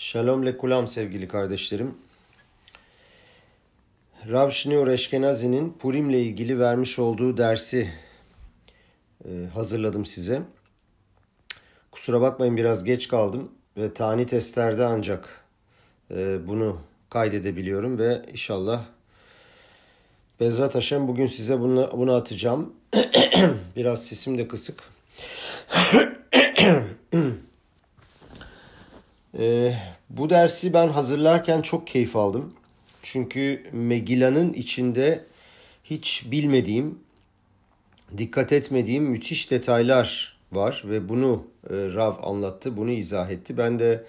Shalom 0.00 0.46
lekulam 0.46 0.88
sevgili 0.88 1.28
kardeşlerim. 1.28 1.94
Rav 4.28 4.50
Shneur 4.50 4.88
Eşkenazi'nin 4.88 5.76
Purim'le 5.78 6.12
ilgili 6.12 6.58
vermiş 6.58 6.98
olduğu 6.98 7.36
dersi 7.36 7.90
e, 9.24 9.30
hazırladım 9.54 10.06
size. 10.06 10.42
Kusura 11.92 12.20
bakmayın 12.20 12.56
biraz 12.56 12.84
geç 12.84 13.08
kaldım 13.08 13.52
ve 13.76 13.94
tani 13.94 14.26
testlerde 14.26 14.84
ancak 14.84 15.44
e, 16.10 16.48
bunu 16.48 16.80
kaydedebiliyorum 17.10 17.98
ve 17.98 18.22
inşallah 18.32 18.84
Bezrat 20.40 20.74
Haşem 20.74 21.08
bugün 21.08 21.26
size 21.26 21.60
bunu, 21.60 21.90
bunu 21.92 22.12
atacağım. 22.12 22.74
biraz 23.76 24.06
sesim 24.06 24.38
de 24.38 24.48
kısık. 24.48 24.82
Ee, 29.38 29.74
bu 30.10 30.30
dersi 30.30 30.72
ben 30.72 30.88
hazırlarken 30.88 31.62
çok 31.62 31.86
keyif 31.86 32.16
aldım. 32.16 32.52
Çünkü 33.02 33.62
Megilla'nın 33.72 34.52
içinde 34.52 35.24
hiç 35.84 36.24
bilmediğim, 36.30 36.98
dikkat 38.18 38.52
etmediğim 38.52 39.04
müthiş 39.04 39.50
detaylar 39.50 40.38
var 40.52 40.82
ve 40.86 41.08
bunu 41.08 41.44
e, 41.70 41.74
Rav 41.74 42.14
anlattı, 42.22 42.76
bunu 42.76 42.90
izah 42.90 43.30
etti. 43.30 43.56
Ben 43.58 43.78
de 43.78 44.04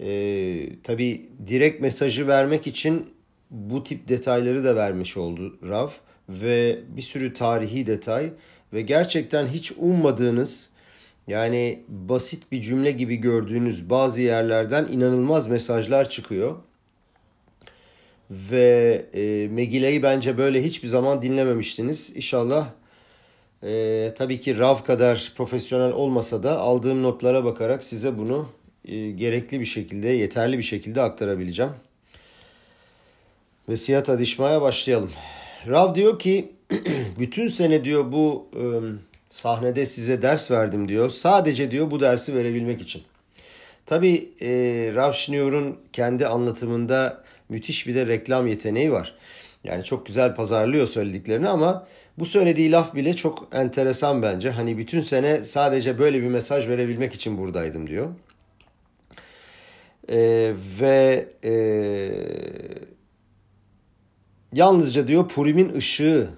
e, 0.00 0.82
tabii 0.82 1.26
direkt 1.46 1.80
mesajı 1.80 2.28
vermek 2.28 2.66
için 2.66 3.10
bu 3.50 3.84
tip 3.84 4.08
detayları 4.08 4.64
da 4.64 4.76
vermiş 4.76 5.16
oldu 5.16 5.58
Rav 5.68 5.88
ve 6.28 6.78
bir 6.88 7.02
sürü 7.02 7.34
tarihi 7.34 7.86
detay 7.86 8.30
ve 8.72 8.82
gerçekten 8.82 9.46
hiç 9.46 9.72
ummadığınız 9.72 10.70
yani 11.28 11.84
basit 11.88 12.52
bir 12.52 12.62
cümle 12.62 12.90
gibi 12.90 13.16
gördüğünüz 13.16 13.90
bazı 13.90 14.20
yerlerden 14.20 14.88
inanılmaz 14.92 15.46
mesajlar 15.46 16.08
çıkıyor. 16.08 16.56
Ve 18.30 19.06
e, 19.14 19.48
Megile'yi 19.50 20.02
bence 20.02 20.38
böyle 20.38 20.64
hiçbir 20.64 20.88
zaman 20.88 21.22
dinlememiştiniz. 21.22 22.16
İnşallah 22.16 22.68
e, 23.62 24.14
tabii 24.18 24.40
ki 24.40 24.58
Rav 24.58 24.84
kadar 24.84 25.32
profesyonel 25.36 25.92
olmasa 25.92 26.42
da 26.42 26.58
aldığım 26.58 27.02
notlara 27.02 27.44
bakarak 27.44 27.84
size 27.84 28.18
bunu 28.18 28.48
e, 28.84 29.10
gerekli 29.10 29.60
bir 29.60 29.66
şekilde, 29.66 30.08
yeterli 30.08 30.58
bir 30.58 30.62
şekilde 30.62 31.02
aktarabileceğim. 31.02 31.72
Ve 33.68 33.76
Siyat 33.76 34.08
Adişma'ya 34.08 34.62
başlayalım. 34.62 35.10
Rav 35.66 35.94
diyor 35.94 36.18
ki 36.18 36.52
bütün 37.18 37.48
sene 37.48 37.84
diyor 37.84 38.12
bu... 38.12 38.48
E, 38.56 38.64
sahnede 39.28 39.86
size 39.86 40.22
ders 40.22 40.50
verdim 40.50 40.88
diyor. 40.88 41.10
Sadece 41.10 41.70
diyor 41.70 41.90
bu 41.90 42.00
dersi 42.00 42.34
verebilmek 42.34 42.80
için. 42.80 43.02
Tabi 43.86 44.32
e, 44.40 44.48
Rav 44.94 45.12
Schneur'un 45.12 45.78
kendi 45.92 46.26
anlatımında 46.26 47.24
müthiş 47.48 47.86
bir 47.86 47.94
de 47.94 48.06
reklam 48.06 48.46
yeteneği 48.46 48.92
var. 48.92 49.14
Yani 49.64 49.84
çok 49.84 50.06
güzel 50.06 50.34
pazarlıyor 50.34 50.86
söylediklerini 50.86 51.48
ama 51.48 51.86
bu 52.18 52.26
söylediği 52.26 52.72
laf 52.72 52.94
bile 52.94 53.16
çok 53.16 53.48
enteresan 53.52 54.22
bence. 54.22 54.50
Hani 54.50 54.78
bütün 54.78 55.00
sene 55.00 55.44
sadece 55.44 55.98
böyle 55.98 56.22
bir 56.22 56.28
mesaj 56.28 56.68
verebilmek 56.68 57.14
için 57.14 57.38
buradaydım 57.38 57.86
diyor. 57.88 58.08
E, 60.10 60.52
ve 60.80 61.28
e, 61.44 61.52
yalnızca 64.52 65.08
diyor 65.08 65.28
Purim'in 65.28 65.72
ışığı 65.72 66.28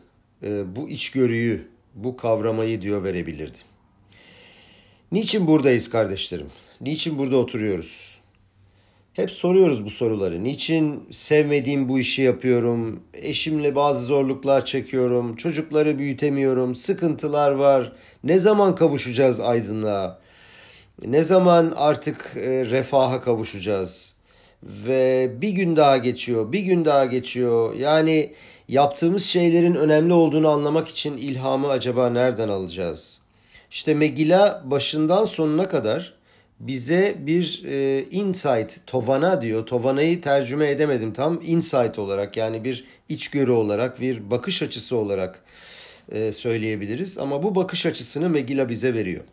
e, 0.43 0.77
bu 0.77 0.89
içgörüyü 0.89 1.70
bu 1.95 2.17
kavramayı 2.17 2.83
diyor 2.83 3.05
verebilirdi. 3.05 3.59
Niçin 5.13 5.47
buradayız 5.47 5.91
kardeşlerim? 5.91 6.51
Niçin 6.81 7.19
burada 7.19 7.37
oturuyoruz? 7.37 8.21
Hep 9.13 9.31
soruyoruz 9.31 9.85
bu 9.85 9.91
soruları. 9.91 10.45
Niçin 10.45 11.03
sevmediğim 11.11 11.89
bu 11.89 11.99
işi 11.99 12.23
yapıyorum? 12.23 13.03
Eşimle 13.15 13.75
bazı 13.75 14.05
zorluklar 14.05 14.65
çekiyorum. 14.65 15.37
Çocukları 15.37 15.99
büyütemiyorum. 15.99 16.75
Sıkıntılar 16.75 17.51
var. 17.51 17.93
Ne 18.25 18.39
zaman 18.39 18.75
kavuşacağız 18.75 19.41
aydınlığa? 19.41 20.21
Ne 21.05 21.25
zaman 21.25 21.73
artık 21.77 22.33
e, 22.37 22.65
refaha 22.65 23.21
kavuşacağız? 23.21 24.17
Ve 24.63 25.31
bir 25.41 25.49
gün 25.49 25.77
daha 25.77 25.97
geçiyor, 25.97 26.53
bir 26.53 26.61
gün 26.61 26.85
daha 26.85 27.05
geçiyor. 27.05 27.75
Yani 27.75 28.35
yaptığımız 28.71 29.25
şeylerin 29.25 29.75
önemli 29.75 30.13
olduğunu 30.13 30.49
anlamak 30.49 30.89
için 30.89 31.17
ilhamı 31.17 31.69
acaba 31.69 32.11
nereden 32.11 32.49
alacağız? 32.49 33.21
İşte 33.71 33.95
Megila 33.95 34.63
başından 34.65 35.25
sonuna 35.25 35.69
kadar 35.69 36.15
bize 36.61 37.15
bir 37.19 37.65
e, 37.65 38.05
insight, 38.11 38.87
tovana 38.87 39.43
diyor. 39.43 39.67
Tovanayı 39.67 40.21
tercüme 40.21 40.71
edemedim 40.71 41.13
tam. 41.13 41.41
Insight 41.43 41.99
olarak 41.99 42.37
yani 42.37 42.65
bir 42.65 42.85
içgörü 43.09 43.51
olarak, 43.51 44.01
bir 44.01 44.31
bakış 44.31 44.63
açısı 44.63 44.97
olarak 44.97 45.43
e, 46.13 46.33
söyleyebiliriz. 46.33 47.19
Ama 47.19 47.43
bu 47.43 47.55
bakış 47.55 47.87
açısını 47.87 48.29
Megila 48.29 48.69
bize 48.69 48.95
veriyor. 48.95 49.25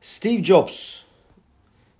Steve 0.00 0.44
Jobs 0.44 0.94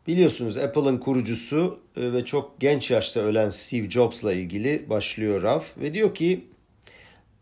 Biliyorsunuz 0.08 0.56
Apple'ın 0.56 0.98
kurucusu 0.98 1.78
ve 1.98 2.24
çok 2.24 2.60
genç 2.60 2.90
yaşta 2.90 3.20
ölen 3.20 3.50
Steve 3.50 3.90
Jobs'la 3.90 4.32
ilgili 4.32 4.90
başlıyor 4.90 5.42
Raf 5.42 5.64
ve 5.76 5.94
diyor 5.94 6.14
ki 6.14 6.44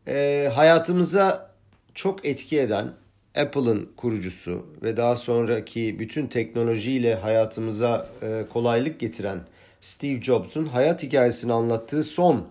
e, 0.09 0.50
hayatımıza 0.55 1.50
çok 1.94 2.25
etki 2.25 2.61
eden 2.61 2.93
Apple'ın 3.37 3.93
kurucusu 3.97 4.67
ve 4.83 4.97
daha 4.97 5.17
sonraki 5.17 5.99
bütün 5.99 6.27
teknolojiyle 6.27 7.15
hayatımıza 7.15 8.09
e, 8.22 8.44
kolaylık 8.53 9.00
getiren 9.00 9.41
Steve 9.81 10.22
Jobs'un 10.22 10.67
hayat 10.67 11.03
hikayesini 11.03 11.53
anlattığı 11.53 12.05
son 12.05 12.49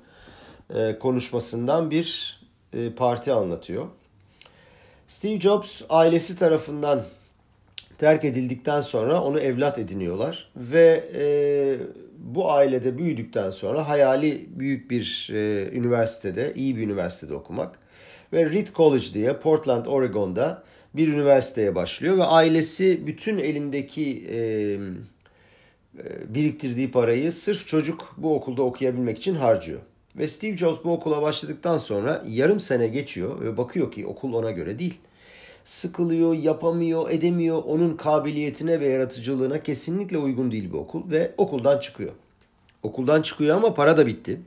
e, 0.76 1.00
konuşmasından 1.00 1.92
bir 1.92 2.40
e, 2.74 2.90
parti 2.90 3.32
anlatıyor. 3.34 3.88
Steve 5.08 5.40
Jobs 5.40 5.82
ailesi 5.90 6.40
tarafından 6.40 7.04
terk 7.97 8.25
edildikten 8.25 8.81
sonra 8.81 9.22
onu 9.22 9.39
evlat 9.39 9.79
ediniyorlar 9.79 10.51
ve 10.56 11.03
e, 11.16 11.25
bu 12.17 12.51
ailede 12.51 12.97
büyüdükten 12.97 13.51
sonra 13.51 13.89
hayali 13.89 14.45
büyük 14.50 14.91
bir 14.91 15.29
e, 15.33 15.69
üniversitede, 15.72 16.53
iyi 16.56 16.78
bir 16.78 16.81
üniversitede 16.81 17.33
okumak 17.33 17.79
ve 18.33 18.50
Reed 18.50 18.67
College 18.75 19.13
diye 19.13 19.33
Portland, 19.33 19.85
Oregon'da 19.85 20.63
bir 20.94 21.07
üniversiteye 21.07 21.75
başlıyor 21.75 22.17
ve 22.17 22.23
ailesi 22.23 23.07
bütün 23.07 23.38
elindeki 23.38 24.25
e, 24.29 24.38
e, 24.38 24.77
biriktirdiği 26.35 26.91
parayı 26.91 27.31
sırf 27.31 27.67
çocuk 27.67 28.16
bu 28.17 28.35
okulda 28.35 28.63
okuyabilmek 28.63 29.17
için 29.17 29.35
harcıyor. 29.35 29.79
Ve 30.17 30.27
Steve 30.27 30.57
Jobs 30.57 30.83
bu 30.83 30.91
okula 30.91 31.22
başladıktan 31.22 31.77
sonra 31.77 32.23
yarım 32.27 32.59
sene 32.59 32.88
geçiyor 32.88 33.41
ve 33.41 33.57
bakıyor 33.57 33.91
ki 33.91 34.07
okul 34.07 34.33
ona 34.33 34.51
göre 34.51 34.79
değil 34.79 34.97
sıkılıyor, 35.66 36.34
yapamıyor, 36.34 37.09
edemiyor. 37.09 37.64
Onun 37.66 37.98
kabiliyetine 37.98 38.80
ve 38.80 38.88
yaratıcılığına 38.88 39.59
kesinlikle 39.59 40.18
uygun 40.18 40.52
değil 40.52 40.70
bu 40.74 40.78
okul 40.78 41.12
ve 41.12 41.31
okuldan 41.38 41.80
çıkıyor. 41.80 42.12
Okuldan 42.84 43.22
çıkıyor 43.22 43.58
ama 43.58 43.74
para 43.74 43.98
da 43.98 44.08
bitti. 44.08 44.40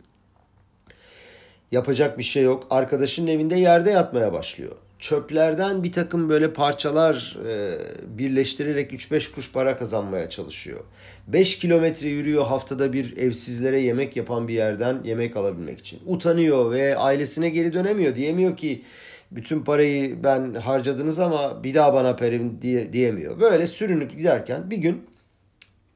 Yapacak 1.71 2.19
bir 2.19 2.23
şey 2.23 2.43
yok. 2.43 2.67
Arkadaşının 2.71 3.27
evinde 3.27 3.57
yerde 3.57 3.91
yatmaya 3.91 4.33
başlıyor. 4.33 4.73
Çöplerden 4.99 5.83
bir 5.85 5.93
takım 5.93 6.29
böyle 6.29 6.53
parçalar 6.53 7.39
e, 7.47 7.79
birleştirerek 8.19 8.93
3-5 8.93 9.33
kuruş 9.33 9.53
para 9.53 9.77
kazanmaya 9.77 10.31
çalışıyor. 10.31 10.81
5 11.29 11.59
kilometre 11.59 12.09
yürüyor 12.09 12.47
haftada 12.47 12.93
bir 12.93 13.17
evsizlere 13.17 13.81
yemek 13.81 14.17
yapan 14.17 14.49
bir 14.49 14.55
yerden 14.55 14.97
yemek 15.05 15.37
alabilmek 15.37 15.79
için. 15.79 16.01
Utanıyor 16.07 16.71
ve 16.71 16.97
ailesine 16.97 17.49
geri 17.49 17.73
dönemiyor. 17.73 18.17
Diyemiyor 18.17 18.57
ki 18.57 18.83
bütün 19.31 19.63
parayı 19.63 20.25
ben 20.25 20.55
harcadınız 20.55 21.19
ama 21.19 21.65
bir 21.65 21.75
daha 21.75 21.95
bana 21.95 22.17
perim 22.17 22.63
diye, 22.63 22.93
diyemiyor. 22.93 23.41
Böyle 23.41 23.67
sürünüp 23.67 24.17
giderken 24.17 24.71
bir 24.71 24.77
gün 24.77 25.07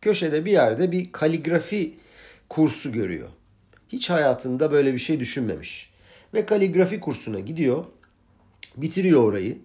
köşede 0.01 0.45
bir 0.45 0.53
yerde 0.53 0.93
bir 0.93 1.13
kaligrafi 1.13 1.95
kursu 2.49 2.93
görüyor. 2.93 3.29
Hiç 3.89 4.11
hayatında 4.11 4.73
böyle 4.73 4.93
bir 4.95 4.99
şey 4.99 5.21
düşünmemiş. 5.21 5.93
Ve 6.35 6.47
kaligrafi 6.47 7.01
kursuna 7.01 7.41
gidiyor. 7.41 7.85
Bitiriyor 8.77 9.23
orayı. 9.23 9.59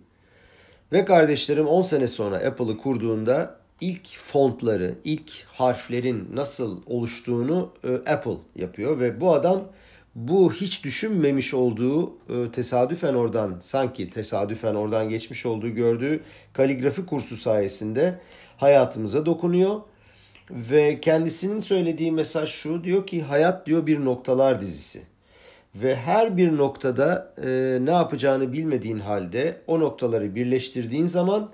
Ve 0.92 1.06
kardeşlerim 1.06 1.68
10 1.68 1.82
sene 1.82 2.08
sonra 2.08 2.36
Apple'ı 2.36 2.78
kurduğunda 2.78 3.60
ilk 3.82 4.18
fontları, 4.18 4.96
ilk 5.04 5.32
harflerin 5.48 6.28
nasıl 6.34 6.82
oluştuğunu 6.86 7.74
e, 7.84 8.12
Apple 8.12 8.38
yapıyor 8.56 9.00
ve 9.00 9.22
bu 9.22 9.34
adam 9.34 9.64
bu 10.18 10.54
hiç 10.54 10.84
düşünmemiş 10.84 11.54
olduğu 11.54 12.10
e, 12.10 12.52
tesadüfen 12.52 13.14
oradan 13.14 13.60
sanki 13.62 14.10
tesadüfen 14.10 14.76
oradan 14.76 15.10
geçmiş 15.10 15.46
olduğu 15.46 15.70
gördüğü 15.70 16.20
kaligrafi 16.54 17.06
kursu 17.06 17.36
sayesinde 17.38 18.20
hayatımıza 18.58 19.26
dokunuyor. 19.26 19.82
Ve 20.52 21.02
kendisinin 21.02 21.60
söylediği 21.60 22.12
mesaj 22.12 22.50
şu 22.50 22.84
diyor 22.84 23.08
ki 23.08 23.22
hayat 23.22 23.66
diyor 23.66 23.88
bir 23.88 24.06
noktalar 24.06 24.62
dizisi. 24.62 25.02
Ve 25.76 25.96
her 25.96 26.38
bir 26.38 26.58
noktada 26.58 27.34
e, 27.44 27.78
ne 27.82 27.92
yapacağını 27.92 28.54
bilmediğin 28.54 29.00
halde 29.00 29.62
o 29.68 29.80
noktaları 29.80 30.36
birleştirdiğin 30.36 31.06
zaman 31.06 31.50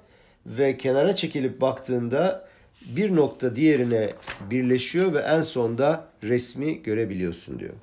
ve 0.45 0.77
kenara 0.77 1.15
çekilip 1.15 1.61
baktığında 1.61 2.47
bir 2.81 3.15
nokta 3.15 3.55
diğerine 3.55 4.09
birleşiyor 4.51 5.13
ve 5.13 5.19
en 5.19 5.41
sonda 5.41 6.07
resmi 6.23 6.83
görebiliyorsun 6.83 7.59
diyor. 7.59 7.73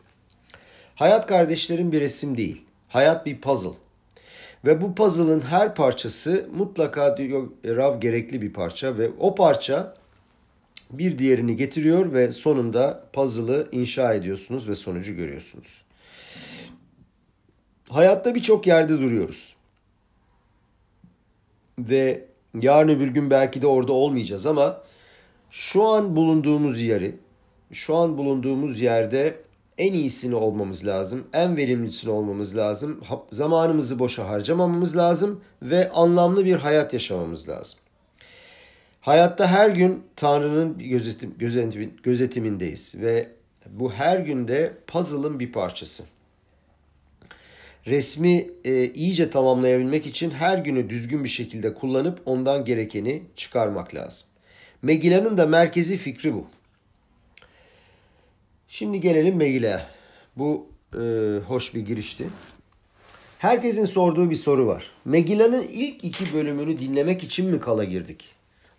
Hayat 1.00 1.26
kardeşlerin 1.26 1.92
bir 1.92 2.00
resim 2.00 2.36
değil. 2.36 2.64
Hayat 2.88 3.26
bir 3.26 3.40
puzzle. 3.40 3.70
Ve 4.64 4.80
bu 4.80 4.94
puzzle'ın 4.94 5.40
her 5.40 5.74
parçası 5.74 6.48
mutlaka 6.54 7.16
diyor 7.16 7.48
Rav 7.64 8.00
gerekli 8.00 8.42
bir 8.42 8.52
parça 8.52 8.98
ve 8.98 9.10
o 9.18 9.34
parça 9.34 9.94
bir 10.90 11.18
diğerini 11.18 11.56
getiriyor 11.56 12.12
ve 12.12 12.32
sonunda 12.32 13.04
puzzle'ı 13.12 13.68
inşa 13.72 14.14
ediyorsunuz 14.14 14.68
ve 14.68 14.74
sonucu 14.74 15.16
görüyorsunuz. 15.16 15.82
Hayatta 17.88 18.34
birçok 18.34 18.66
yerde 18.66 18.98
duruyoruz. 18.98 19.56
Ve 21.78 22.24
yarın 22.60 22.88
öbür 22.88 23.08
gün 23.08 23.30
belki 23.30 23.62
de 23.62 23.66
orada 23.66 23.92
olmayacağız 23.92 24.46
ama 24.46 24.82
şu 25.50 25.82
an 25.82 26.16
bulunduğumuz 26.16 26.80
yeri, 26.80 27.16
şu 27.72 27.96
an 27.96 28.18
bulunduğumuz 28.18 28.80
yerde 28.80 29.49
en 29.80 29.92
iyisini 29.92 30.34
olmamız 30.34 30.86
lazım, 30.86 31.26
en 31.32 31.56
verimlisini 31.56 32.10
olmamız 32.10 32.56
lazım, 32.56 33.00
zamanımızı 33.32 33.98
boşa 33.98 34.28
harcamamamız 34.28 34.96
lazım 34.96 35.40
ve 35.62 35.90
anlamlı 35.90 36.44
bir 36.44 36.56
hayat 36.56 36.92
yaşamamız 36.92 37.48
lazım. 37.48 37.78
Hayatta 39.00 39.46
her 39.46 39.70
gün 39.70 40.02
Tanrı'nın 40.16 40.78
gözetim, 40.78 41.34
gözetim, 41.38 41.94
gözetimindeyiz 42.02 42.94
ve 42.94 43.28
bu 43.70 43.92
her 43.92 44.18
günde 44.18 44.72
puzzle'ın 44.86 45.40
bir 45.40 45.52
parçası. 45.52 46.04
Resmi 47.86 48.50
e, 48.64 48.86
iyice 48.86 49.30
tamamlayabilmek 49.30 50.06
için 50.06 50.30
her 50.30 50.58
günü 50.58 50.90
düzgün 50.90 51.24
bir 51.24 51.28
şekilde 51.28 51.74
kullanıp 51.74 52.20
ondan 52.26 52.64
gerekeni 52.64 53.22
çıkarmak 53.36 53.94
lazım. 53.94 54.26
Megilla'nın 54.82 55.38
da 55.38 55.46
merkezi 55.46 55.96
fikri 55.96 56.34
bu. 56.34 56.46
Şimdi 58.72 59.00
gelelim 59.00 59.36
Megilla'ya. 59.36 59.86
Bu 60.36 60.68
e, 60.94 61.00
hoş 61.46 61.74
bir 61.74 61.80
girişti. 61.80 62.26
Herkesin 63.38 63.84
sorduğu 63.84 64.30
bir 64.30 64.36
soru 64.36 64.66
var. 64.66 64.90
Megilla'nın 65.04 65.62
ilk 65.62 66.04
iki 66.04 66.34
bölümünü 66.34 66.78
dinlemek 66.78 67.22
için 67.22 67.46
mi 67.50 67.60
kala 67.60 67.84
girdik? 67.84 68.24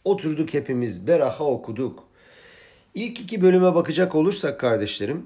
Oturduk 0.03 0.53
hepimiz, 0.53 1.07
beraha 1.07 1.43
okuduk. 1.43 2.03
İlk 2.95 3.19
iki 3.19 3.41
bölüme 3.41 3.75
bakacak 3.75 4.15
olursak 4.15 4.59
kardeşlerim, 4.59 5.25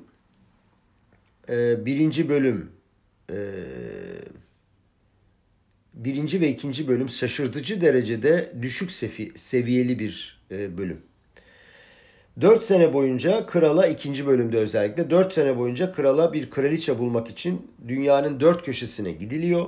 e, 1.49 1.85
birinci 1.85 2.29
bölüm, 2.29 2.71
e, 3.31 3.37
birinci 5.93 6.41
ve 6.41 6.49
ikinci 6.49 6.87
bölüm 6.87 7.09
şaşırtıcı 7.09 7.81
derecede 7.81 8.53
düşük 8.61 8.91
seviyeli 9.35 9.99
bir 9.99 10.41
e, 10.51 10.77
bölüm. 10.77 11.01
4 12.41 12.63
sene 12.63 12.93
boyunca 12.93 13.45
krala 13.45 13.87
ikinci 13.87 14.27
bölümde 14.27 14.57
özellikle 14.57 15.09
4 15.09 15.33
sene 15.33 15.57
boyunca 15.57 15.91
krala 15.91 16.33
bir 16.33 16.49
kraliçe 16.49 16.99
bulmak 16.99 17.29
için 17.29 17.71
dünyanın 17.87 18.39
dört 18.39 18.65
köşesine 18.65 19.11
gidiliyor. 19.11 19.65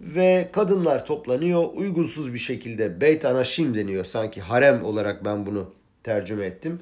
Ve 0.00 0.48
kadınlar 0.52 1.06
toplanıyor 1.06 1.64
uygunsuz 1.74 2.34
bir 2.34 2.38
şekilde 2.38 3.00
Beyt 3.00 3.24
Anaşim 3.24 3.74
deniyor 3.74 4.04
sanki 4.04 4.40
harem 4.40 4.84
olarak 4.84 5.24
ben 5.24 5.46
bunu 5.46 5.70
tercüme 6.02 6.46
ettim. 6.46 6.80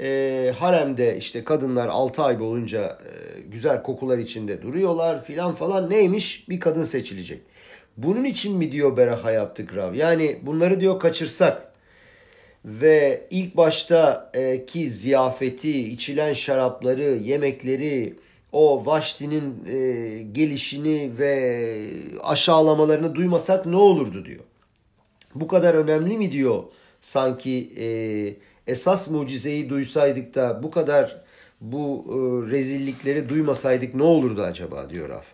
E, 0.00 0.52
haremde 0.58 1.16
işte 1.16 1.44
kadınlar 1.44 1.88
6 1.88 2.22
ay 2.22 2.40
boyunca 2.40 2.82
e, 2.82 3.40
güzel 3.40 3.82
kokular 3.82 4.18
içinde 4.18 4.62
duruyorlar 4.62 5.24
filan 5.24 5.54
falan 5.54 5.90
neymiş 5.90 6.48
bir 6.48 6.60
kadın 6.60 6.84
seçilecek. 6.84 7.40
Bunun 7.96 8.24
için 8.24 8.56
mi 8.56 8.72
diyor 8.72 8.96
Beraha 8.96 9.30
yaptık 9.30 9.76
Rav? 9.76 9.94
Yani 9.94 10.38
bunları 10.42 10.80
diyor 10.80 11.00
kaçırsak 11.00 11.71
ve 12.64 13.26
ilk 13.30 13.56
başta 13.56 14.30
e, 14.34 14.88
ziyafeti, 14.88 15.88
içilen 15.88 16.32
şarapları, 16.34 17.02
yemekleri, 17.02 18.16
o 18.52 18.86
Vaşti'nin 18.86 19.64
e, 19.66 20.22
gelişini 20.22 21.10
ve 21.18 21.66
aşağılamalarını 22.22 23.14
duymasak 23.14 23.66
ne 23.66 23.76
olurdu 23.76 24.24
diyor. 24.24 24.44
Bu 25.34 25.48
kadar 25.48 25.74
önemli 25.74 26.18
mi 26.18 26.32
diyor 26.32 26.62
sanki 27.00 27.72
e, 27.78 27.86
esas 28.66 29.08
mucizeyi 29.08 29.70
duysaydık 29.70 30.34
da 30.34 30.62
bu 30.62 30.70
kadar 30.70 31.22
bu 31.60 32.04
e, 32.08 32.14
rezillikleri 32.50 33.28
duymasaydık 33.28 33.94
ne 33.94 34.02
olurdu 34.02 34.42
acaba 34.42 34.90
diyor 34.90 35.08
Raf. 35.08 35.26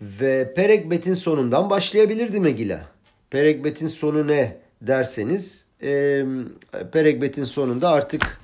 Ve 0.00 0.54
Perekbet'in 0.54 1.14
sonundan 1.14 1.70
başlayabilirdi 1.70 2.40
Megila. 2.40 2.86
Perekbet'in 3.30 3.88
sonu 3.88 4.26
ne? 4.26 4.65
Derseniz 4.82 5.64
e, 5.82 6.24
Perekbet'in 6.92 7.44
sonunda 7.44 7.90
artık 7.90 8.40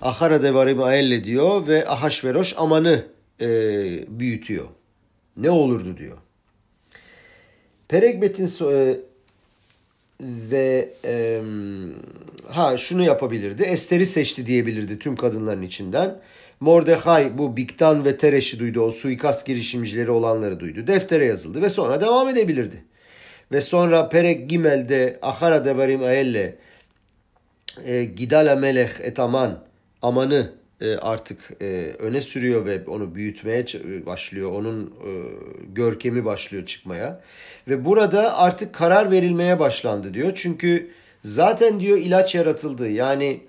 Ahara 0.00 0.42
devarim 0.42 0.82
aelle 0.82 1.24
diyor 1.24 1.66
ve 1.66 1.88
Ahasveroş 1.88 2.54
amanı 2.56 3.06
e, 3.40 3.48
büyütüyor. 4.08 4.64
Ne 5.36 5.50
olurdu 5.50 5.96
diyor. 5.96 6.18
Perekbet'in 7.88 8.46
e, 8.70 8.96
ve 10.20 10.94
e, 11.04 11.42
ha 12.48 12.78
şunu 12.78 13.02
yapabilirdi. 13.02 13.62
Ester'i 13.62 14.06
seçti 14.06 14.46
diyebilirdi 14.46 14.98
tüm 14.98 15.16
kadınların 15.16 15.62
içinden. 15.62 16.20
Mordecai 16.60 17.38
bu 17.38 17.56
Biktan 17.56 18.04
ve 18.04 18.16
Tereş'i 18.16 18.58
duydu. 18.58 18.80
O 18.80 18.90
suikast 18.90 19.46
girişimcileri 19.46 20.10
olanları 20.10 20.60
duydu. 20.60 20.86
Deftere 20.86 21.24
yazıldı 21.24 21.62
ve 21.62 21.68
sonra 21.68 22.00
devam 22.00 22.28
edebilirdi 22.28 22.84
ve 23.52 23.60
sonra 23.60 24.08
Perek 24.08 24.50
Gimel'de 24.50 25.18
Ahara 25.22 25.64
Devarim 25.64 26.02
Aelle 26.02 26.56
e, 27.86 28.04
Gidala 28.04 28.56
Melech 28.56 29.00
Etaman 29.00 29.58
Aman'ı 30.02 30.52
e, 30.80 30.96
artık 30.96 31.38
e, 31.60 31.66
öne 31.98 32.20
sürüyor 32.20 32.66
ve 32.66 32.82
onu 32.86 33.14
büyütmeye 33.14 33.66
başlıyor. 34.06 34.52
Onun 34.52 34.86
e, 34.86 35.10
görkemi 35.74 36.24
başlıyor 36.24 36.66
çıkmaya. 36.66 37.20
Ve 37.68 37.84
burada 37.84 38.38
artık 38.38 38.74
karar 38.74 39.10
verilmeye 39.10 39.58
başlandı 39.58 40.14
diyor. 40.14 40.32
Çünkü 40.34 40.90
zaten 41.24 41.80
diyor 41.80 41.98
ilaç 41.98 42.34
yaratıldı. 42.34 42.90
Yani 42.90 43.40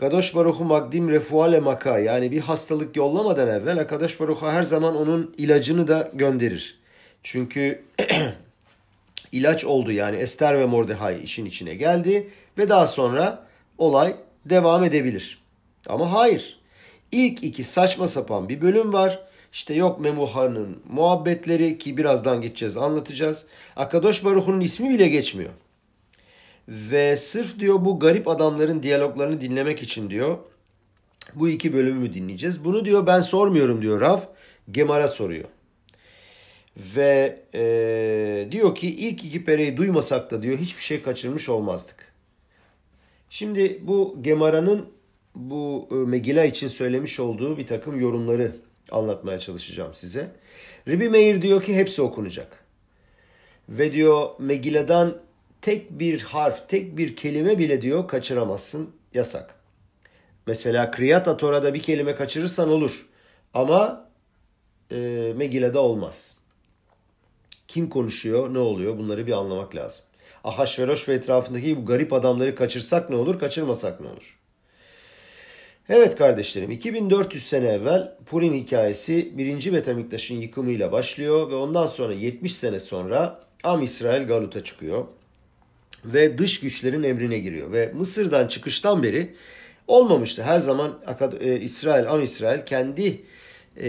Kadosh 0.00 0.34
Baruchu 0.34 0.64
Magdim 0.64 1.08
Refuale 1.08 1.60
Maka 1.60 1.98
yani 1.98 2.30
bir 2.30 2.40
hastalık 2.40 2.96
yollamadan 2.96 3.48
evvel 3.48 3.86
Kadosh 3.86 4.20
Baruchu 4.20 4.48
her 4.48 4.62
zaman 4.62 4.96
onun 4.96 5.34
ilacını 5.36 5.88
da 5.88 6.10
gönderir. 6.14 6.78
Çünkü 7.22 7.82
ilaç 9.32 9.64
oldu 9.64 9.92
yani 9.92 10.16
Ester 10.16 10.58
ve 10.58 10.66
Mordecai 10.66 11.22
işin 11.22 11.46
içine 11.46 11.74
geldi 11.74 12.30
ve 12.58 12.68
daha 12.68 12.86
sonra 12.86 13.46
olay 13.78 14.16
devam 14.44 14.84
edebilir. 14.84 15.42
Ama 15.86 16.12
hayır. 16.12 16.60
İlk 17.12 17.44
iki 17.44 17.64
saçma 17.64 18.08
sapan 18.08 18.48
bir 18.48 18.60
bölüm 18.60 18.92
var. 18.92 19.22
İşte 19.52 19.74
yok 19.74 20.00
Memuha'nın 20.00 20.82
muhabbetleri 20.92 21.78
ki 21.78 21.96
birazdan 21.96 22.40
geçeceğiz 22.42 22.76
anlatacağız. 22.76 23.44
Akadosh 23.76 24.24
Baruch'un 24.24 24.60
ismi 24.60 24.90
bile 24.90 25.08
geçmiyor. 25.08 25.50
Ve 26.68 27.16
sırf 27.16 27.58
diyor 27.58 27.84
bu 27.84 27.98
garip 27.98 28.28
adamların 28.28 28.82
diyaloglarını 28.82 29.40
dinlemek 29.40 29.82
için 29.82 30.10
diyor 30.10 30.38
bu 31.34 31.48
iki 31.48 31.72
bölümü 31.72 32.14
dinleyeceğiz. 32.14 32.64
Bunu 32.64 32.84
diyor 32.84 33.06
ben 33.06 33.20
sormuyorum 33.20 33.82
diyor 33.82 34.00
Rav. 34.00 34.20
Gemara 34.70 35.08
soruyor. 35.08 35.44
Ve 36.76 37.42
e, 37.54 38.48
diyor 38.50 38.74
ki 38.74 38.94
ilk 38.96 39.24
iki 39.24 39.44
pereyi 39.44 39.76
duymasak 39.76 40.30
da 40.30 40.42
diyor 40.42 40.58
hiçbir 40.58 40.82
şey 40.82 41.02
kaçırmış 41.02 41.48
olmazdık. 41.48 42.12
Şimdi 43.30 43.80
bu 43.82 44.18
Gemara'nın 44.20 44.88
bu 45.34 45.88
e, 45.90 45.94
Megila 45.94 46.44
için 46.44 46.68
söylemiş 46.68 47.20
olduğu 47.20 47.58
bir 47.58 47.66
takım 47.66 48.00
yorumları 48.00 48.56
anlatmaya 48.90 49.38
çalışacağım 49.38 49.94
size. 49.94 50.30
Ribi 50.88 51.08
Meir 51.08 51.42
diyor 51.42 51.62
ki 51.62 51.76
hepsi 51.76 52.02
okunacak. 52.02 52.64
Ve 53.68 53.92
diyor 53.92 54.30
Megila'dan 54.38 55.18
tek 55.62 55.90
bir 55.90 56.20
harf, 56.20 56.68
tek 56.68 56.96
bir 56.96 57.16
kelime 57.16 57.58
bile 57.58 57.82
diyor 57.82 58.08
kaçıramazsın 58.08 58.90
yasak. 59.14 59.54
Mesela 60.46 60.90
Kriyat 60.90 61.40
Tora'da 61.40 61.74
bir 61.74 61.82
kelime 61.82 62.14
kaçırırsan 62.14 62.68
olur. 62.68 63.06
Ama 63.54 64.10
e, 64.92 64.96
Megila'da 65.36 65.80
olmaz. 65.80 66.31
Kim 67.72 67.88
konuşuyor, 67.88 68.54
ne 68.54 68.58
oluyor 68.58 68.98
bunları 68.98 69.26
bir 69.26 69.32
anlamak 69.32 69.74
lazım. 69.74 70.04
Ahasveroş 70.44 71.08
ve 71.08 71.14
etrafındaki 71.14 71.76
bu 71.76 71.86
garip 71.86 72.12
adamları 72.12 72.54
kaçırsak 72.54 73.10
ne 73.10 73.16
olur, 73.16 73.38
kaçırmasak 73.38 74.00
ne 74.00 74.06
olur? 74.06 74.38
Evet 75.88 76.16
kardeşlerim 76.16 76.70
2400 76.70 77.48
sene 77.48 77.68
evvel 77.68 78.16
Purim 78.26 78.54
hikayesi 78.54 79.38
1. 79.38 79.72
Betamiktaş'ın 79.72 80.34
yıkımıyla 80.34 80.92
başlıyor 80.92 81.50
ve 81.50 81.54
ondan 81.54 81.86
sonra 81.86 82.12
70 82.12 82.56
sene 82.56 82.80
sonra 82.80 83.40
Am 83.62 83.82
İsrail 83.82 84.26
Galut'a 84.26 84.64
çıkıyor 84.64 85.04
ve 86.04 86.38
dış 86.38 86.60
güçlerin 86.60 87.02
emrine 87.02 87.38
giriyor 87.38 87.72
ve 87.72 87.92
Mısır'dan 87.94 88.48
çıkıştan 88.48 89.02
beri 89.02 89.34
olmamıştı. 89.86 90.42
Her 90.42 90.60
zaman 90.60 90.98
e, 91.40 91.60
İsrail, 91.60 92.10
Am 92.10 92.22
İsrail 92.22 92.66
kendi 92.66 93.22
e, 93.80 93.88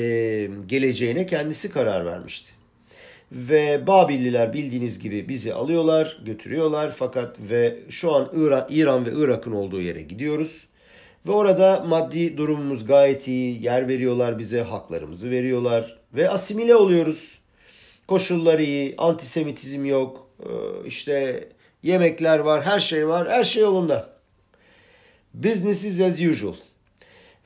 geleceğine 0.67 1.25
kendisi 1.25 1.69
karar 1.69 2.05
vermişti. 2.05 2.62
Ve 3.33 3.87
Babilliler 3.87 4.53
bildiğiniz 4.53 4.99
gibi 4.99 5.29
bizi 5.29 5.53
alıyorlar, 5.53 6.17
götürüyorlar 6.25 6.93
fakat 6.95 7.37
ve 7.49 7.79
şu 7.89 8.13
an 8.13 8.29
İran, 8.35 8.65
İran 8.69 9.05
ve 9.05 9.09
Irak'ın 9.15 9.51
olduğu 9.51 9.81
yere 9.81 10.01
gidiyoruz. 10.01 10.67
Ve 11.27 11.31
orada 11.31 11.83
maddi 11.87 12.37
durumumuz 12.37 12.85
gayet 12.85 13.27
iyi, 13.27 13.63
yer 13.63 13.87
veriyorlar 13.87 14.39
bize, 14.39 14.61
haklarımızı 14.61 15.31
veriyorlar 15.31 15.99
ve 16.13 16.29
asimile 16.29 16.75
oluyoruz. 16.75 17.39
Koşullar 18.07 18.59
iyi, 18.59 18.95
antisemitizm 18.97 19.85
yok, 19.85 20.27
e, 20.39 20.49
işte 20.87 21.47
yemekler 21.83 22.39
var, 22.39 22.61
her 22.61 22.79
şey 22.79 23.07
var, 23.07 23.29
her 23.29 23.43
şey 23.43 23.63
yolunda. 23.63 24.09
Business 25.33 25.85
is 25.85 25.99
as 25.99 26.21
usual. 26.21 26.53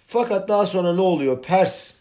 Fakat 0.08 0.50
daha 0.50 0.66
sonra 0.66 0.94
ne 0.96 1.02
oluyor? 1.02 1.42
Pers 1.42 1.92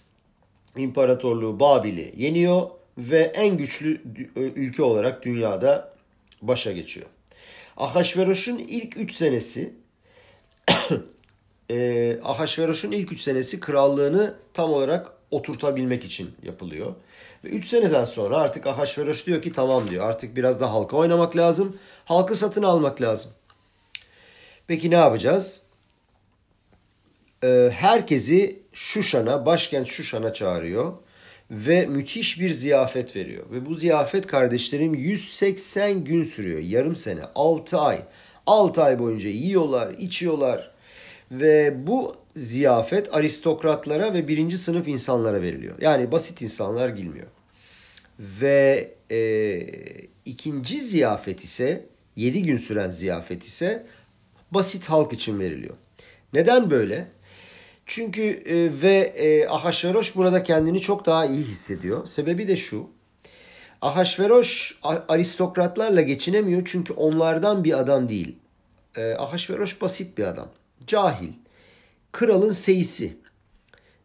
İmparatorluğu 0.76 1.60
Babil'i 1.60 2.12
yeniyor 2.16 2.75
ve 2.98 3.20
en 3.20 3.56
güçlü 3.56 4.02
ülke 4.36 4.82
olarak 4.82 5.22
dünyada 5.22 5.94
başa 6.42 6.72
geçiyor. 6.72 7.06
Ahasveroş'un 7.76 8.58
ilk 8.58 8.96
3 8.96 9.12
senesi 9.14 9.74
e, 11.70 12.18
Ahasveroş'un 12.22 12.92
ilk 12.92 13.12
3 13.12 13.20
senesi 13.20 13.60
krallığını 13.60 14.34
tam 14.54 14.72
olarak 14.72 15.12
oturtabilmek 15.30 16.04
için 16.04 16.30
yapılıyor. 16.42 16.94
Ve 17.44 17.48
3 17.48 17.66
seneden 17.66 18.04
sonra 18.04 18.36
artık 18.36 18.66
Ahasveroş 18.66 19.26
diyor 19.26 19.42
ki 19.42 19.52
tamam 19.52 19.88
diyor 19.88 20.10
artık 20.10 20.36
biraz 20.36 20.60
da 20.60 20.72
halka 20.72 20.96
oynamak 20.96 21.36
lazım. 21.36 21.76
Halkı 22.04 22.36
satın 22.36 22.62
almak 22.62 23.02
lazım. 23.02 23.30
Peki 24.66 24.90
ne 24.90 24.94
yapacağız? 24.94 25.60
Ee, 27.44 27.70
herkesi 27.74 28.62
Şuşan'a, 28.72 29.46
başkent 29.46 29.88
Şuşan'a 29.88 30.32
çağırıyor 30.32 30.92
ve 31.50 31.86
müthiş 31.86 32.40
bir 32.40 32.50
ziyafet 32.50 33.16
veriyor. 33.16 33.44
Ve 33.50 33.66
bu 33.66 33.74
ziyafet 33.74 34.26
kardeşlerim 34.26 34.94
180 34.94 36.04
gün 36.04 36.24
sürüyor. 36.24 36.58
Yarım 36.60 36.96
sene, 36.96 37.20
6 37.34 37.78
ay. 37.78 38.02
6 38.46 38.82
ay 38.82 38.98
boyunca 38.98 39.28
yiyorlar, 39.28 39.94
içiyorlar. 39.98 40.70
Ve 41.30 41.86
bu 41.86 42.14
ziyafet 42.36 43.14
aristokratlara 43.14 44.14
ve 44.14 44.28
birinci 44.28 44.58
sınıf 44.58 44.88
insanlara 44.88 45.42
veriliyor. 45.42 45.74
Yani 45.80 46.12
basit 46.12 46.42
insanlar 46.42 46.88
girmiyor. 46.88 47.26
Ve 48.18 48.94
e, 49.10 49.60
ikinci 50.24 50.80
ziyafet 50.80 51.44
ise 51.44 51.86
7 52.16 52.42
gün 52.42 52.56
süren 52.56 52.90
ziyafet 52.90 53.44
ise 53.44 53.86
basit 54.50 54.84
halk 54.84 55.12
için 55.12 55.40
veriliyor. 55.40 55.76
Neden 56.32 56.70
böyle? 56.70 57.08
Çünkü 57.86 58.22
e, 58.22 58.82
ve 58.82 58.96
e, 59.16 59.48
Ahasveroş 59.48 60.16
burada 60.16 60.42
kendini 60.42 60.80
çok 60.80 61.06
daha 61.06 61.26
iyi 61.26 61.44
hissediyor. 61.44 62.06
Sebebi 62.06 62.48
de 62.48 62.56
şu. 62.56 62.86
Ahasveroş 63.82 64.78
aristokratlarla 65.08 66.00
geçinemiyor 66.00 66.62
çünkü 66.64 66.92
onlardan 66.92 67.64
bir 67.64 67.78
adam 67.78 68.08
değil. 68.08 68.36
E, 68.96 69.14
Ahasveroş 69.14 69.80
basit 69.80 70.18
bir 70.18 70.24
adam. 70.24 70.48
Cahil. 70.86 71.32
Kralın 72.12 72.50
seyisi. 72.50 73.16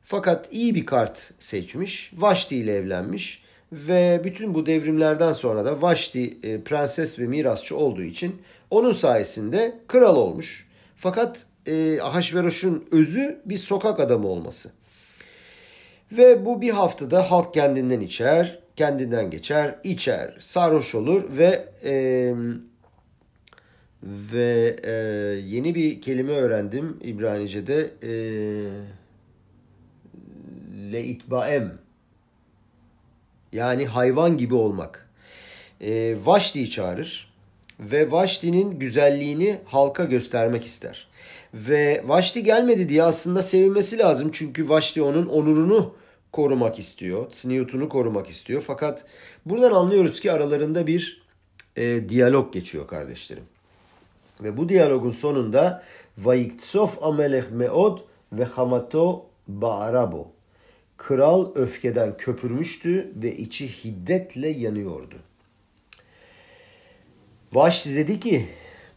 Fakat 0.04 0.54
iyi 0.54 0.76
bir 0.76 0.86
kart 0.86 1.32
seçmiş. 1.40 2.12
Vaşti 2.18 2.58
ile 2.58 2.76
evlenmiş. 2.76 3.44
Ve 3.72 4.22
bütün 4.24 4.54
bu 4.54 4.66
devrimlerden 4.66 5.34
sonra 5.34 5.66
da 5.66 5.82
Vaşti 5.82 6.38
e, 6.44 6.62
prenses 6.62 7.20
ve 7.20 7.28
mirasçı 7.28 7.78
olduğu 7.78 8.04
için 8.04 8.42
onun 8.70 8.94
sayesinde 8.94 9.80
kral 9.88 10.16
olmuş. 10.16 10.68
Fakat 10.96 11.46
e, 11.65 12.01
Ahasveroş'un 12.01 12.86
özü 12.91 13.41
bir 13.46 13.58
sokak 13.58 14.00
adamı 14.00 14.27
olması. 14.27 14.72
Ve 16.12 16.46
bu 16.46 16.62
bir 16.62 16.70
haftada 16.70 17.32
halk 17.32 17.53
kendinden 17.53 18.00
içer, 18.00 18.60
kendinden 18.75 19.32
geçer, 19.32 19.75
içer, 19.84 20.38
sarhoş 20.39 20.96
olur 20.96 21.38
ve 21.38 21.65
e, 21.84 22.34
ve 24.03 24.75
e, 24.84 24.91
yeni 25.46 25.75
bir 25.75 26.01
kelime 26.01 26.32
öğrendim 26.32 26.98
İbranice'de 27.01 27.91
e, 28.03 28.12
leitbaem 30.91 31.72
yani 33.51 33.86
hayvan 33.86 34.38
gibi 34.38 34.56
olmak. 34.56 35.10
E, 35.82 36.15
Vaşti'yi 36.25 36.70
çağırır 36.70 37.34
ve 37.80 38.12
Vaşti'nin 38.12 38.80
güzelliğini 38.80 39.58
halka 39.65 40.03
göstermek 40.03 40.65
ister. 40.65 41.11
Ve 41.53 42.03
Vaşti 42.05 42.43
gelmedi 42.43 42.89
diye 42.89 43.03
aslında 43.03 43.43
sevinmesi 43.43 43.98
lazım. 43.98 44.29
Çünkü 44.34 44.70
Vaşti 44.70 45.01
onun 45.01 45.25
onurunu 45.25 45.93
korumak 46.31 46.79
istiyor. 46.79 47.25
Sniyutunu 47.31 47.89
korumak 47.89 48.29
istiyor. 48.29 48.63
Fakat 48.67 49.05
buradan 49.46 49.72
anlıyoruz 49.72 50.20
ki 50.20 50.31
aralarında 50.31 50.88
bir 50.88 51.22
e, 51.75 52.10
diyalog 52.10 52.53
geçiyor 52.53 52.88
kardeşlerim. 52.88 53.43
Ve 54.43 54.58
bu 54.58 54.70
diyalogun 54.70 55.12
sonunda 55.12 55.84
Vayiksof 56.17 57.03
amelech 57.03 57.51
meod 57.51 58.00
ve 58.34 58.43
hamato 58.43 59.25
ba'arabo. 59.48 60.31
Kral 60.98 61.55
öfkeden 61.55 62.17
köpürmüştü 62.17 63.12
ve 63.15 63.36
içi 63.36 63.67
hiddetle 63.67 64.50
yanıyordu. 64.50 65.15
Vaşti 67.53 67.96
dedi 67.96 68.20
ki 68.20 68.50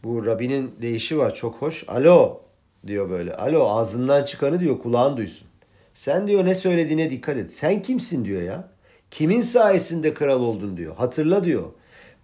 bu 0.03 0.25
Rabbinin 0.25 0.75
deyişi 0.81 1.17
var 1.17 1.33
çok 1.33 1.55
hoş. 1.55 1.83
Alo 1.87 2.44
diyor 2.87 3.09
böyle. 3.09 3.35
Alo 3.35 3.69
ağzından 3.69 4.23
çıkanı 4.23 4.59
diyor 4.59 4.79
kulağın 4.79 5.17
duysun. 5.17 5.47
Sen 5.93 6.27
diyor 6.27 6.45
ne 6.45 6.55
söylediğine 6.55 7.09
dikkat 7.09 7.37
et. 7.37 7.53
Sen 7.53 7.81
kimsin 7.81 8.25
diyor 8.25 8.41
ya. 8.41 8.67
Kimin 9.11 9.41
sayesinde 9.41 10.13
kral 10.13 10.41
oldun 10.41 10.77
diyor. 10.77 10.95
Hatırla 10.95 11.43
diyor. 11.43 11.63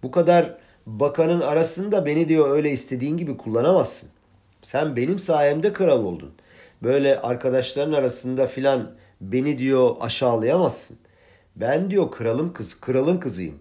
Bu 0.02 0.10
kadar 0.10 0.58
bakanın 0.86 1.40
arasında 1.40 2.06
beni 2.06 2.28
diyor 2.28 2.50
öyle 2.50 2.70
istediğin 2.70 3.16
gibi 3.16 3.36
kullanamazsın. 3.36 4.08
Sen 4.62 4.96
benim 4.96 5.18
sayemde 5.18 5.72
kral 5.72 6.04
oldun. 6.04 6.30
Böyle 6.82 7.20
arkadaşların 7.20 7.92
arasında 7.92 8.46
filan 8.46 8.90
beni 9.20 9.58
diyor 9.58 9.96
aşağılayamazsın. 10.00 10.98
Ben 11.56 11.90
diyor 11.90 12.10
kralım 12.10 12.52
kız, 12.52 12.80
kralın 12.80 13.18
kızıyım. 13.18 13.54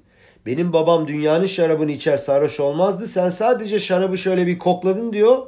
Benim 0.46 0.74
babam 0.74 1.08
dünyanın 1.08 1.46
şarabını 1.46 1.92
içer 1.92 2.18
sarhoş 2.18 2.60
olmazdı. 2.60 3.08
Sen 3.08 3.30
sadece 3.30 3.80
şarabı 3.80 4.18
şöyle 4.18 4.48
bir 4.48 4.60
kokladın 4.60 5.14
diyor 5.14 5.48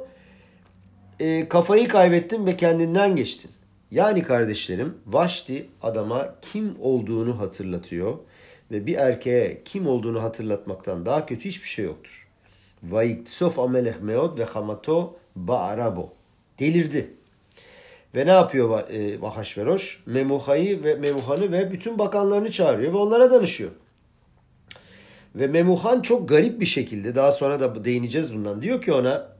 e, 1.20 1.48
kafayı 1.48 1.88
kaybettin 1.88 2.46
ve 2.46 2.56
kendinden 2.56 3.16
geçtin. 3.16 3.50
Yani 3.90 4.22
kardeşlerim 4.22 4.94
Vaşti 5.06 5.66
adama 5.82 6.34
kim 6.52 6.76
olduğunu 6.80 7.40
hatırlatıyor 7.40 8.18
ve 8.70 8.86
bir 8.86 8.94
erkeğe 8.94 9.62
kim 9.64 9.86
olduğunu 9.86 10.22
hatırlatmaktan 10.22 11.06
daha 11.06 11.26
kötü 11.26 11.44
hiçbir 11.44 11.68
şey 11.68 11.84
yoktur. 11.84 12.28
Vayiktisof 12.82 13.58
ameleh 13.58 14.00
meod 14.00 14.38
ve 14.38 14.44
hamato 14.44 15.16
ba'arabo. 15.36 16.12
Delirdi. 16.58 17.10
Ve 18.14 18.26
ne 18.26 18.30
yapıyor 18.30 18.88
e, 18.90 19.20
Vahaşveroş? 19.20 20.02
Memuha'yı 20.06 20.84
ve 20.84 20.94
Memuhan'ı 20.94 21.52
ve 21.52 21.72
bütün 21.72 21.98
bakanlarını 21.98 22.50
çağırıyor 22.50 22.92
ve 22.92 22.96
onlara 22.96 23.30
danışıyor. 23.30 23.70
Ve 25.34 25.46
Memuhan 25.46 26.02
çok 26.02 26.28
garip 26.28 26.60
bir 26.60 26.66
şekilde 26.66 27.14
daha 27.14 27.32
sonra 27.32 27.60
da 27.60 27.84
değineceğiz 27.84 28.34
bundan. 28.34 28.62
Diyor 28.62 28.82
ki 28.82 28.92
ona 28.92 29.33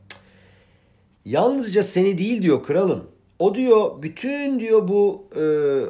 Yalnızca 1.25 1.83
seni 1.83 2.19
değil 2.19 2.43
diyor 2.43 2.63
kralım. 2.63 3.05
O 3.39 3.55
diyor 3.55 4.03
bütün 4.03 4.61
diyor 4.61 4.89
bu 4.89 5.29
e, 5.37 5.45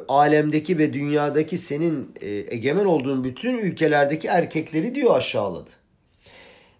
alemdeki 0.07 0.77
ve 0.77 0.93
dünyadaki 0.93 1.57
senin 1.57 2.11
e, 2.21 2.29
egemen 2.29 2.85
olduğun 2.85 3.23
bütün 3.23 3.57
ülkelerdeki 3.57 4.27
erkekleri 4.27 4.95
diyor 4.95 5.17
aşağıladı. 5.17 5.69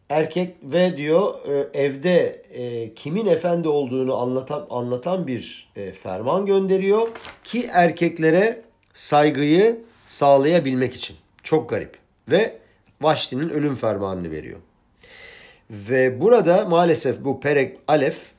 Erkek 0.10 0.56
ve 0.64 0.98
diyor 0.98 1.36
e, 1.48 1.80
evde 1.84 2.44
e, 2.54 2.94
kimin 2.94 3.26
efendi 3.26 3.68
olduğunu 3.68 4.16
anlatan 4.16 4.68
anlatan 4.70 5.28
bir 5.28 5.72
e, 5.76 5.92
ferman 5.92 6.46
gönderiyor 6.46 7.08
ki 7.44 7.70
erkeklere 7.72 8.62
saygıyı 8.94 9.82
sağlayabilmek 10.06 10.94
için. 10.94 11.16
Çok 11.44 11.70
garip. 11.70 11.98
Ve 12.30 12.58
Vaşti'nin 13.02 13.50
ölüm 13.50 13.76
fermanını 13.76 14.32
veriyor. 14.32 14.60
Ve 15.72 16.22
burada 16.22 16.66
maalesef 16.66 17.24
bu 17.24 17.40
Perek 17.40 17.78
Alef 17.88 18.35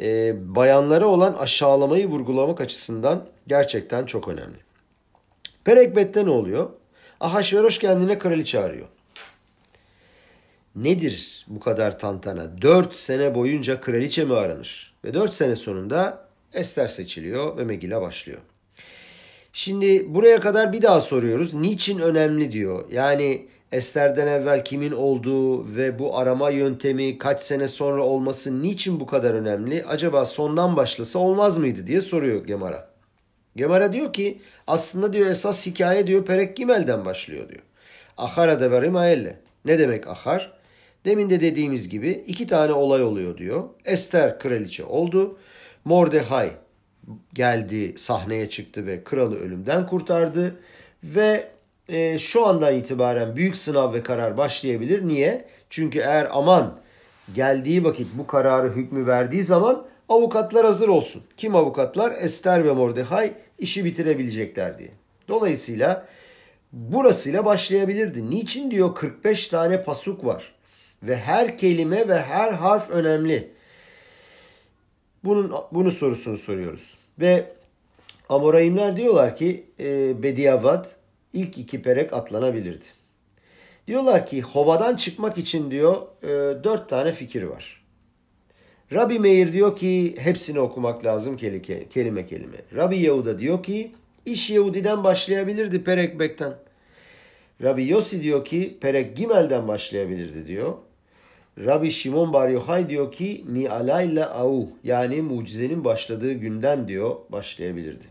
e, 0.00 0.34
bayanlara 0.54 1.06
olan 1.06 1.32
aşağılamayı 1.32 2.06
vurgulamak 2.06 2.60
açısından 2.60 3.28
gerçekten 3.46 4.06
çok 4.06 4.28
önemli. 4.28 4.56
Perekbet'te 5.64 6.24
ne 6.24 6.30
oluyor? 6.30 6.70
Ahasveroş 7.20 7.78
kendine 7.78 8.18
kraliçe 8.18 8.60
arıyor. 8.60 8.86
Nedir 10.76 11.46
bu 11.48 11.60
kadar 11.60 11.98
tantana? 11.98 12.62
Dört 12.62 12.94
sene 12.94 13.34
boyunca 13.34 13.80
kraliçe 13.80 14.24
mi 14.24 14.34
aranır? 14.34 14.94
Ve 15.04 15.14
dört 15.14 15.34
sene 15.34 15.56
sonunda 15.56 16.28
Ester 16.52 16.88
seçiliyor 16.88 17.56
ve 17.56 17.64
Megil'e 17.64 18.00
başlıyor. 18.00 18.38
Şimdi 19.52 20.14
buraya 20.14 20.40
kadar 20.40 20.72
bir 20.72 20.82
daha 20.82 21.00
soruyoruz. 21.00 21.54
Niçin 21.54 21.98
önemli 21.98 22.52
diyor. 22.52 22.84
Yani 22.90 23.46
Ester'den 23.72 24.26
evvel 24.26 24.64
kimin 24.64 24.92
olduğu 24.92 25.76
ve 25.76 25.98
bu 25.98 26.18
arama 26.18 26.50
yöntemi 26.50 27.18
kaç 27.18 27.40
sene 27.40 27.68
sonra 27.68 28.02
olması 28.02 28.62
niçin 28.62 29.00
bu 29.00 29.06
kadar 29.06 29.34
önemli? 29.34 29.84
Acaba 29.84 30.24
sondan 30.24 30.76
başlasa 30.76 31.18
olmaz 31.18 31.58
mıydı 31.58 31.86
diye 31.86 32.00
soruyor 32.00 32.46
Gemara. 32.46 32.90
Gemara 33.56 33.92
diyor 33.92 34.12
ki 34.12 34.40
aslında 34.66 35.12
diyor 35.12 35.30
esas 35.30 35.66
hikaye 35.66 36.06
diyor 36.06 36.24
Perek 36.24 36.56
Gimel'den 36.56 37.04
başlıyor 37.04 37.48
diyor. 37.48 37.62
Ahara 38.16 38.60
devarim 38.60 38.96
aelle. 38.96 39.40
Ne 39.64 39.78
demek 39.78 40.08
ahar? 40.08 40.52
Demin 41.04 41.30
de 41.30 41.40
dediğimiz 41.40 41.88
gibi 41.88 42.24
iki 42.26 42.46
tane 42.46 42.72
olay 42.72 43.02
oluyor 43.02 43.38
diyor. 43.38 43.64
Ester 43.84 44.38
kraliçe 44.38 44.84
oldu. 44.84 45.38
Mordecai 45.84 46.50
geldi 47.34 47.98
sahneye 47.98 48.48
çıktı 48.48 48.86
ve 48.86 49.04
kralı 49.04 49.36
ölümden 49.36 49.86
kurtardı. 49.86 50.60
Ve 51.04 51.48
e, 51.88 52.18
şu 52.18 52.46
andan 52.46 52.74
itibaren 52.74 53.36
büyük 53.36 53.56
sınav 53.56 53.92
ve 53.92 54.02
karar 54.02 54.36
başlayabilir. 54.36 55.08
Niye? 55.08 55.44
Çünkü 55.70 55.98
eğer 55.98 56.28
aman 56.30 56.78
geldiği 57.34 57.84
vakit 57.84 58.08
bu 58.14 58.26
kararı 58.26 58.68
hükmü 58.68 59.06
verdiği 59.06 59.42
zaman 59.42 59.86
avukatlar 60.08 60.66
hazır 60.66 60.88
olsun. 60.88 61.22
Kim 61.36 61.56
avukatlar? 61.56 62.12
Ester 62.20 62.64
ve 62.64 62.72
Mordecai 62.72 63.34
işi 63.58 63.84
bitirebilecekler 63.84 64.78
diye. 64.78 64.90
Dolayısıyla 65.28 66.06
burasıyla 66.72 67.44
başlayabilirdi. 67.44 68.30
Niçin 68.30 68.70
diyor 68.70 68.94
45 68.94 69.48
tane 69.48 69.82
pasuk 69.82 70.24
var 70.24 70.54
ve 71.02 71.16
her 71.16 71.58
kelime 71.58 72.08
ve 72.08 72.22
her 72.22 72.52
harf 72.52 72.90
önemli. 72.90 73.50
Bunun 75.24 75.52
bunu 75.72 75.90
sorusunu 75.90 76.36
soruyoruz. 76.36 76.98
Ve 77.20 77.52
Amoraimler 78.28 78.96
diyorlar 78.96 79.36
ki 79.36 79.64
e, 79.80 80.22
Bediavad 80.22 80.97
ilk 81.32 81.58
iki 81.58 81.82
perek 81.82 82.12
atlanabilirdi. 82.12 82.84
Diyorlar 83.86 84.26
ki 84.26 84.42
Hova'dan 84.42 84.96
çıkmak 84.96 85.38
için 85.38 85.70
diyor 85.70 85.96
e, 86.22 86.28
dört 86.64 86.88
tane 86.88 87.12
fikir 87.12 87.42
var. 87.42 87.84
Rabbi 88.92 89.18
Meir 89.18 89.52
diyor 89.52 89.76
ki 89.76 90.14
hepsini 90.18 90.60
okumak 90.60 91.04
lazım 91.04 91.36
kelime 91.90 92.26
kelime. 92.26 92.56
Rabbi 92.74 92.98
Yehuda 92.98 93.38
diyor 93.38 93.62
ki 93.62 93.92
iş 94.26 94.50
Yehudi'den 94.50 95.04
başlayabilirdi 95.04 95.84
Perek 95.84 96.20
Bek'ten. 96.20 96.52
Rabbi 97.62 97.88
Yossi 97.88 98.22
diyor 98.22 98.44
ki 98.44 98.78
Perek 98.80 99.16
Gimel'den 99.16 99.68
başlayabilirdi 99.68 100.46
diyor. 100.46 100.74
Rabbi 101.58 101.90
Şimon 101.90 102.32
Bar 102.32 102.48
Yochai 102.48 102.88
diyor 102.88 103.12
ki 103.12 103.44
mi 103.46 103.68
alayla 103.68 104.30
au 104.30 104.68
yani 104.84 105.22
mucizenin 105.22 105.84
başladığı 105.84 106.32
günden 106.32 106.88
diyor 106.88 107.16
başlayabilirdi. 107.28 108.04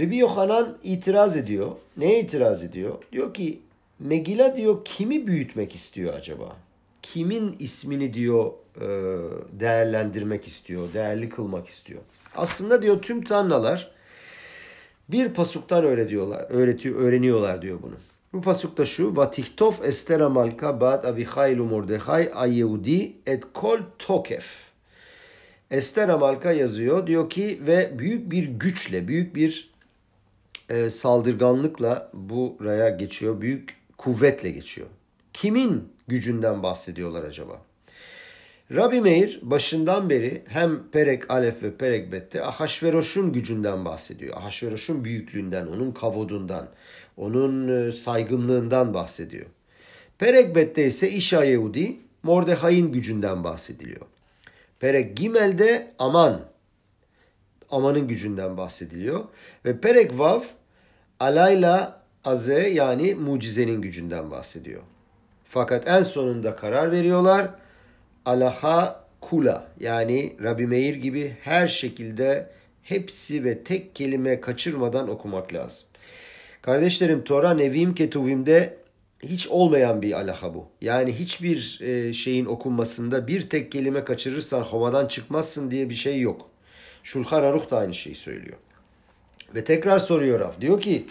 Rabbi 0.00 0.16
Yohanan 0.16 0.78
itiraz 0.84 1.36
ediyor. 1.36 1.70
Neye 1.96 2.20
itiraz 2.20 2.64
ediyor? 2.64 2.94
Diyor 3.12 3.34
ki 3.34 3.60
Megila 3.98 4.56
diyor 4.56 4.84
kimi 4.84 5.26
büyütmek 5.26 5.74
istiyor 5.74 6.14
acaba? 6.14 6.56
Kimin 7.02 7.56
ismini 7.58 8.14
diyor 8.14 8.52
e, 8.76 8.86
değerlendirmek 9.60 10.46
istiyor, 10.46 10.92
değerli 10.94 11.28
kılmak 11.28 11.68
istiyor. 11.68 12.00
Aslında 12.36 12.82
diyor 12.82 13.02
tüm 13.02 13.24
tanrılar 13.24 13.90
bir 15.08 15.34
pasuktan 15.34 15.84
öğretiyorlar, 15.84 16.46
öğretiyor, 16.48 17.00
öğreniyorlar 17.00 17.62
diyor 17.62 17.78
bunu. 17.82 17.94
Bu 18.32 18.42
pasukta 18.42 18.84
şu. 18.84 19.16
Vatihtof 19.16 19.84
Estera 19.84 20.28
Malka 20.28 20.80
Bat 20.80 21.04
Avichai 21.04 21.56
Mordechai 21.56 22.32
Ayehudi 22.34 23.12
et 23.26 23.44
kol 23.54 23.78
tokef. 23.98 24.46
Estera 25.70 26.18
Malka 26.18 26.52
yazıyor. 26.52 27.06
Diyor 27.06 27.30
ki 27.30 27.60
ve 27.66 27.98
büyük 27.98 28.30
bir 28.30 28.44
güçle, 28.44 29.08
büyük 29.08 29.34
bir 29.34 29.75
e, 30.70 30.90
saldırganlıkla 30.90 32.10
buraya 32.14 32.88
geçiyor. 32.88 33.40
Büyük 33.40 33.76
kuvvetle 33.98 34.50
geçiyor. 34.50 34.88
Kimin 35.32 35.88
gücünden 36.08 36.62
bahsediyorlar 36.62 37.24
acaba? 37.24 37.62
Rabbi 38.74 39.00
Meir 39.00 39.40
başından 39.42 40.10
beri 40.10 40.42
hem 40.48 40.90
Perek 40.92 41.30
Alef 41.30 41.62
ve 41.62 41.76
Perek 41.76 42.12
Bet'te 42.12 42.44
Ahasveroş'un 42.44 43.32
gücünden 43.32 43.84
bahsediyor. 43.84 44.36
Ahasveroş'un 44.36 45.04
büyüklüğünden, 45.04 45.66
onun 45.66 45.92
kavodundan, 45.92 46.68
onun 47.16 47.68
e, 47.88 47.92
saygınlığından 47.92 48.94
bahsediyor. 48.94 49.46
Perek 50.18 50.54
Bet'te 50.56 50.86
ise 50.86 51.10
İşa 51.10 51.44
Yehudi, 51.44 51.96
Mordechai'nin 52.22 52.92
gücünden 52.92 53.44
bahsediliyor. 53.44 54.06
Perek 54.80 55.16
Gimel'de 55.16 55.92
Aman, 55.98 56.40
Aman'ın 57.70 58.08
gücünden 58.08 58.56
bahsediliyor. 58.56 59.24
Ve 59.64 59.80
Perek 59.80 60.18
Vav, 60.18 60.40
Alayla 61.20 62.02
Aze 62.24 62.68
yani 62.68 63.14
mucizenin 63.14 63.82
gücünden 63.82 64.30
bahsediyor. 64.30 64.82
Fakat 65.44 65.88
en 65.88 66.02
sonunda 66.02 66.56
karar 66.56 66.92
veriyorlar 66.92 67.50
alaha 68.24 69.04
kula 69.20 69.68
yani 69.80 70.36
Rabbi 70.42 70.66
Meir 70.66 70.94
gibi 70.94 71.36
her 71.42 71.68
şekilde 71.68 72.50
hepsi 72.82 73.44
ve 73.44 73.64
tek 73.64 73.94
kelime 73.94 74.40
kaçırmadan 74.40 75.08
okumak 75.08 75.54
lazım. 75.54 75.86
Kardeşlerim 76.62 77.24
Tora 77.24 77.54
Nevim 77.54 77.94
Ketuvim'de 77.94 78.76
hiç 79.22 79.48
olmayan 79.48 80.02
bir 80.02 80.12
alaha 80.12 80.54
bu. 80.54 80.68
Yani 80.80 81.12
hiçbir 81.12 81.80
e, 81.80 82.12
şeyin 82.12 82.44
okunmasında 82.44 83.26
bir 83.26 83.48
tek 83.50 83.72
kelime 83.72 84.04
kaçırırsan 84.04 84.62
havadan 84.62 85.06
çıkmazsın 85.06 85.70
diye 85.70 85.90
bir 85.90 85.94
şey 85.94 86.20
yok. 86.20 86.50
Şulhan 87.02 87.42
Aruh 87.42 87.70
da 87.70 87.78
aynı 87.78 87.94
şeyi 87.94 88.16
söylüyor. 88.16 88.56
Ve 89.56 89.64
tekrar 89.64 89.98
soruyor 89.98 90.40
Raf. 90.40 90.60
Diyor 90.60 90.80
ki 90.80 91.06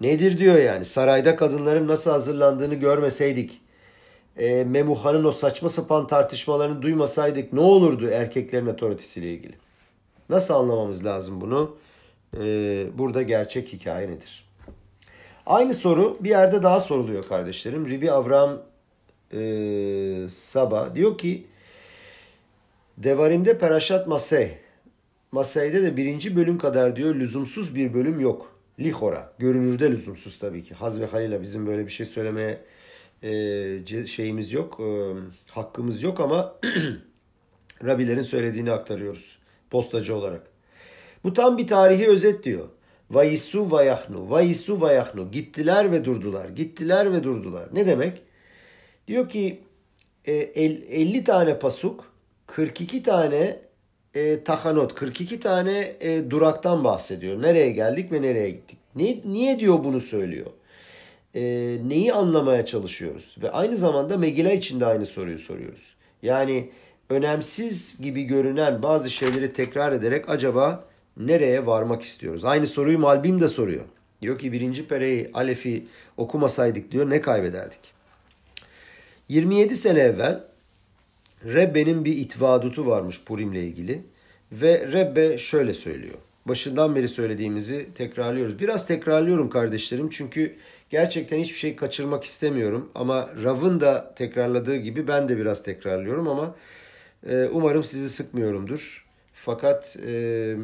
nedir 0.00 0.38
diyor 0.38 0.58
yani 0.58 0.84
sarayda 0.84 1.36
kadınların 1.36 1.88
nasıl 1.88 2.10
hazırlandığını 2.10 2.74
görmeseydik 2.74 3.60
e, 4.36 4.64
Memuha'nın 4.64 5.24
o 5.24 5.32
saçma 5.32 5.68
sapan 5.68 6.06
tartışmalarını 6.06 6.82
duymasaydık 6.82 7.52
ne 7.52 7.60
olurdu 7.60 8.08
erkeklerin 8.08 8.66
otoritesiyle 8.66 9.32
ilgili? 9.32 9.54
Nasıl 10.28 10.54
anlamamız 10.54 11.04
lazım 11.04 11.40
bunu? 11.40 11.76
E, 12.36 12.44
burada 12.98 13.22
gerçek 13.22 13.72
hikaye 13.72 14.08
nedir? 14.08 14.48
Aynı 15.46 15.74
soru 15.74 16.16
bir 16.20 16.30
yerde 16.30 16.62
daha 16.62 16.80
soruluyor 16.80 17.28
kardeşlerim. 17.28 17.88
Ribi 17.88 18.12
Avram 18.12 18.62
e, 19.32 19.40
Saba 20.30 20.94
diyor 20.94 21.18
ki 21.18 21.46
Devarim'de 22.98 23.58
Peraşat 23.58 24.08
Masey. 24.08 24.65
Masey'de 25.32 25.82
de 25.82 25.96
birinci 25.96 26.36
bölüm 26.36 26.58
kadar 26.58 26.96
diyor 26.96 27.14
lüzumsuz 27.14 27.74
bir 27.74 27.94
bölüm 27.94 28.20
yok. 28.20 28.56
Lihora. 28.80 29.32
Görünürde 29.38 29.90
lüzumsuz 29.90 30.38
tabii 30.38 30.64
ki. 30.64 30.74
Haz 30.74 31.00
ve 31.00 31.06
Halil'e 31.06 31.42
bizim 31.42 31.66
böyle 31.66 31.86
bir 31.86 31.90
şey 31.90 32.06
söylemeye 32.06 32.64
e, 33.22 34.06
şeyimiz 34.06 34.52
yok, 34.52 34.80
e, 34.80 35.12
hakkımız 35.46 36.02
yok 36.02 36.20
ama 36.20 36.54
Rabilerin 37.84 38.22
söylediğini 38.22 38.72
aktarıyoruz 38.72 39.38
postacı 39.70 40.16
olarak. 40.16 40.46
Bu 41.24 41.32
tam 41.32 41.58
bir 41.58 41.66
tarihi 41.66 42.08
özet 42.08 42.44
diyor. 42.44 42.68
Vayisu 43.10 43.70
vayahnu, 43.70 44.30
vayisu 44.30 44.80
vayahnu. 44.80 45.30
Gittiler 45.30 45.92
ve 45.92 46.04
durdular, 46.04 46.48
gittiler 46.48 47.12
ve 47.12 47.24
durdular. 47.24 47.68
Ne 47.72 47.86
demek? 47.86 48.22
Diyor 49.08 49.28
ki 49.28 49.60
50 50.26 51.18
e, 51.18 51.24
tane 51.24 51.58
pasuk, 51.58 52.12
42 52.46 53.02
tane 53.02 53.60
e, 54.16 54.44
tahanot, 54.44 54.94
42 54.94 55.40
tane 55.40 55.96
e, 56.00 56.30
duraktan 56.30 56.84
bahsediyor. 56.84 57.42
Nereye 57.42 57.70
geldik 57.70 58.12
ve 58.12 58.22
nereye 58.22 58.50
gittik? 58.50 58.78
Ne, 58.96 59.20
niye 59.24 59.60
diyor 59.60 59.84
bunu 59.84 60.00
söylüyor? 60.00 60.46
e, 61.36 61.42
neyi 61.86 62.12
anlamaya 62.12 62.66
çalışıyoruz? 62.66 63.36
Ve 63.42 63.50
aynı 63.50 63.76
zamanda 63.76 64.18
Megila 64.18 64.52
için 64.52 64.80
de 64.80 64.86
aynı 64.86 65.06
soruyu 65.06 65.38
soruyoruz. 65.38 65.94
Yani 66.22 66.70
önemsiz 67.10 68.00
gibi 68.00 68.22
görünen 68.22 68.82
bazı 68.82 69.10
şeyleri 69.10 69.52
tekrar 69.52 69.92
ederek 69.92 70.28
acaba 70.28 70.84
nereye 71.16 71.66
varmak 71.66 72.02
istiyoruz? 72.02 72.44
Aynı 72.44 72.66
soruyu 72.66 72.98
Malbim 72.98 73.40
de 73.40 73.48
soruyor. 73.48 73.84
Diyor 74.22 74.38
ki 74.38 74.52
birinci 74.52 74.88
pereyi 74.88 75.30
Alef'i 75.34 75.86
okumasaydık 76.16 76.92
diyor 76.92 77.10
ne 77.10 77.20
kaybederdik? 77.20 77.80
27 79.28 79.76
sene 79.76 80.00
evvel 80.00 80.44
Rebbe'nin 81.44 82.04
bir 82.04 82.16
itvadutu 82.16 82.86
varmış 82.86 83.24
Purim'le 83.24 83.54
ilgili. 83.54 84.02
Ve 84.52 84.92
Rebbe 84.92 85.38
şöyle 85.38 85.74
söylüyor. 85.74 86.14
Başından 86.46 86.94
beri 86.96 87.08
söylediğimizi 87.08 87.88
tekrarlıyoruz. 87.94 88.58
Biraz 88.58 88.86
tekrarlıyorum 88.86 89.50
kardeşlerim 89.50 90.10
çünkü 90.10 90.56
Gerçekten 90.90 91.38
hiçbir 91.38 91.58
şey 91.58 91.76
kaçırmak 91.76 92.24
istemiyorum 92.24 92.90
ama 92.94 93.30
Rav'ın 93.44 93.80
da 93.80 94.14
tekrarladığı 94.14 94.76
gibi 94.76 95.08
ben 95.08 95.28
de 95.28 95.38
biraz 95.38 95.62
tekrarlıyorum 95.62 96.28
ama 96.28 96.54
e, 97.28 97.48
umarım 97.52 97.84
sizi 97.84 98.08
sıkmıyorumdur. 98.08 99.06
Fakat 99.34 99.96
e, 100.06 100.56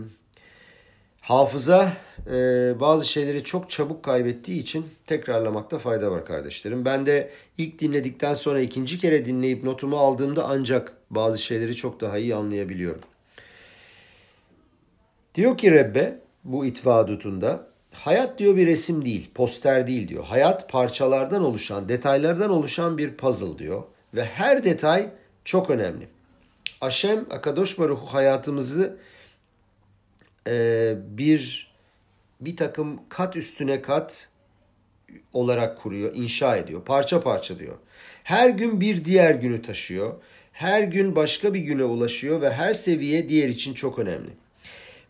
hafıza 1.23 1.93
e, 2.27 2.35
bazı 2.81 3.09
şeyleri 3.09 3.45
çok 3.45 3.71
çabuk 3.71 4.03
kaybettiği 4.03 4.63
için 4.63 4.87
tekrarlamakta 5.07 5.79
fayda 5.79 6.11
var 6.11 6.27
kardeşlerim. 6.27 6.85
Ben 6.85 7.07
de 7.07 7.31
ilk 7.59 7.79
dinledikten 7.79 8.35
sonra 8.35 8.61
ikinci 8.61 8.99
kere 8.99 9.27
dinleyip 9.27 9.65
notumu 9.65 9.97
aldığımda 9.97 10.45
ancak 10.49 10.93
bazı 11.11 11.43
şeyleri 11.43 11.77
çok 11.77 12.01
daha 12.01 12.19
iyi 12.19 12.35
anlayabiliyorum. 12.35 13.01
Diyor 15.35 15.59
ki 15.59 15.71
Rebbe 15.71 16.19
bu 16.45 16.67
itvadutunda 16.67 17.67
hayat 17.93 18.39
diyor 18.39 18.57
bir 18.57 18.67
resim 18.67 19.05
değil, 19.05 19.31
poster 19.35 19.87
değil 19.87 20.09
diyor. 20.09 20.25
Hayat 20.25 20.69
parçalardan 20.69 21.45
oluşan, 21.45 21.89
detaylardan 21.89 22.51
oluşan 22.51 22.99
bir 22.99 23.17
puzzle 23.17 23.59
diyor. 23.59 23.83
Ve 24.15 24.25
her 24.25 24.65
detay 24.65 25.09
çok 25.45 25.71
önemli. 25.71 26.09
Aşem 26.81 27.27
Akadosh 27.31 27.79
Baruhu 27.79 28.15
hayatımızı 28.15 28.97
e, 30.49 30.95
bir 31.09 31.73
bir 32.41 32.57
takım 32.57 33.01
kat 33.09 33.37
üstüne 33.37 33.83
kat 33.83 34.29
olarak 35.33 35.83
kuruyor, 35.83 36.13
inşa 36.15 36.57
ediyor. 36.57 36.83
Parça 36.85 37.21
parça 37.21 37.59
diyor. 37.59 37.75
Her 38.25 38.49
gün 38.49 38.81
bir 38.81 39.05
diğer 39.05 39.35
günü 39.35 39.63
taşıyor. 39.63 40.15
Her 40.53 40.83
gün 40.83 41.17
başka 41.17 41.55
bir 41.55 41.61
güne 41.61 41.85
ulaşıyor 41.85 42.41
ve 42.41 42.53
her 42.53 42.75
seviye 42.75 43.29
diğer 43.29 43.49
için 43.49 43.75
çok 43.75 43.99
önemli. 43.99 44.31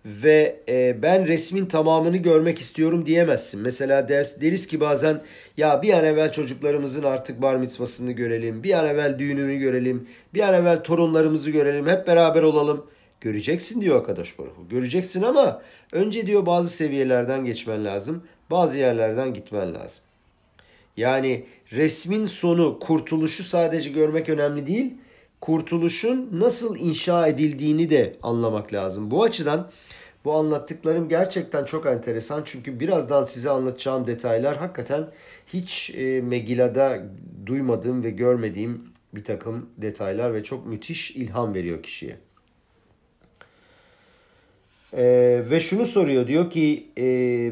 Ve 0.05 0.61
e, 0.69 1.03
ben 1.03 1.27
resmin 1.27 1.67
tamamını 1.67 2.17
görmek 2.17 2.59
istiyorum 2.59 3.07
diyemezsin. 3.07 3.61
Mesela 3.61 4.09
ders 4.09 4.41
deriz 4.41 4.67
ki 4.67 4.81
bazen 4.81 5.23
ya 5.57 5.83
bir 5.83 5.93
an 5.93 6.05
evvel 6.05 6.33
çocuklarımızın 6.33 7.03
artık 7.03 7.43
bar 7.43 7.57
mitzvasını 7.57 8.13
görelim, 8.13 8.63
bir 8.63 8.79
an 8.79 8.87
evvel 8.87 9.19
düğününü 9.19 9.59
görelim, 9.59 10.09
bir 10.35 10.41
an 10.41 10.55
evvel 10.55 10.83
torunlarımızı 10.83 11.51
görelim, 11.51 11.87
hep 11.87 12.07
beraber 12.07 12.43
olalım. 12.43 12.87
Göreceksin 13.23 13.81
diyor 13.81 13.97
arkadaş 13.97 14.39
Baruhu. 14.39 14.69
Göreceksin 14.71 15.23
ama 15.23 15.63
önce 15.93 16.27
diyor 16.27 16.47
bazı 16.47 16.69
seviyelerden 16.69 17.45
geçmen 17.45 17.85
lazım. 17.85 18.23
Bazı 18.51 18.79
yerlerden 18.79 19.35
gitmen 19.35 19.75
lazım. 19.75 20.03
Yani 20.97 21.47
resmin 21.73 22.27
sonu, 22.27 22.79
kurtuluşu 22.79 23.45
sadece 23.45 23.91
görmek 23.91 24.29
önemli 24.29 24.67
değil. 24.67 24.95
Kurtuluşun 25.41 26.29
nasıl 26.33 26.77
inşa 26.77 27.27
edildiğini 27.27 27.91
de 27.91 28.17
anlamak 28.23 28.73
lazım. 28.73 29.11
Bu 29.11 29.23
açıdan 29.23 29.71
bu 30.25 30.33
anlattıklarım 30.35 31.09
gerçekten 31.09 31.65
çok 31.65 31.87
enteresan. 31.87 32.43
Çünkü 32.45 32.81
birazdan 32.81 33.25
size 33.25 33.51
anlatacağım 33.51 34.07
detaylar 34.07 34.57
hakikaten 34.57 35.07
hiç 35.47 35.91
e, 35.97 36.21
Megilla'da 36.21 37.03
duymadığım 37.47 38.03
ve 38.03 38.11
görmediğim 38.11 38.85
bir 39.15 39.25
takım 39.25 39.71
detaylar 39.77 40.35
ve 40.35 40.43
çok 40.43 40.67
müthiş 40.67 41.11
ilham 41.11 41.55
veriyor 41.55 41.83
kişiye. 41.83 42.17
Ee, 44.97 45.43
ve 45.51 45.61
şunu 45.61 45.87
soruyor 45.87 46.27
diyor 46.27 46.51
ki 46.51 46.87
e, 46.99 47.05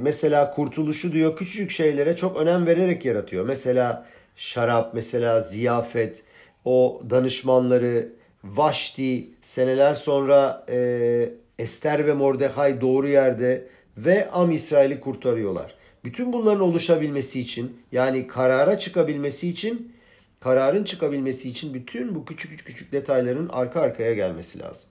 mesela 0.02 0.50
kurtuluşu 0.50 1.12
diyor 1.12 1.36
küçücük 1.36 1.70
şeylere 1.70 2.16
çok 2.16 2.36
önem 2.36 2.66
vererek 2.66 3.04
yaratıyor. 3.04 3.46
Mesela 3.46 4.06
şarap, 4.36 4.94
mesela 4.94 5.40
ziyafet, 5.40 6.22
o 6.64 7.02
danışmanları, 7.10 8.08
Vaşti 8.44 9.28
seneler 9.42 9.94
sonra 9.94 10.66
e, 10.68 11.28
Ester 11.58 12.06
ve 12.06 12.12
Mordecai 12.12 12.80
doğru 12.80 13.08
yerde 13.08 13.66
ve 13.96 14.30
Am 14.30 14.50
İsrail'i 14.50 15.00
kurtarıyorlar. 15.00 15.74
Bütün 16.04 16.32
bunların 16.32 16.60
oluşabilmesi 16.60 17.40
için 17.40 17.82
yani 17.92 18.26
karara 18.26 18.78
çıkabilmesi 18.78 19.48
için 19.48 19.92
kararın 20.40 20.84
çıkabilmesi 20.84 21.48
için 21.48 21.74
bütün 21.74 22.14
bu 22.14 22.24
küçük 22.24 22.50
küçük 22.50 22.66
küçük 22.66 22.92
detayların 22.92 23.48
arka 23.48 23.80
arkaya 23.80 24.14
gelmesi 24.14 24.58
lazım. 24.58 24.89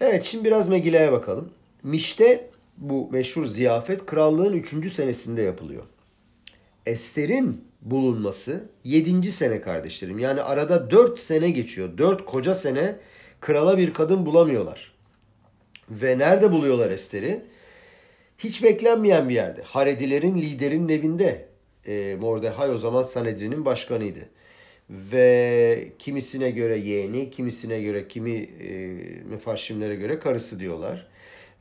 Evet 0.00 0.24
şimdi 0.24 0.44
biraz 0.44 0.68
Megile'ye 0.68 1.12
bakalım. 1.12 1.50
Miş'te 1.82 2.50
bu 2.76 3.08
meşhur 3.12 3.46
ziyafet 3.46 4.06
krallığın 4.06 4.52
3. 4.52 4.92
senesinde 4.92 5.42
yapılıyor. 5.42 5.82
Ester'in 6.86 7.64
bulunması 7.82 8.64
7. 8.84 9.32
sene 9.32 9.60
kardeşlerim. 9.60 10.18
Yani 10.18 10.42
arada 10.42 10.90
4 10.90 11.20
sene 11.20 11.50
geçiyor. 11.50 11.98
4 11.98 12.26
koca 12.26 12.54
sene 12.54 12.96
krala 13.40 13.78
bir 13.78 13.94
kadın 13.94 14.26
bulamıyorlar. 14.26 14.92
Ve 15.90 16.18
nerede 16.18 16.52
buluyorlar 16.52 16.90
Ester'i? 16.90 17.42
Hiç 18.38 18.62
beklenmeyen 18.62 19.28
bir 19.28 19.34
yerde. 19.34 19.62
Haredilerin 19.62 20.34
liderinin 20.34 20.88
evinde. 20.88 21.48
E, 21.86 22.16
Mordecai 22.20 22.70
o 22.70 22.78
zaman 22.78 23.02
Sanedrin'in 23.02 23.64
başkanıydı 23.64 24.28
ve 24.90 25.88
kimisine 25.98 26.50
göre 26.50 26.76
yeğeni, 26.78 27.30
kimisine 27.30 27.80
göre 27.80 28.08
kimi 28.08 28.32
e, 28.32 28.76
müfaşimlere 29.30 29.94
göre 29.94 30.18
karısı 30.18 30.60
diyorlar. 30.60 31.06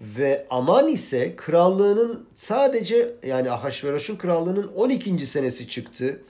Ve 0.01 0.45
Aman 0.49 0.88
ise 0.88 1.35
krallığının 1.35 2.27
sadece 2.35 3.13
yani 3.27 3.51
Ahasveroş'un 3.51 4.15
krallığının 4.15 4.67
12. 4.67 5.25
senesi 5.25 5.67
çıktı. 5.67 6.21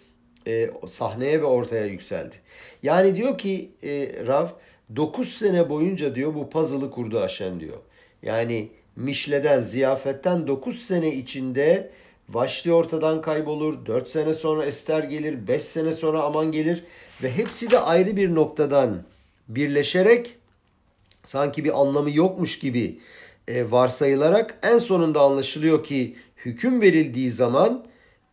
E, 0.47 0.69
sahneye 0.87 1.41
ve 1.41 1.45
ortaya 1.45 1.85
yükseldi. 1.85 2.35
Yani 2.83 3.15
diyor 3.15 3.37
ki 3.37 3.71
e, 3.83 4.25
Rav 4.27 4.47
9 4.95 5.33
sene 5.33 5.69
boyunca 5.69 6.15
diyor 6.15 6.35
bu 6.35 6.49
puzzle'ı 6.49 6.91
kurdu 6.91 7.19
Haşem 7.19 7.59
diyor. 7.59 7.77
Yani 8.23 8.69
Mişle'den, 8.95 9.61
ziyafetten 9.61 10.47
9 10.47 10.81
sene 10.81 11.15
içinde 11.15 11.91
Vaşti 12.29 12.73
ortadan 12.73 13.21
kaybolur. 13.21 13.85
4 13.85 14.07
sene 14.07 14.33
sonra 14.33 14.65
Ester 14.65 15.03
gelir. 15.03 15.47
5 15.47 15.63
sene 15.63 15.93
sonra 15.93 16.23
Aman 16.23 16.51
gelir. 16.51 16.83
Ve 17.23 17.31
hepsi 17.31 17.71
de 17.71 17.79
ayrı 17.79 18.17
bir 18.17 18.35
noktadan 18.35 19.03
birleşerek 19.47 20.35
sanki 21.25 21.65
bir 21.65 21.81
anlamı 21.81 22.11
yokmuş 22.11 22.59
gibi 22.59 22.99
e, 23.47 23.71
varsayılarak 23.71 24.59
en 24.63 24.77
sonunda 24.77 25.21
anlaşılıyor 25.21 25.83
ki 25.83 26.15
hüküm 26.37 26.81
verildiği 26.81 27.31
zaman 27.31 27.85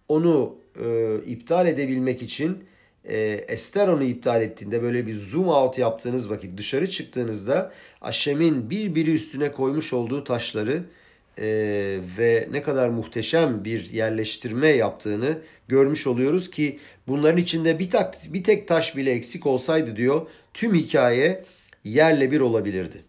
onu 0.09 0.57
e, 0.85 1.17
iptal 1.27 1.67
edebilmek 1.67 2.23
için 2.23 2.65
e, 3.05 3.17
Ester 3.49 3.89
onu 3.89 4.05
iptal 4.05 4.43
ettiğinde 4.43 4.83
böyle 4.83 5.07
bir 5.07 5.15
zoom 5.15 5.49
out 5.49 5.79
yaptığınız 5.79 6.31
vakit 6.31 6.59
dışarı 6.59 6.91
çıktığınızda 6.91 7.73
Aşem'in 8.01 8.71
birbiri 8.71 9.15
üstüne 9.15 9.53
koymuş 9.53 9.93
olduğu 9.93 10.25
taşları 10.25 10.85
e, 11.39 11.47
ve 12.19 12.49
ne 12.51 12.63
kadar 12.63 12.89
muhteşem 12.89 13.65
bir 13.65 13.91
yerleştirme 13.91 14.69
yaptığını 14.69 15.39
görmüş 15.69 16.07
oluyoruz 16.07 16.51
ki 16.51 16.79
bunların 17.07 17.39
içinde 17.41 17.79
bir, 17.79 17.91
tak, 17.91 18.19
bir 18.29 18.45
tek 18.45 18.69
taş 18.69 18.97
bile 18.97 19.13
eksik 19.13 19.47
olsaydı 19.47 19.97
diyor 19.97 20.27
tüm 20.55 20.75
hikaye 20.75 21.45
yerle 21.85 22.31
bir 22.31 22.41
olabilirdi. 22.41 23.05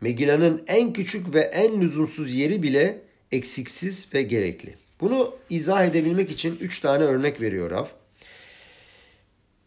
Megilla'nın 0.00 0.64
en 0.66 0.92
küçük 0.92 1.34
ve 1.34 1.40
en 1.40 1.80
lüzumsuz 1.80 2.34
yeri 2.34 2.62
bile 2.62 3.02
eksiksiz 3.32 4.08
ve 4.14 4.22
gerekli. 4.22 4.74
Bunu 5.00 5.34
izah 5.50 5.84
edebilmek 5.84 6.30
için 6.30 6.58
üç 6.60 6.80
tane 6.80 7.04
örnek 7.04 7.40
veriyor 7.40 7.70
Rav. 7.70 7.86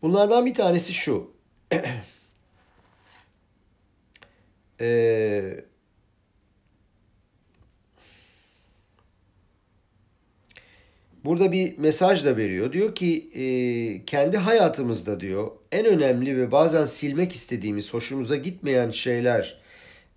Bunlardan 0.01 0.45
bir 0.45 0.53
tanesi 0.53 0.93
şu. 0.93 1.31
ee, 4.81 5.63
burada 11.25 11.51
bir 11.51 11.77
mesaj 11.77 12.25
da 12.25 12.37
veriyor. 12.37 12.73
Diyor 12.73 12.95
ki 12.95 13.29
e, 13.33 14.05
kendi 14.05 14.37
hayatımızda 14.37 15.19
diyor 15.19 15.51
en 15.71 15.85
önemli 15.85 16.37
ve 16.37 16.51
bazen 16.51 16.85
silmek 16.85 17.33
istediğimiz, 17.33 17.93
hoşumuza 17.93 18.35
gitmeyen 18.35 18.91
şeyler 18.91 19.63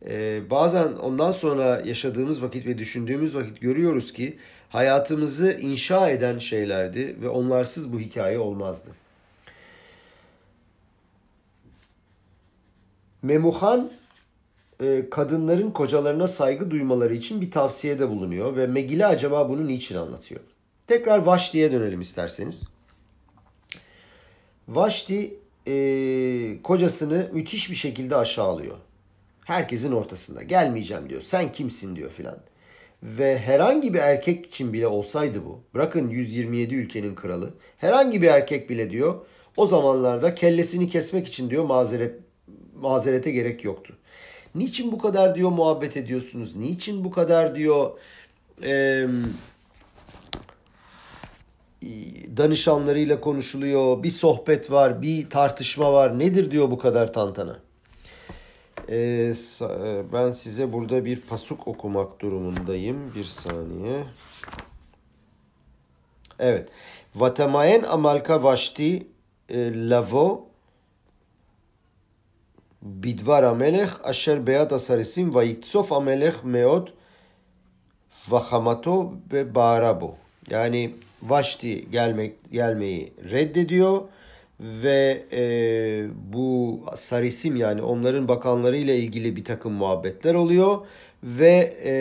e, 0.09 0.41
bazen 0.51 0.93
ondan 0.93 1.33
sonra 1.33 1.83
yaşadığımız 1.85 2.43
vakit 2.43 2.67
ve 2.67 2.79
düşündüğümüz 2.79 3.35
vakit 3.35 3.61
görüyoruz 3.61 4.13
ki 4.13 4.39
hayatımızı 4.69 5.53
inşa 5.61 6.11
eden 6.11 6.39
şeylerdi 6.39 7.17
ve 7.21 7.29
onlarsız 7.29 7.93
bu 7.93 8.01
hikaye 8.01 8.39
olmazdı. 8.39 8.91
Memuhan 13.23 13.91
e, 14.83 15.11
kadınların 15.11 15.71
kocalarına 15.71 16.29
saygı 16.29 16.71
duymaları 16.71 17.15
için 17.15 17.41
bir 17.41 17.51
tavsiyede 17.51 18.09
bulunuyor 18.09 18.57
ve 18.57 18.67
Megile 18.67 19.07
acaba 19.07 19.49
bunu 19.49 19.67
niçin 19.67 19.97
anlatıyor? 19.97 20.41
Tekrar 20.87 21.19
Vaşti'ye 21.19 21.73
dönelim 21.73 22.01
isterseniz. 22.01 22.69
Vaşti 24.69 25.35
e, 25.67 26.63
kocasını 26.63 27.31
müthiş 27.33 27.71
bir 27.71 27.75
şekilde 27.75 28.17
aşağılıyor. 28.17 28.77
Herkesin 29.45 29.93
ortasında. 29.93 30.43
Gelmeyeceğim 30.43 31.09
diyor. 31.09 31.21
Sen 31.21 31.53
kimsin 31.53 31.97
diyor 31.97 32.11
filan. 32.11 32.39
Ve 33.03 33.39
herhangi 33.39 33.95
bir 33.95 33.99
erkek 33.99 34.47
için 34.47 34.73
bile 34.73 34.87
olsaydı 34.87 35.45
bu. 35.47 35.61
Bırakın 35.75 36.09
127 36.09 36.75
ülkenin 36.75 37.15
kralı. 37.15 37.51
Herhangi 37.79 38.23
bir 38.23 38.27
erkek 38.29 38.71
bile 38.71 38.91
diyor. 38.91 39.15
O 39.57 39.67
zamanlarda 39.67 40.35
kellesini 40.35 40.89
kesmek 40.89 41.29
için 41.29 41.51
diyor 41.51 41.65
mazeret 41.65 42.21
mazerete 42.81 43.31
gerek 43.31 43.65
yoktu. 43.65 43.95
Niçin 44.55 44.93
bu 44.93 44.99
kadar 44.99 45.35
diyor 45.35 45.51
muhabbet 45.51 45.97
ediyorsunuz? 45.97 46.57
Niçin 46.57 47.05
bu 47.05 47.11
kadar 47.11 47.57
diyor 47.57 47.91
eee 48.63 49.09
danışanlarıyla 52.37 53.21
konuşuluyor. 53.21 54.03
Bir 54.03 54.11
sohbet 54.11 54.71
var, 54.71 55.03
bir 55.03 55.31
tartışma 55.31 55.93
var. 55.93 56.19
Nedir 56.19 56.51
diyor 56.51 56.71
bu 56.71 56.79
kadar 56.79 57.13
tantana? 57.13 57.59
Ee, 58.89 59.35
ben 60.13 60.33
size 60.33 60.73
burada 60.73 61.05
bir 61.05 61.21
pasuk 61.21 61.69
okumak 61.69 62.21
durumundayım. 62.21 63.15
Bir 63.15 63.25
saniye. 63.25 64.05
Evet. 66.39 66.69
Vatemayen 67.15 67.83
amalka 67.83 68.43
vaşti 68.43 69.07
e, 69.49 69.89
lavo 69.91 70.47
bidvar 72.83 73.43
amelech 73.43 73.91
asher 74.05 74.47
beyat 74.47 74.73
asarisim 74.73 75.35
vayitsof 75.35 75.93
amelech 75.93 76.45
meot 76.45 76.93
vahamato 78.29 79.13
ve 79.33 79.55
barabo. 79.55 80.15
Yani 80.51 80.95
Vaşti 81.23 81.91
gelmek 81.91 82.53
gelmeyi 82.53 83.13
reddediyor 83.31 84.01
ve 84.61 85.25
e, 85.33 85.43
bu 86.33 86.81
Sarisim 86.95 87.57
yani 87.57 87.83
onların 87.83 88.29
bakanlarıyla 88.29 88.95
ilgili 88.95 89.37
bir 89.37 89.45
takım 89.45 89.73
muhabbetler 89.73 90.35
oluyor 90.35 90.79
ve 91.23 91.77
e, 91.85 91.95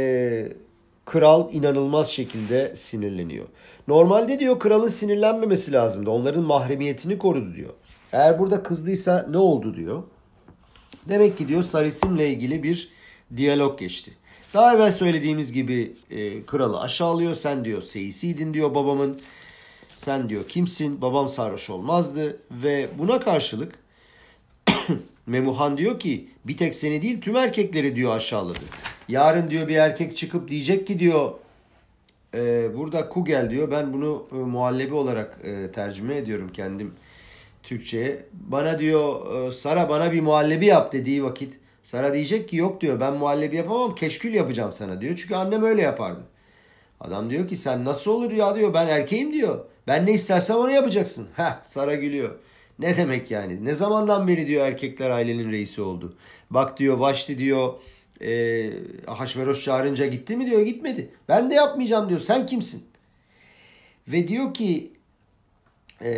Kral 1.05 1.53
inanılmaz 1.53 2.07
şekilde 2.07 2.75
sinirleniyor. 2.75 3.45
Normalde 3.87 4.39
diyor 4.39 4.59
kralın 4.59 4.87
sinirlenmemesi 4.87 5.73
lazımdı. 5.73 6.09
Onların 6.09 6.43
mahremiyetini 6.43 7.17
korudu 7.17 7.55
diyor. 7.55 7.73
Eğer 8.11 8.39
burada 8.39 8.63
kızdıysa 8.63 9.27
ne 9.29 9.37
oldu 9.37 9.75
diyor. 9.75 10.03
Demek 11.09 11.37
ki 11.37 11.47
diyor 11.47 11.63
Sarisim'le 11.63 12.19
ilgili 12.19 12.63
bir 12.63 12.89
diyalog 13.37 13.79
geçti. 13.79 14.11
Daha 14.55 14.75
evvel 14.75 14.91
söylediğimiz 14.91 15.53
gibi 15.53 15.93
e, 16.11 16.45
kralı 16.45 16.81
aşağılıyor. 16.81 17.35
Sen 17.35 17.65
diyor 17.65 17.81
seyisiydin 17.81 18.53
diyor 18.53 18.75
babamın. 18.75 19.19
Sen 19.95 20.29
diyor 20.29 20.47
kimsin? 20.47 21.01
Babam 21.01 21.29
sarhoş 21.29 21.69
olmazdı. 21.69 22.37
Ve 22.51 22.89
buna 22.97 23.19
karşılık 23.19 23.75
Memuhan 25.27 25.77
diyor 25.77 25.99
ki 25.99 26.29
bir 26.45 26.57
tek 26.57 26.75
seni 26.75 27.01
değil 27.01 27.21
tüm 27.21 27.35
erkekleri 27.35 27.95
diyor 27.95 28.15
aşağıladı. 28.15 28.59
Yarın 29.07 29.49
diyor 29.49 29.67
bir 29.67 29.75
erkek 29.75 30.17
çıkıp 30.17 30.49
diyecek 30.49 30.87
ki 30.87 30.99
diyor 30.99 31.31
e, 32.33 32.69
burada 32.77 33.09
kugel 33.09 33.49
diyor. 33.49 33.71
Ben 33.71 33.93
bunu 33.93 34.27
e, 34.31 34.35
muhallebi 34.35 34.93
olarak 34.93 35.39
e, 35.43 35.71
tercüme 35.71 36.15
ediyorum 36.17 36.51
kendim 36.53 36.93
Türkçe'ye. 37.63 38.25
Bana 38.33 38.79
diyor 38.79 39.33
e, 39.47 39.51
Sara 39.51 39.89
bana 39.89 40.11
bir 40.11 40.21
muhallebi 40.21 40.65
yap 40.65 40.93
dediği 40.93 41.23
vakit 41.23 41.59
Sara 41.85 42.13
diyecek 42.13 42.49
ki 42.49 42.55
yok 42.55 42.81
diyor 42.81 42.99
ben 42.99 43.13
muhallebi 43.13 43.55
yapamam 43.55 43.95
keşkül 43.95 44.33
yapacağım 44.33 44.73
sana 44.73 45.01
diyor. 45.01 45.15
Çünkü 45.17 45.35
annem 45.35 45.63
öyle 45.63 45.81
yapardı. 45.81 46.27
Adam 46.99 47.29
diyor 47.29 47.47
ki 47.47 47.57
sen 47.57 47.85
nasıl 47.85 48.11
olur 48.11 48.31
ya 48.31 48.55
diyor 48.55 48.73
ben 48.73 48.87
erkeğim 48.87 49.33
diyor. 49.33 49.65
Ben 49.87 50.05
ne 50.05 50.11
istersem 50.11 50.57
onu 50.57 50.71
yapacaksın. 50.71 51.27
Heh 51.35 51.63
Sara 51.63 51.95
gülüyor. 51.95 52.35
Ne 52.79 52.97
demek 52.97 53.31
yani? 53.31 53.65
Ne 53.65 53.75
zamandan 53.75 54.27
beri 54.27 54.47
diyor 54.47 54.65
erkekler 54.65 55.09
ailenin 55.09 55.51
reisi 55.51 55.81
oldu. 55.81 56.15
Bak 56.49 56.79
diyor 56.79 56.97
Vaşti 56.97 57.37
diyor 57.37 57.73
e, 58.21 58.69
Haşveroş 59.05 59.63
çağırınca 59.63 60.05
gitti 60.05 60.37
mi 60.37 60.45
diyor 60.45 60.61
gitmedi. 60.61 61.09
Ben 61.29 61.49
de 61.49 61.53
yapmayacağım 61.53 62.09
diyor. 62.09 62.19
Sen 62.19 62.45
kimsin? 62.45 62.85
Ve 64.07 64.27
diyor 64.27 64.53
ki 64.53 64.93
e, 66.01 66.11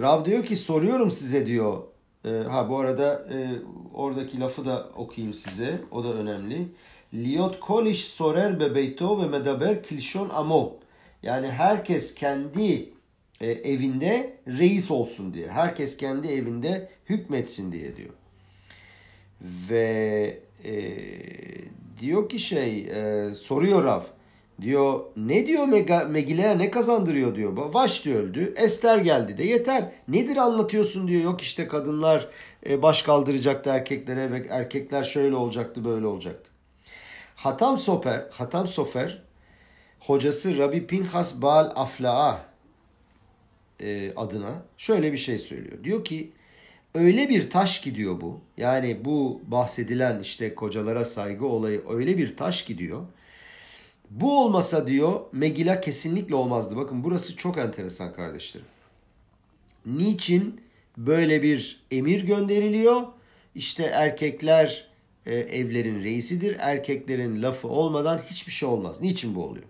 Rav 0.00 0.24
diyor 0.24 0.44
ki 0.44 0.56
soruyorum 0.56 1.10
size 1.10 1.46
diyor. 1.46 1.91
E, 2.24 2.30
ha 2.30 2.68
bu 2.68 2.78
arada 2.78 3.26
e, 3.32 3.50
oradaki 3.94 4.40
lafı 4.40 4.64
da 4.64 4.88
okuyayım 4.96 5.34
size. 5.34 5.80
O 5.90 6.04
da 6.04 6.14
önemli. 6.14 6.68
Liot 7.14 7.60
kolish 7.60 8.04
sorer 8.04 8.60
bebeyto 8.60 9.22
ve 9.22 9.26
medaber 9.26 9.82
kilşon 9.82 10.28
amo. 10.28 10.76
Yani 11.22 11.50
herkes 11.50 12.14
kendi 12.14 12.92
e, 13.40 13.50
evinde 13.50 14.36
reis 14.46 14.90
olsun 14.90 15.34
diye. 15.34 15.48
Herkes 15.48 15.96
kendi 15.96 16.28
evinde 16.28 16.88
hükmetsin 17.08 17.72
diye 17.72 17.96
diyor. 17.96 18.14
Ve 19.70 20.38
e, 20.64 20.74
diyor 22.00 22.28
ki 22.28 22.40
şey 22.40 22.78
e, 22.78 23.34
soruyor 23.34 23.84
Rav. 23.84 24.02
Diyor 24.60 25.00
ne 25.16 25.46
diyor 25.46 25.66
Megile'ye 26.08 26.58
ne 26.58 26.70
kazandırıyor 26.70 27.36
diyor. 27.36 27.52
Vaşti 27.56 28.16
öldü. 28.16 28.54
Ester 28.56 28.98
geldi 28.98 29.38
de 29.38 29.44
yeter. 29.44 29.84
Nedir 30.08 30.36
anlatıyorsun 30.36 31.08
diyor. 31.08 31.22
Yok 31.22 31.42
işte 31.42 31.68
kadınlar 31.68 32.28
e, 32.68 32.82
baş 32.82 33.02
kaldıracaktı 33.02 33.70
erkeklere 33.70 34.32
ve 34.32 34.46
erkekler 34.50 35.04
şöyle 35.04 35.36
olacaktı 35.36 35.84
böyle 35.84 36.06
olacaktı. 36.06 36.50
Hatam 37.36 37.78
Sofer, 37.78 38.26
Hatam 38.30 38.68
Sofer 38.68 39.22
hocası 40.00 40.58
Rabbi 40.58 40.86
Pinhas 40.86 41.42
Baal 41.42 41.72
Afla'a 41.74 42.46
e, 43.80 44.12
adına 44.16 44.62
şöyle 44.78 45.12
bir 45.12 45.18
şey 45.18 45.38
söylüyor. 45.38 45.84
Diyor 45.84 46.04
ki 46.04 46.32
öyle 46.94 47.28
bir 47.28 47.50
taş 47.50 47.80
gidiyor 47.80 48.20
bu. 48.20 48.40
Yani 48.56 49.04
bu 49.04 49.40
bahsedilen 49.46 50.20
işte 50.20 50.54
kocalara 50.54 51.04
saygı 51.04 51.46
olayı 51.46 51.82
öyle 51.88 52.18
bir 52.18 52.36
taş 52.36 52.64
gidiyor. 52.64 53.02
Bu 54.20 54.44
olmasa 54.44 54.86
diyor 54.86 55.20
Megila 55.32 55.80
kesinlikle 55.80 56.34
olmazdı. 56.34 56.76
Bakın 56.76 57.04
burası 57.04 57.36
çok 57.36 57.58
enteresan 57.58 58.14
kardeşlerim. 58.14 58.66
Niçin 59.86 60.60
böyle 60.96 61.42
bir 61.42 61.84
emir 61.90 62.24
gönderiliyor? 62.24 63.02
İşte 63.54 63.82
erkekler 63.82 64.88
e, 65.26 65.34
evlerin 65.34 66.02
reisidir. 66.02 66.56
Erkeklerin 66.58 67.42
lafı 67.42 67.68
olmadan 67.68 68.18
hiçbir 68.18 68.52
şey 68.52 68.68
olmaz. 68.68 69.00
Niçin 69.00 69.34
bu 69.34 69.44
oluyor? 69.44 69.66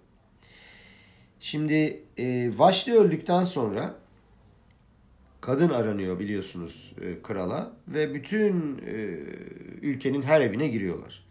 Şimdi 1.41 2.03
e, 2.19 2.51
Vaşti 2.57 2.93
öldükten 2.93 3.45
sonra 3.45 3.95
kadın 5.41 5.69
aranıyor 5.69 6.19
biliyorsunuz 6.19 6.93
e, 7.01 7.23
krala 7.23 7.73
ve 7.89 8.15
bütün 8.15 8.79
e, 8.87 8.95
ülkenin 9.83 10.23
her 10.23 10.41
evine 10.41 10.69
giriyorlar. 10.69 11.25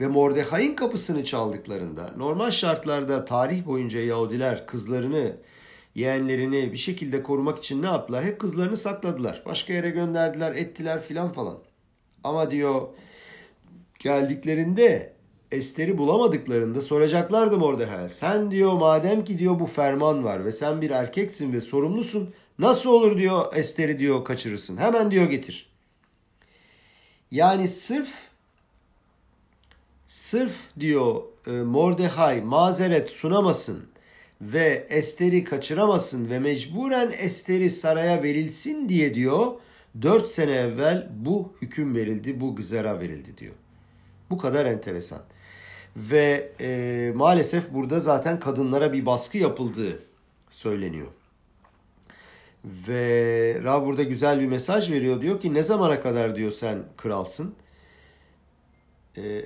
Ve 0.00 0.06
Mordechai'nin 0.06 0.74
kapısını 0.74 1.24
çaldıklarında 1.24 2.14
normal 2.16 2.50
şartlarda 2.50 3.24
tarih 3.24 3.66
boyunca 3.66 4.00
Yahudiler 4.00 4.66
kızlarını, 4.66 5.36
yeğenlerini 5.94 6.72
bir 6.72 6.76
şekilde 6.76 7.22
korumak 7.22 7.58
için 7.58 7.82
ne 7.82 7.86
yaptılar? 7.86 8.24
Hep 8.24 8.40
kızlarını 8.40 8.76
sakladılar. 8.76 9.42
Başka 9.46 9.72
yere 9.72 9.90
gönderdiler, 9.90 10.52
ettiler 10.52 11.02
filan 11.02 11.32
falan. 11.32 11.58
Ama 12.24 12.50
diyor 12.50 12.88
geldiklerinde 13.98 15.16
Ester'i 15.52 15.98
bulamadıklarında 15.98 16.80
soracaklardı 16.80 17.58
Mordechai'ye. 17.58 18.08
Sen 18.08 18.50
diyor 18.50 18.72
madem 18.72 19.24
ki 19.24 19.38
diyor 19.38 19.60
bu 19.60 19.66
ferman 19.66 20.24
var 20.24 20.44
ve 20.44 20.52
sen 20.52 20.80
bir 20.80 20.90
erkeksin 20.90 21.52
ve 21.52 21.60
sorumlusun 21.60 22.34
Nasıl 22.58 22.90
olur 22.90 23.18
diyor 23.18 23.56
Ester'i 23.56 23.98
diyor 23.98 24.24
kaçırırsın. 24.24 24.76
Hemen 24.76 25.10
diyor 25.10 25.30
getir. 25.30 25.70
Yani 27.30 27.68
sırf 27.68 28.25
sırf 30.06 30.56
diyor 30.80 31.22
e, 31.46 31.50
Mordecai 31.50 32.42
mazeret 32.42 33.08
sunamasın 33.08 33.84
ve 34.40 34.86
Ester'i 34.90 35.44
kaçıramasın 35.44 36.30
ve 36.30 36.38
mecburen 36.38 37.14
Ester'i 37.18 37.70
saraya 37.70 38.22
verilsin 38.22 38.88
diye 38.88 39.14
diyor 39.14 39.52
4 40.02 40.28
sene 40.28 40.52
evvel 40.52 41.08
bu 41.16 41.52
hüküm 41.62 41.94
verildi, 41.94 42.40
bu 42.40 42.56
gızara 42.56 43.00
verildi 43.00 43.38
diyor. 43.38 43.54
Bu 44.30 44.38
kadar 44.38 44.66
enteresan. 44.66 45.22
Ve 45.96 46.52
e, 46.60 47.12
maalesef 47.14 47.72
burada 47.74 48.00
zaten 48.00 48.40
kadınlara 48.40 48.92
bir 48.92 49.06
baskı 49.06 49.38
yapıldığı 49.38 50.02
söyleniyor. 50.50 51.08
Ve 52.64 53.60
Rab 53.64 53.86
burada 53.86 54.02
güzel 54.02 54.40
bir 54.40 54.46
mesaj 54.46 54.90
veriyor. 54.90 55.22
Diyor 55.22 55.40
ki 55.40 55.54
ne 55.54 55.62
zamana 55.62 56.00
kadar 56.00 56.36
diyor 56.36 56.50
sen 56.50 56.82
kralsın? 56.96 57.54
Ee, 59.16 59.44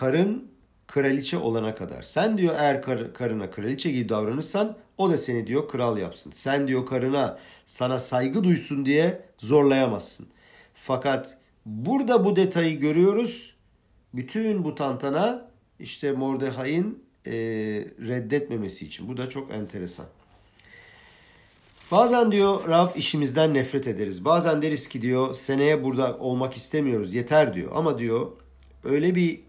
karın 0.00 0.48
kraliçe 0.86 1.38
olana 1.38 1.74
kadar. 1.74 2.02
Sen 2.02 2.38
diyor 2.38 2.54
eğer 2.58 2.82
kar, 2.82 3.14
karına 3.14 3.50
kraliçe 3.50 3.90
gibi 3.90 4.08
davranırsan 4.08 4.76
o 4.98 5.10
da 5.10 5.18
seni 5.18 5.46
diyor 5.46 5.68
kral 5.68 5.98
yapsın. 5.98 6.30
Sen 6.30 6.68
diyor 6.68 6.86
karına 6.86 7.38
sana 7.66 7.98
saygı 7.98 8.44
duysun 8.44 8.86
diye 8.86 9.22
zorlayamazsın. 9.38 10.26
Fakat 10.74 11.38
burada 11.66 12.24
bu 12.24 12.36
detayı 12.36 12.80
görüyoruz. 12.80 13.54
Bütün 14.14 14.64
bu 14.64 14.74
tantana 14.74 15.50
işte 15.80 16.12
Mordecai'nin 16.12 17.04
e, 17.26 17.32
reddetmemesi 18.08 18.86
için. 18.86 19.08
Bu 19.08 19.16
da 19.16 19.28
çok 19.28 19.52
enteresan. 19.52 20.06
Bazen 21.90 22.32
diyor 22.32 22.68
Rab 22.68 22.96
işimizden 22.96 23.54
nefret 23.54 23.86
ederiz. 23.86 24.24
Bazen 24.24 24.62
deriz 24.62 24.88
ki 24.88 25.02
diyor 25.02 25.34
seneye 25.34 25.84
burada 25.84 26.18
olmak 26.18 26.56
istemiyoruz 26.56 27.14
yeter 27.14 27.54
diyor. 27.54 27.70
Ama 27.74 27.98
diyor 27.98 28.26
öyle 28.84 29.14
bir 29.14 29.47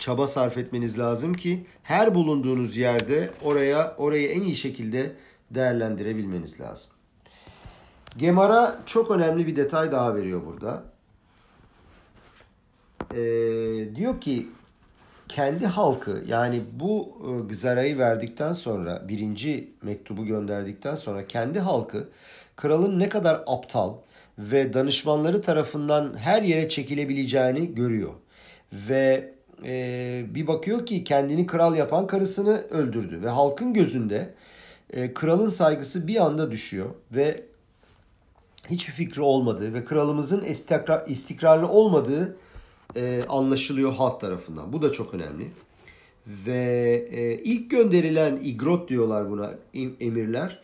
çaba 0.00 0.28
sarf 0.28 0.58
etmeniz 0.58 0.98
lazım 0.98 1.34
ki 1.34 1.66
her 1.82 2.14
bulunduğunuz 2.14 2.76
yerde 2.76 3.30
oraya 3.42 3.94
orayı 3.98 4.28
en 4.28 4.42
iyi 4.42 4.56
şekilde 4.56 5.12
değerlendirebilmeniz 5.50 6.60
lazım. 6.60 6.90
Gemara 8.16 8.80
çok 8.86 9.10
önemli 9.10 9.46
bir 9.46 9.56
detay 9.56 9.92
daha 9.92 10.14
veriyor 10.14 10.42
burada. 10.46 10.84
Ee, 13.14 13.96
diyor 13.96 14.20
ki 14.20 14.48
kendi 15.28 15.66
halkı 15.66 16.24
yani 16.26 16.62
bu 16.72 17.18
e, 17.24 17.98
verdikten 17.98 18.52
sonra 18.52 19.08
birinci 19.08 19.70
mektubu 19.82 20.26
gönderdikten 20.26 20.96
sonra 20.96 21.26
kendi 21.26 21.60
halkı 21.60 22.08
kralın 22.56 22.98
ne 22.98 23.08
kadar 23.08 23.44
aptal 23.46 23.94
ve 24.38 24.72
danışmanları 24.72 25.42
tarafından 25.42 26.16
her 26.18 26.42
yere 26.42 26.68
çekilebileceğini 26.68 27.74
görüyor. 27.74 28.12
Ve 28.72 29.34
e, 29.64 30.24
bir 30.34 30.46
bakıyor 30.46 30.86
ki 30.86 31.04
kendini 31.04 31.46
kral 31.46 31.76
yapan 31.76 32.06
karısını 32.06 32.64
öldürdü 32.70 33.22
ve 33.22 33.28
halkın 33.28 33.74
gözünde 33.74 34.34
e, 34.90 35.14
kralın 35.14 35.48
saygısı 35.48 36.06
bir 36.06 36.24
anda 36.24 36.50
düşüyor 36.50 36.90
ve 37.12 37.44
hiçbir 38.70 38.92
fikri 38.92 39.22
olmadığı 39.22 39.74
ve 39.74 39.84
kralımızın 39.84 40.44
istikrar, 40.44 41.06
istikrarlı 41.06 41.68
olmadığı 41.68 42.36
e, 42.96 43.22
anlaşılıyor 43.28 43.92
halk 43.92 44.20
tarafından. 44.20 44.72
Bu 44.72 44.82
da 44.82 44.92
çok 44.92 45.14
önemli. 45.14 45.48
Ve 46.26 47.08
e, 47.10 47.38
ilk 47.44 47.70
gönderilen 47.70 48.38
igrot 48.42 48.88
diyorlar 48.88 49.30
buna 49.30 49.50
emirler. 50.00 50.62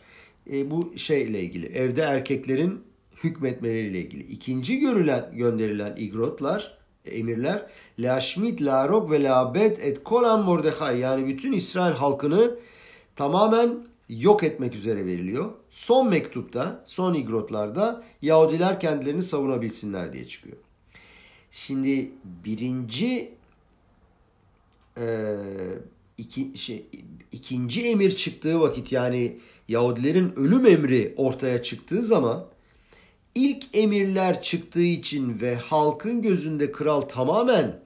E, 0.51 0.71
bu 0.71 0.93
şeyle 0.97 1.41
ilgili. 1.41 1.65
Evde 1.65 2.01
erkeklerin 2.01 2.83
hükmetmeleriyle 3.23 3.99
ilgili. 3.99 4.23
İkinci 4.23 4.79
görülen 4.79 5.31
gönderilen 5.33 5.95
igrotlar 5.97 6.77
emirler. 7.07 7.65
La 7.99 8.21
şmit, 8.21 8.61
la 8.61 8.87
rok 8.87 9.11
ve 9.11 9.23
la 9.23 9.53
bet 9.55 9.79
et 9.79 10.03
kolan 10.03 10.43
Mordechai. 10.43 10.99
Yani 10.99 11.27
bütün 11.27 11.51
İsrail 11.51 11.93
halkını 11.93 12.55
tamamen 13.15 13.83
yok 14.09 14.43
etmek 14.43 14.75
üzere 14.75 15.05
veriliyor. 15.05 15.51
Son 15.69 16.09
mektupta, 16.09 16.83
son 16.85 17.13
igrotlarda 17.13 18.03
Yahudiler 18.21 18.79
kendilerini 18.79 19.23
savunabilsinler 19.23 20.13
diye 20.13 20.27
çıkıyor. 20.27 20.57
Şimdi 21.51 22.11
birinci 22.23 23.31
e, 24.97 25.05
iki, 26.17 26.57
şey, 26.57 26.85
ikinci 27.31 27.87
emir 27.87 28.11
çıktığı 28.11 28.61
vakit 28.61 28.91
yani 28.91 29.39
Yahudilerin 29.67 30.33
ölüm 30.35 30.65
emri 30.65 31.13
ortaya 31.17 31.63
çıktığı 31.63 32.03
zaman 32.03 32.45
ilk 33.37 33.63
emirler 33.73 34.41
çıktığı 34.41 34.81
için 34.81 35.41
ve 35.41 35.55
halkın 35.55 36.21
gözünde 36.21 36.71
kral 36.71 37.01
tamamen 37.01 37.79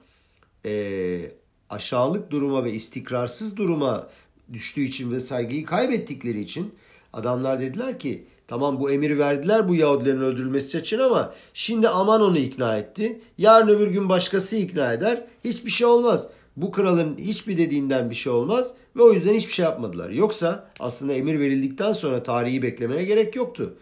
e, 0.66 1.32
aşağılık 1.70 2.30
duruma 2.30 2.64
ve 2.64 2.72
istikrarsız 2.72 3.56
duruma 3.56 4.08
düştüğü 4.52 4.82
için 4.82 5.12
ve 5.12 5.20
saygıyı 5.20 5.64
kaybettikleri 5.64 6.40
için 6.40 6.74
adamlar 7.12 7.60
dediler 7.60 7.98
ki 7.98 8.24
tamam 8.48 8.80
bu 8.80 8.90
emiri 8.90 9.18
verdiler 9.18 9.68
bu 9.68 9.74
Yahudilerin 9.74 10.20
öldürülmesi 10.20 10.78
için 10.78 10.98
ama 10.98 11.34
şimdi 11.54 11.88
aman 11.88 12.20
onu 12.20 12.38
ikna 12.38 12.76
etti. 12.76 13.20
Yarın 13.38 13.68
öbür 13.68 13.88
gün 13.88 14.08
başkası 14.08 14.56
ikna 14.56 14.92
eder. 14.92 15.24
Hiçbir 15.44 15.70
şey 15.70 15.86
olmaz. 15.86 16.28
Bu 16.56 16.72
kralın 16.72 17.18
hiçbir 17.18 17.58
dediğinden 17.58 18.10
bir 18.10 18.14
şey 18.14 18.32
olmaz 18.32 18.74
ve 18.96 19.02
o 19.02 19.12
yüzden 19.12 19.34
hiçbir 19.34 19.52
şey 19.52 19.64
yapmadılar. 19.64 20.10
Yoksa 20.10 20.70
aslında 20.80 21.12
emir 21.12 21.38
verildikten 21.38 21.92
sonra 21.92 22.22
tarihi 22.22 22.62
beklemeye 22.62 23.04
gerek 23.04 23.36
yoktu. 23.36 23.74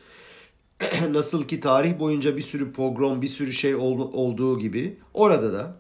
Nasıl 1.11 1.49
ki 1.49 1.61
tarih 1.61 1.99
boyunca 1.99 2.37
bir 2.37 2.43
sürü 2.43 2.73
pogrom, 2.73 3.23
bir 3.23 3.29
sürü 3.29 3.53
şey 3.53 3.75
olduğu 3.75 4.59
gibi 4.59 4.97
orada 5.15 5.53
da 5.53 5.77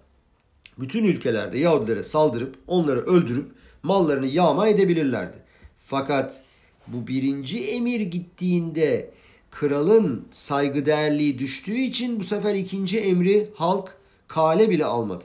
bütün 0.78 1.04
ülkelerde 1.04 1.58
Yahudilere 1.58 2.02
saldırıp 2.02 2.58
onları 2.66 3.00
öldürüp 3.00 3.52
mallarını 3.82 4.26
yağma 4.26 4.68
edebilirlerdi. 4.68 5.36
Fakat 5.86 6.42
bu 6.86 7.06
birinci 7.06 7.70
emir 7.70 8.00
gittiğinde 8.00 9.10
kralın 9.50 10.28
saygıdeğerliği 10.30 11.38
düştüğü 11.38 11.78
için 11.78 12.20
bu 12.20 12.24
sefer 12.24 12.54
ikinci 12.54 13.00
emri 13.00 13.50
halk 13.54 13.96
kale 14.28 14.70
bile 14.70 14.84
almadı. 14.84 15.24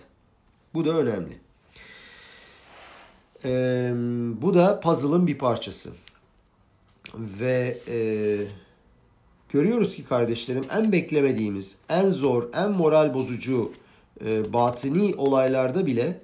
Bu 0.74 0.86
da 0.86 0.98
önemli. 0.98 1.40
Ee, 3.46 3.92
bu 4.42 4.54
da 4.54 4.80
puzzle'ın 4.80 5.28
bir 5.28 5.38
parçası. 5.38 5.92
Ve 7.16 7.78
e, 7.88 7.98
görüyoruz 9.50 9.96
ki 9.96 10.06
kardeşlerim 10.06 10.66
en 10.72 10.92
beklemediğimiz, 10.92 11.78
en 11.90 12.10
zor, 12.10 12.54
en 12.54 12.72
moral 12.72 13.14
bozucu 13.14 13.72
e, 14.26 14.54
batini 14.54 15.16
olaylarda 15.18 15.86
bile 15.86 16.22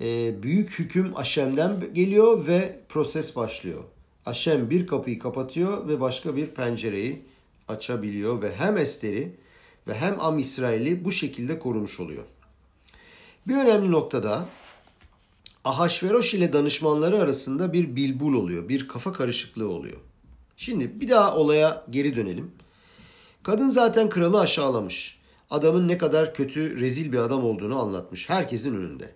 e, 0.00 0.42
büyük 0.42 0.78
hüküm 0.78 1.16
Aşem'den 1.16 1.94
geliyor 1.94 2.46
ve 2.46 2.80
proses 2.88 3.36
başlıyor. 3.36 3.84
Aşem 4.26 4.70
bir 4.70 4.86
kapıyı 4.86 5.18
kapatıyor 5.18 5.88
ve 5.88 6.00
başka 6.00 6.36
bir 6.36 6.46
pencereyi 6.46 7.22
açabiliyor 7.68 8.42
ve 8.42 8.54
hem 8.54 8.78
Ester'i 8.78 9.32
ve 9.88 9.94
hem 9.94 10.20
Am 10.20 10.38
İsrail'i 10.38 11.04
bu 11.04 11.12
şekilde 11.12 11.58
korumuş 11.58 12.00
oluyor. 12.00 12.24
Bir 13.48 13.56
önemli 13.56 13.90
noktada 13.90 14.48
Ahasveroş 15.64 16.34
ile 16.34 16.52
danışmanları 16.52 17.18
arasında 17.18 17.72
bir 17.72 17.96
bilbul 17.96 18.34
oluyor, 18.34 18.68
bir 18.68 18.88
kafa 18.88 19.12
karışıklığı 19.12 19.68
oluyor. 19.68 19.96
Şimdi 20.56 21.00
bir 21.00 21.08
daha 21.08 21.36
olaya 21.36 21.86
geri 21.90 22.16
dönelim. 22.16 22.50
Kadın 23.42 23.70
zaten 23.70 24.08
kralı 24.08 24.40
aşağılamış. 24.40 25.18
Adamın 25.50 25.88
ne 25.88 25.98
kadar 25.98 26.34
kötü, 26.34 26.80
rezil 26.80 27.12
bir 27.12 27.18
adam 27.18 27.44
olduğunu 27.44 27.80
anlatmış 27.80 28.28
herkesin 28.28 28.76
önünde. 28.76 29.12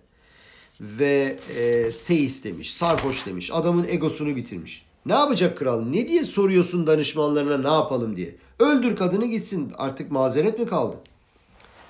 Ve 0.81 1.39
e, 1.55 1.91
seis 1.91 2.43
demiş, 2.43 2.73
sarhoş 2.73 3.25
demiş, 3.25 3.51
adamın 3.53 3.87
egosunu 3.87 4.35
bitirmiş. 4.35 4.85
Ne 5.05 5.13
yapacak 5.13 5.57
kral? 5.57 5.81
Ne 5.81 6.07
diye 6.07 6.23
soruyorsun 6.23 6.87
danışmanlarına 6.87 7.57
ne 7.57 7.75
yapalım 7.75 8.17
diye. 8.17 8.35
Öldür 8.59 8.95
kadını 8.95 9.25
gitsin. 9.25 9.71
Artık 9.77 10.11
mazeret 10.11 10.59
mi 10.59 10.65
kaldı? 10.65 10.99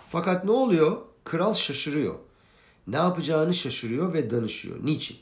Fakat 0.09 0.45
ne 0.45 0.51
oluyor? 0.51 0.97
Kral 1.23 1.53
şaşırıyor. 1.53 2.15
Ne 2.87 2.95
yapacağını 2.95 3.53
şaşırıyor 3.53 4.13
ve 4.13 4.29
danışıyor. 4.29 4.75
Niçin? 4.83 5.17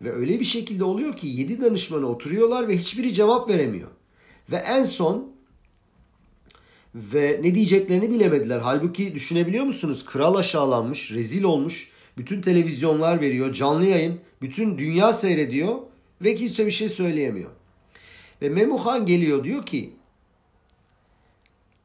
Ve 0.00 0.12
öyle 0.12 0.40
bir 0.40 0.44
şekilde 0.44 0.84
oluyor 0.84 1.16
ki 1.16 1.26
yedi 1.26 1.60
danışmanı 1.60 2.06
oturuyorlar 2.06 2.68
ve 2.68 2.78
hiçbiri 2.78 3.14
cevap 3.14 3.50
veremiyor. 3.50 3.88
Ve 4.50 4.56
en 4.56 4.84
son 4.84 5.32
ve 6.94 7.40
ne 7.42 7.54
diyeceklerini 7.54 8.10
bilemediler. 8.10 8.58
Halbuki 8.58 9.14
düşünebiliyor 9.14 9.64
musunuz? 9.64 10.04
Kral 10.04 10.34
aşağılanmış, 10.34 11.12
rezil 11.12 11.42
olmuş. 11.42 11.90
Bütün 12.18 12.42
televizyonlar 12.42 13.20
veriyor, 13.20 13.52
canlı 13.52 13.86
yayın. 13.86 14.20
Bütün 14.42 14.78
dünya 14.78 15.12
seyrediyor 15.12 15.78
ve 16.22 16.34
kimse 16.34 16.66
bir 16.66 16.70
şey 16.70 16.88
söyleyemiyor. 16.88 17.50
Ve 18.42 18.48
Memuhan 18.48 19.06
geliyor 19.06 19.44
diyor 19.44 19.66
ki 19.66 19.92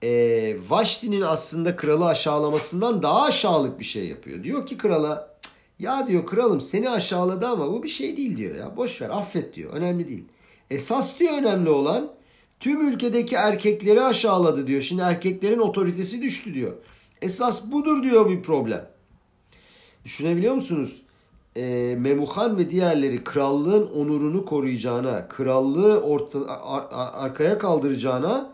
e, 0.04 0.58
Vaşti'nin 0.69 1.21
aslında 1.21 1.75
kralı 1.75 2.06
aşağılamasından 2.08 3.04
daha 3.04 3.23
aşağılık 3.23 3.80
bir 3.80 3.86
şey 3.86 4.08
yapıyor. 4.08 4.43
Diyor 4.43 4.67
ki 4.67 4.78
krala 4.78 5.35
ya 5.79 6.07
diyor 6.07 6.25
kralım 6.25 6.61
seni 6.61 6.89
aşağıladı 6.89 7.47
ama 7.47 7.71
bu 7.71 7.83
bir 7.83 7.89
şey 7.89 8.17
değil 8.17 8.38
diyor 8.38 8.55
ya. 8.55 8.77
Boş 8.77 9.01
ver 9.01 9.09
affet 9.09 9.55
diyor. 9.55 9.73
Önemli 9.73 10.07
değil. 10.09 10.25
Esas 10.69 11.19
diyor 11.19 11.33
önemli 11.38 11.69
olan 11.69 12.11
tüm 12.59 12.88
ülkedeki 12.88 13.35
erkekleri 13.35 14.01
aşağıladı 14.01 14.67
diyor. 14.67 14.81
Şimdi 14.81 15.01
erkeklerin 15.01 15.59
otoritesi 15.59 16.21
düştü 16.21 16.53
diyor. 16.53 16.73
Esas 17.21 17.71
budur 17.71 18.03
diyor 18.03 18.29
bir 18.29 18.43
problem. 18.43 18.89
Düşünebiliyor 20.05 20.55
musunuz? 20.55 21.01
E, 21.57 21.95
Memuhan 21.99 22.57
ve 22.57 22.69
diğerleri 22.69 23.23
krallığın 23.23 23.88
onurunu 23.88 24.45
koruyacağına, 24.45 25.27
krallığı 25.27 26.01
orta, 26.01 26.39
ar, 26.47 26.85
arkaya 27.13 27.57
kaldıracağına 27.57 28.51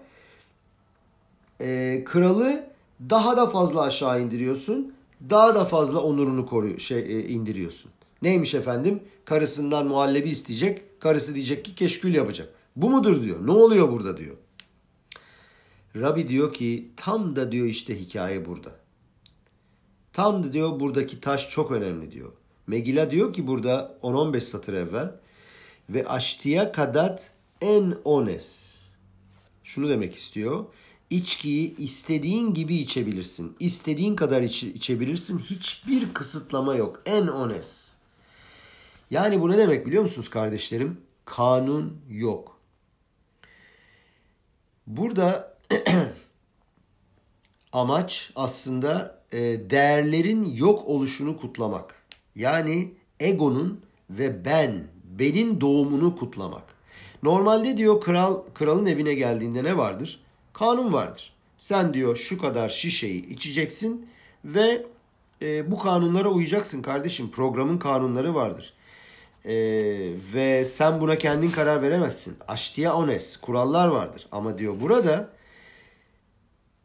e, 1.62 2.02
kralı 2.06 2.64
daha 3.10 3.38
da 3.38 3.50
fazla 3.50 3.82
aşağı 3.82 4.22
indiriyorsun. 4.22 4.94
Daha 5.30 5.56
da 5.56 5.66
fazla 5.66 6.00
onurunu 6.00 6.46
koruyor, 6.46 6.80
şey 6.80 7.00
e, 7.00 7.28
indiriyorsun. 7.28 7.92
Neymiş 8.22 8.54
efendim? 8.54 9.04
Karısından 9.26 9.88
muhallebi 9.88 10.30
isteyecek. 10.30 11.02
Karısı 11.02 11.36
diyecek 11.36 11.66
ki 11.66 11.76
keşkül 11.76 12.16
yapacak. 12.16 12.54
Bu 12.76 12.90
mudur 12.90 13.24
diyor. 13.24 13.48
Ne 13.48 13.52
oluyor 13.52 13.92
burada 13.92 14.18
diyor. 14.18 14.36
Rabbi 15.96 16.30
diyor 16.30 16.54
ki 16.54 16.92
tam 16.96 17.36
da 17.36 17.52
diyor 17.52 17.68
işte 17.68 18.00
hikaye 18.00 18.46
burada. 18.46 18.72
Tam 20.14 20.44
da 20.44 20.54
diyor 20.54 20.80
buradaki 20.80 21.20
taş 21.22 21.50
çok 21.50 21.72
önemli 21.72 22.12
diyor. 22.12 22.32
Megila 22.68 23.12
diyor 23.12 23.34
ki 23.34 23.48
burada 23.48 23.98
10-15 24.04 24.42
satır 24.42 24.74
evvel 24.74 25.12
ve 25.90 26.08
aştiya 26.08 26.72
kadat 26.72 27.32
en 27.62 27.96
ones. 28.04 28.82
Şunu 29.64 29.90
demek 29.90 30.16
istiyor. 30.16 30.66
İçkiyi 31.12 31.78
istediğin 31.78 32.54
gibi 32.54 32.76
içebilirsin. 32.76 33.56
İstediğin 33.60 34.16
kadar 34.16 34.42
iç, 34.42 34.64
içebilirsin. 34.64 35.40
Hiçbir 35.40 36.14
kısıtlama 36.14 36.76
yok. 36.76 37.02
En 37.06 37.28
ones. 37.28 37.96
Yani 39.10 39.42
bu 39.42 39.52
ne 39.52 39.58
demek 39.58 39.86
biliyor 39.86 40.04
musunuz 40.04 40.30
kardeşlerim? 40.30 41.02
Kanun 41.26 42.02
yok. 42.10 42.60
Burada 44.88 45.58
amaç 47.72 48.32
aslında 48.36 49.22
e, 49.32 49.40
değerlerin 49.70 50.54
yok 50.54 50.88
oluşunu 50.88 51.38
kutlamak. 51.38 51.96
Yani 52.36 52.94
egonun 53.20 53.82
ve 54.10 54.46
ben, 54.46 54.88
benim 55.04 55.62
doğumunu 55.62 56.16
kutlamak. 56.16 56.64
Normalde 57.24 57.78
diyor 57.78 58.02
kral 58.02 58.42
kralın 58.54 58.86
evine 58.86 59.14
geldiğinde 59.14 59.64
ne 59.64 59.78
vardır? 59.78 60.21
Kanun 60.54 60.94
vardır. 60.94 61.34
Sen 61.58 61.94
diyor 61.94 62.16
şu 62.16 62.38
kadar 62.38 62.70
şişeyi 62.70 63.30
içeceksin 63.30 64.10
ve 64.46 64.86
e, 65.42 65.72
bu 65.72 65.80
kanunlara 65.80 66.30
uyacaksın 66.30 66.82
kardeşim. 66.82 67.32
Programın 67.32 67.78
kanunları 67.78 68.36
vardır. 68.36 68.74
E, 69.46 69.54
ve 70.34 70.66
sen 70.66 71.02
buna 71.02 71.18
kendin 71.18 71.52
karar 71.52 71.82
veremezsin. 71.82 72.38
Aştiya 72.48 72.96
ones 72.96 73.38
kurallar 73.38 73.88
vardır. 73.88 74.28
Ama 74.32 74.58
diyor 74.58 74.82
burada 74.82 75.30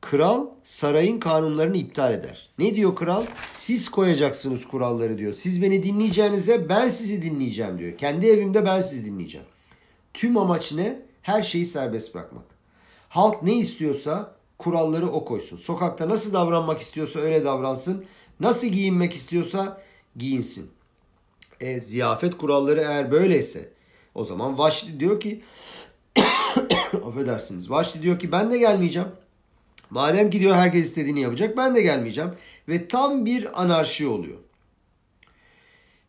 kral 0.00 0.46
sarayın 0.64 1.20
kanunlarını 1.20 1.76
iptal 1.76 2.12
eder. 2.14 2.48
Ne 2.58 2.74
diyor 2.74 2.96
kral? 2.96 3.24
Siz 3.48 3.88
koyacaksınız 3.88 4.68
kuralları 4.68 5.18
diyor. 5.18 5.32
Siz 5.32 5.62
beni 5.62 5.82
dinleyeceğinize 5.82 6.68
ben 6.68 6.88
sizi 6.88 7.22
dinleyeceğim 7.22 7.78
diyor. 7.78 7.98
Kendi 7.98 8.26
evimde 8.26 8.64
ben 8.64 8.80
sizi 8.80 9.04
dinleyeceğim. 9.04 9.46
Tüm 10.14 10.36
amaç 10.36 10.72
ne? 10.72 11.02
Her 11.22 11.42
şeyi 11.42 11.66
serbest 11.66 12.14
bırakmak. 12.14 12.55
Halk 13.08 13.42
ne 13.42 13.54
istiyorsa 13.54 14.36
kuralları 14.58 15.08
o 15.08 15.24
koysun. 15.24 15.56
Sokakta 15.56 16.08
nasıl 16.08 16.32
davranmak 16.32 16.80
istiyorsa 16.80 17.20
öyle 17.20 17.44
davransın. 17.44 18.04
Nasıl 18.40 18.66
giyinmek 18.66 19.14
istiyorsa 19.14 19.82
giyinsin. 20.16 20.70
E, 21.60 21.80
ziyafet 21.80 22.38
kuralları 22.38 22.80
eğer 22.80 23.12
böyleyse 23.12 23.72
o 24.14 24.24
zaman 24.24 24.58
Vaşli 24.58 25.00
diyor 25.00 25.20
ki 25.20 25.42
affedersiniz. 27.06 27.70
Vaşli 27.70 28.02
diyor 28.02 28.18
ki 28.18 28.32
ben 28.32 28.52
de 28.52 28.58
gelmeyeceğim. 28.58 29.08
Madem 29.90 30.30
ki 30.30 30.40
diyor 30.40 30.54
herkes 30.54 30.84
istediğini 30.84 31.20
yapacak 31.20 31.56
ben 31.56 31.74
de 31.74 31.82
gelmeyeceğim. 31.82 32.30
Ve 32.68 32.88
tam 32.88 33.26
bir 33.26 33.62
anarşi 33.62 34.06
oluyor. 34.06 34.38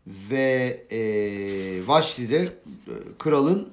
Ve 0.07 0.85
e, 0.91 0.99
Vaşti 1.87 2.29
de 2.29 2.37
e, 2.37 2.93
kralın 3.19 3.69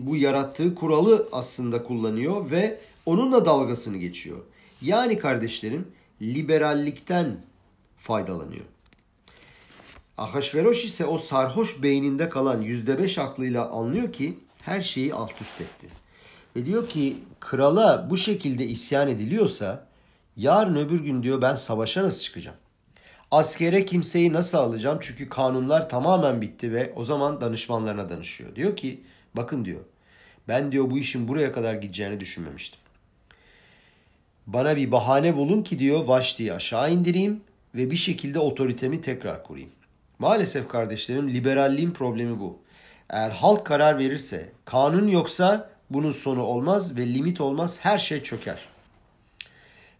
bu 0.00 0.16
yarattığı 0.16 0.74
kuralı 0.74 1.28
aslında 1.32 1.82
kullanıyor 1.82 2.50
ve 2.50 2.80
onunla 3.06 3.46
dalgasını 3.46 3.96
geçiyor. 3.96 4.38
Yani 4.82 5.18
kardeşlerim 5.18 5.88
liberallikten 6.22 7.36
faydalanıyor. 7.98 8.64
Ahasveroş 10.18 10.84
ise 10.84 11.06
o 11.06 11.18
sarhoş 11.18 11.82
beyninde 11.82 12.28
kalan 12.28 12.62
yüzde 12.62 12.98
beş 12.98 13.18
aklıyla 13.18 13.70
anlıyor 13.70 14.12
ki 14.12 14.38
her 14.62 14.82
şeyi 14.82 15.14
alt 15.14 15.40
üst 15.40 15.60
etti. 15.60 15.88
Ve 16.56 16.64
diyor 16.64 16.88
ki 16.88 17.16
krala 17.40 18.10
bu 18.10 18.16
şekilde 18.16 18.66
isyan 18.66 19.08
ediliyorsa 19.08 19.86
yarın 20.36 20.76
öbür 20.76 21.00
gün 21.00 21.22
diyor 21.22 21.42
ben 21.42 21.54
savaşa 21.54 22.02
nasıl 22.02 22.22
çıkacağım? 22.22 22.56
Askere 23.30 23.86
kimseyi 23.86 24.32
nasıl 24.32 24.58
alacağım? 24.58 24.98
Çünkü 25.00 25.28
kanunlar 25.28 25.88
tamamen 25.88 26.40
bitti 26.40 26.72
ve 26.72 26.92
o 26.96 27.04
zaman 27.04 27.40
danışmanlarına 27.40 28.08
danışıyor. 28.08 28.56
Diyor 28.56 28.76
ki 28.76 29.02
bakın 29.36 29.64
diyor 29.64 29.80
ben 30.50 30.72
diyor 30.72 30.90
bu 30.90 30.98
işin 30.98 31.28
buraya 31.28 31.52
kadar 31.52 31.74
gideceğini 31.74 32.20
düşünmemiştim. 32.20 32.80
Bana 34.46 34.76
bir 34.76 34.92
bahane 34.92 35.36
bulun 35.36 35.62
ki 35.62 35.78
diyor 35.78 36.04
Vaşti'yi 36.04 36.52
aşağı 36.52 36.92
indireyim 36.92 37.40
ve 37.74 37.90
bir 37.90 37.96
şekilde 37.96 38.38
otoritemi 38.38 39.00
tekrar 39.00 39.44
kurayım. 39.44 39.70
Maalesef 40.18 40.68
kardeşlerim 40.68 41.34
liberalliğin 41.34 41.90
problemi 41.90 42.40
bu. 42.40 42.58
Eğer 43.10 43.30
halk 43.30 43.66
karar 43.66 43.98
verirse, 43.98 44.52
kanun 44.64 45.08
yoksa 45.08 45.70
bunun 45.90 46.12
sonu 46.12 46.42
olmaz 46.42 46.96
ve 46.96 47.06
limit 47.06 47.40
olmaz 47.40 47.78
her 47.82 47.98
şey 47.98 48.22
çöker. 48.22 48.58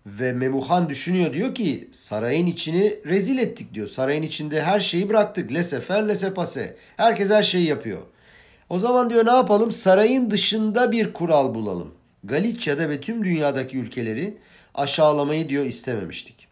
Ve 0.07 0.33
Memuhan 0.33 0.89
düşünüyor 0.89 1.33
diyor 1.33 1.55
ki 1.55 1.89
sarayın 1.93 2.47
içini 2.47 2.95
rezil 3.07 3.39
ettik 3.39 3.75
diyor. 3.75 3.89
Sarayın 3.89 4.23
içinde 4.23 4.63
her 4.63 4.81
şeyi 4.81 5.09
bıraktık. 5.09 5.55
Lesefer 5.55 6.09
lesepase. 6.09 6.77
Herkes 6.97 7.31
her 7.31 7.43
şeyi 7.43 7.67
yapıyor. 7.67 8.03
O 8.71 8.79
zaman 8.79 9.11
diyor 9.11 9.27
ne 9.27 9.31
yapalım? 9.31 9.73
Sarayın 9.73 10.31
dışında 10.31 10.93
bir 10.93 11.13
kural 11.13 11.55
bulalım. 11.55 11.95
Galicia'da 12.25 12.89
ve 12.89 13.01
tüm 13.01 13.25
dünyadaki 13.25 13.79
ülkeleri 13.79 14.39
aşağılamayı 14.75 15.49
diyor 15.49 15.65
istememiştik. 15.65 16.49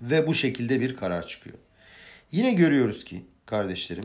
Ve 0.00 0.26
bu 0.26 0.34
şekilde 0.34 0.80
bir 0.80 0.96
karar 0.96 1.26
çıkıyor. 1.26 1.56
Yine 2.32 2.52
görüyoruz 2.52 3.04
ki 3.04 3.24
kardeşlerim 3.46 4.04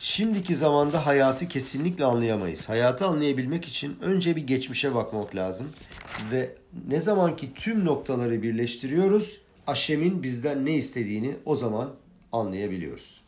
şimdiki 0.00 0.56
zamanda 0.56 1.06
hayatı 1.06 1.48
kesinlikle 1.48 2.04
anlayamayız. 2.04 2.68
Hayatı 2.68 3.06
anlayabilmek 3.06 3.64
için 3.64 3.98
önce 4.00 4.36
bir 4.36 4.46
geçmişe 4.46 4.94
bakmak 4.94 5.36
lazım. 5.36 5.72
Ve 6.30 6.56
ne 6.88 7.00
zaman 7.00 7.36
ki 7.36 7.54
tüm 7.54 7.84
noktaları 7.84 8.42
birleştiriyoruz 8.42 9.40
Aşem'in 9.66 10.22
bizden 10.22 10.66
ne 10.66 10.74
istediğini 10.74 11.36
o 11.44 11.56
zaman 11.56 11.90
anlayabiliyoruz. 12.32 13.20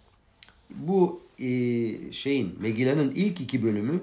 Bu 0.70 1.25
e, 1.38 2.12
şeyin 2.12 2.56
Megilla'nın 2.60 3.12
ilk 3.14 3.40
iki 3.40 3.62
bölümü 3.62 4.00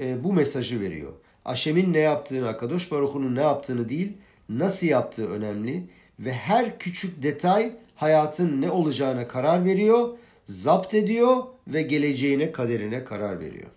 e, 0.00 0.24
bu 0.24 0.32
mesajı 0.32 0.80
veriyor. 0.80 1.12
Aşem'in 1.44 1.92
ne 1.92 1.98
yaptığını, 1.98 2.48
Akadosh 2.48 2.90
Baruch'un 2.90 3.34
ne 3.34 3.42
yaptığını 3.42 3.88
değil, 3.88 4.12
nasıl 4.48 4.86
yaptığı 4.86 5.30
önemli 5.30 5.86
ve 6.18 6.32
her 6.32 6.78
küçük 6.78 7.22
detay 7.22 7.72
hayatın 7.94 8.62
ne 8.62 8.70
olacağına 8.70 9.28
karar 9.28 9.64
veriyor, 9.64 10.18
zapt 10.46 10.94
ediyor 10.94 11.42
ve 11.68 11.82
geleceğine, 11.82 12.52
kaderine 12.52 13.04
karar 13.04 13.40
veriyor. 13.40 13.70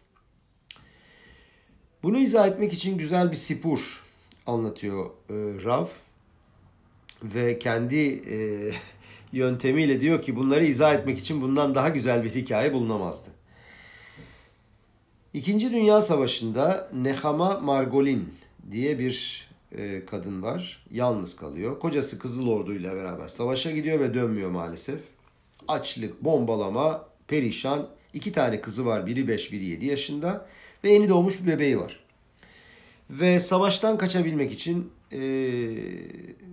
Bunu 2.03 2.17
izah 2.17 2.47
etmek 2.47 2.73
için 2.73 2.97
güzel 2.97 3.31
bir 3.31 3.35
sipur 3.35 4.03
anlatıyor 4.45 5.05
e, 5.05 5.33
Rav 5.63 5.85
ve 7.23 7.59
kendi 7.59 8.21
e, 8.33 8.71
yöntemiyle 9.33 10.01
diyor 10.01 10.21
ki 10.21 10.35
bunları 10.35 10.65
izah 10.65 10.93
etmek 10.93 11.19
için 11.19 11.41
bundan 11.41 11.75
daha 11.75 11.89
güzel 11.89 12.23
bir 12.23 12.35
hikaye 12.35 12.73
bulunamazdı. 12.73 13.29
İkinci 15.33 15.71
Dünya 15.71 16.01
Savaşı'nda 16.01 16.89
Nehama 16.93 17.59
Margolin 17.59 18.33
diye 18.71 18.99
bir 18.99 19.47
e, 19.71 20.05
kadın 20.05 20.43
var. 20.43 20.85
Yalnız 20.91 21.35
kalıyor. 21.35 21.79
Kocası 21.79 22.19
Kızıl 22.19 22.47
Ordu 22.47 22.73
ile 22.73 22.95
beraber 22.95 23.27
savaşa 23.27 23.71
gidiyor 23.71 23.99
ve 23.99 24.13
dönmüyor 24.13 24.49
maalesef. 24.49 24.99
Açlık, 25.67 26.23
bombalama, 26.23 27.05
perişan. 27.27 27.87
İki 28.13 28.31
tane 28.31 28.61
kızı 28.61 28.85
var. 28.85 29.05
Biri 29.05 29.27
5, 29.27 29.51
biri 29.51 29.65
7 29.65 29.85
yaşında. 29.85 30.47
Ve 30.83 30.91
yeni 30.91 31.09
doğmuş 31.09 31.41
bir 31.41 31.47
bebeği 31.47 31.79
var. 31.79 31.99
Ve 33.09 33.39
savaştan 33.39 33.97
kaçabilmek 33.97 34.51
için 34.51 34.91
e, 35.11 35.19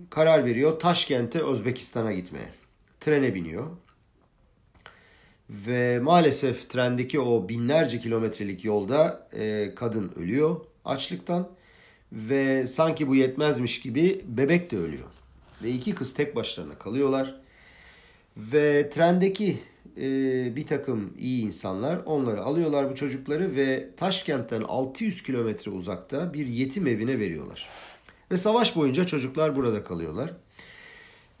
karar 0.09 0.45
veriyor. 0.45 0.79
Taşkent'e 0.79 1.39
Özbekistan'a 1.39 2.13
gitmeye. 2.13 2.64
Trene 3.05 3.35
biniyor. 3.35 3.67
Ve 5.49 5.99
maalesef 5.99 6.69
trendeki 6.69 7.19
o 7.19 7.49
binlerce 7.49 7.99
kilometrelik 7.99 8.65
yolda 8.65 9.27
e, 9.33 9.75
kadın 9.75 10.11
ölüyor 10.15 10.55
açlıktan. 10.85 11.49
Ve 12.11 12.67
sanki 12.67 13.07
bu 13.07 13.15
yetmezmiş 13.15 13.81
gibi 13.81 14.21
bebek 14.27 14.71
de 14.71 14.77
ölüyor. 14.77 15.07
Ve 15.63 15.69
iki 15.69 15.95
kız 15.95 16.13
tek 16.13 16.35
başlarına 16.35 16.77
kalıyorlar. 16.79 17.41
Ve 18.37 18.89
trendeki 18.89 19.59
e, 19.97 20.07
bir 20.55 20.67
takım 20.67 21.13
iyi 21.17 21.45
insanlar 21.45 21.97
onları 22.05 22.41
alıyorlar 22.41 22.91
bu 22.91 22.95
çocukları 22.95 23.55
ve 23.55 23.89
Taşkent'ten 23.97 24.61
600 24.61 25.23
kilometre 25.23 25.71
uzakta 25.71 26.33
bir 26.33 26.47
yetim 26.47 26.87
evine 26.87 27.19
veriyorlar. 27.19 27.69
Ve 28.31 28.37
savaş 28.37 28.75
boyunca 28.75 29.05
çocuklar 29.05 29.55
burada 29.55 29.83
kalıyorlar. 29.83 30.33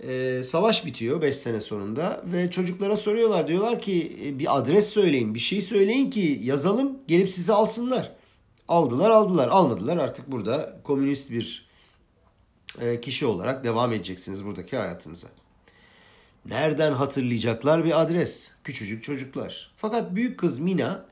Ee, 0.03 0.41
savaş 0.43 0.85
bitiyor 0.85 1.21
5 1.21 1.35
sene 1.35 1.61
sonunda 1.61 2.23
ve 2.25 2.51
çocuklara 2.51 2.97
soruyorlar 2.97 3.47
diyorlar 3.47 3.81
ki 3.81 4.17
e, 4.25 4.39
bir 4.39 4.57
adres 4.57 4.89
söyleyin 4.89 5.33
bir 5.35 5.39
şey 5.39 5.61
söyleyin 5.61 6.09
ki 6.09 6.39
yazalım 6.43 6.97
gelip 7.07 7.29
sizi 7.29 7.53
alsınlar. 7.53 8.11
Aldılar 8.67 9.09
aldılar 9.09 9.47
almadılar 9.47 9.97
artık 9.97 10.31
burada 10.31 10.79
komünist 10.83 11.31
bir 11.31 11.69
e, 12.81 13.01
kişi 13.01 13.25
olarak 13.25 13.63
devam 13.63 13.93
edeceksiniz 13.93 14.45
buradaki 14.45 14.77
hayatınıza. 14.77 15.27
Nereden 16.45 16.91
hatırlayacaklar 16.91 17.85
bir 17.85 18.01
adres? 18.01 18.51
Küçücük 18.63 19.03
çocuklar. 19.03 19.71
Fakat 19.77 20.15
büyük 20.15 20.39
kız 20.39 20.59
Mina 20.59 21.05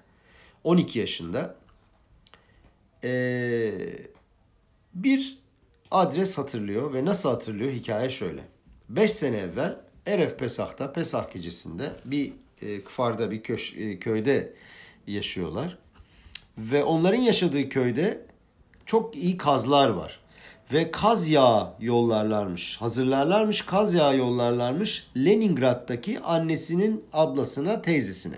12 0.64 1.00
yaşında 1.00 1.56
ee, 3.04 3.74
bir 4.94 5.40
adres 5.92 6.38
hatırlıyor 6.38 6.94
ve 6.94 7.06
nasıl 7.06 7.30
hatırlıyor 7.30 7.72
hikaye 7.72 8.10
şöyle. 8.10 8.53
5 8.96 9.12
sene 9.12 9.38
evvel 9.38 9.76
Eref 10.06 10.40
Pesah'ta 10.40 10.94
Pesah 10.94 11.34
gecesinde 11.34 11.92
bir 12.06 12.34
e, 12.62 12.84
kıfarda 12.84 13.32
bir 13.32 13.44
köş, 13.44 13.74
e, 13.78 14.00
köyde 14.00 14.54
yaşıyorlar. 15.08 15.78
Ve 16.58 16.84
onların 16.84 17.22
yaşadığı 17.22 17.70
köyde 17.70 18.26
çok 18.86 19.16
iyi 19.16 19.38
kazlar 19.38 19.90
var. 19.90 20.20
Ve 20.74 20.92
kaz 20.92 21.30
yağı 21.30 21.74
yollarlarmış, 21.80 22.78
hazırlarlarmış, 22.82 23.62
kaz 23.62 23.94
yağı 23.94 24.18
yollarlarmış 24.18 25.08
Leningrad'daki 25.18 26.20
annesinin 26.20 27.06
ablasına, 27.14 27.82
teyzesine. 27.82 28.38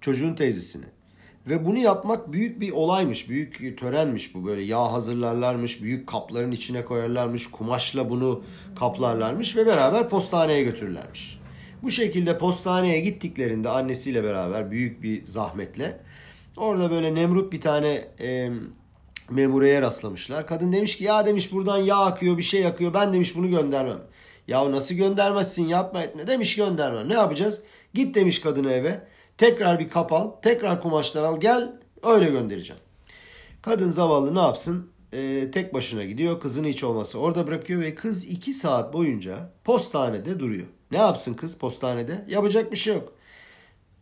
Çocuğun 0.00 0.34
teyzesine. 0.34 0.84
Ve 1.46 1.66
bunu 1.66 1.78
yapmak 1.78 2.32
büyük 2.32 2.60
bir 2.60 2.72
olaymış, 2.72 3.28
büyük 3.28 3.78
törenmiş 3.78 4.34
bu. 4.34 4.46
Böyle 4.46 4.62
yağ 4.62 4.92
hazırlarlarmış, 4.92 5.82
büyük 5.82 6.06
kapların 6.06 6.52
içine 6.52 6.84
koyarlarmış, 6.84 7.50
kumaşla 7.50 8.10
bunu 8.10 8.42
kaplarlarmış 8.78 9.56
ve 9.56 9.66
beraber 9.66 10.08
postaneye 10.08 10.62
götürürlermiş. 10.62 11.40
Bu 11.82 11.90
şekilde 11.90 12.38
postaneye 12.38 13.00
gittiklerinde 13.00 13.68
annesiyle 13.68 14.24
beraber 14.24 14.70
büyük 14.70 15.02
bir 15.02 15.26
zahmetle 15.26 16.00
orada 16.56 16.90
böyle 16.90 17.14
Nemrut 17.14 17.52
bir 17.52 17.60
tane 17.60 18.08
e, 18.20 18.50
memureye 19.30 19.82
rastlamışlar. 19.82 20.46
Kadın 20.46 20.72
demiş 20.72 20.96
ki 20.96 21.04
ya 21.04 21.26
demiş 21.26 21.52
buradan 21.52 21.78
yağ 21.78 21.96
akıyor 21.98 22.38
bir 22.38 22.42
şey 22.42 22.66
akıyor 22.66 22.94
ben 22.94 23.12
demiş 23.12 23.36
bunu 23.36 23.50
göndermem. 23.50 24.00
Ya 24.48 24.72
nasıl 24.72 24.94
göndermezsin 24.94 25.66
yapma 25.66 26.02
etme 26.02 26.26
demiş 26.26 26.56
göndermem. 26.56 27.08
Ne 27.08 27.14
yapacağız? 27.14 27.62
Git 27.94 28.14
demiş 28.14 28.40
kadını 28.40 28.72
eve. 28.72 29.00
Tekrar 29.38 29.78
bir 29.78 29.88
kap 29.88 30.12
al. 30.12 30.30
Tekrar 30.42 30.82
kumaşlar 30.82 31.22
al. 31.22 31.40
Gel 31.40 31.72
öyle 32.02 32.30
göndereceğim. 32.30 32.82
Kadın 33.62 33.90
zavallı 33.90 34.34
ne 34.34 34.38
yapsın? 34.38 34.90
Ee, 35.12 35.48
tek 35.52 35.74
başına 35.74 36.04
gidiyor. 36.04 36.40
Kızını 36.40 36.66
hiç 36.66 36.84
olmasa 36.84 37.18
orada 37.18 37.46
bırakıyor 37.46 37.80
ve 37.80 37.94
kız 37.94 38.24
iki 38.24 38.54
saat 38.54 38.92
boyunca 38.92 39.50
postanede 39.64 40.38
duruyor. 40.40 40.66
Ne 40.90 40.98
yapsın 40.98 41.34
kız 41.34 41.58
postanede? 41.58 42.24
Yapacak 42.28 42.72
bir 42.72 42.76
şey 42.76 42.94
yok. 42.94 43.12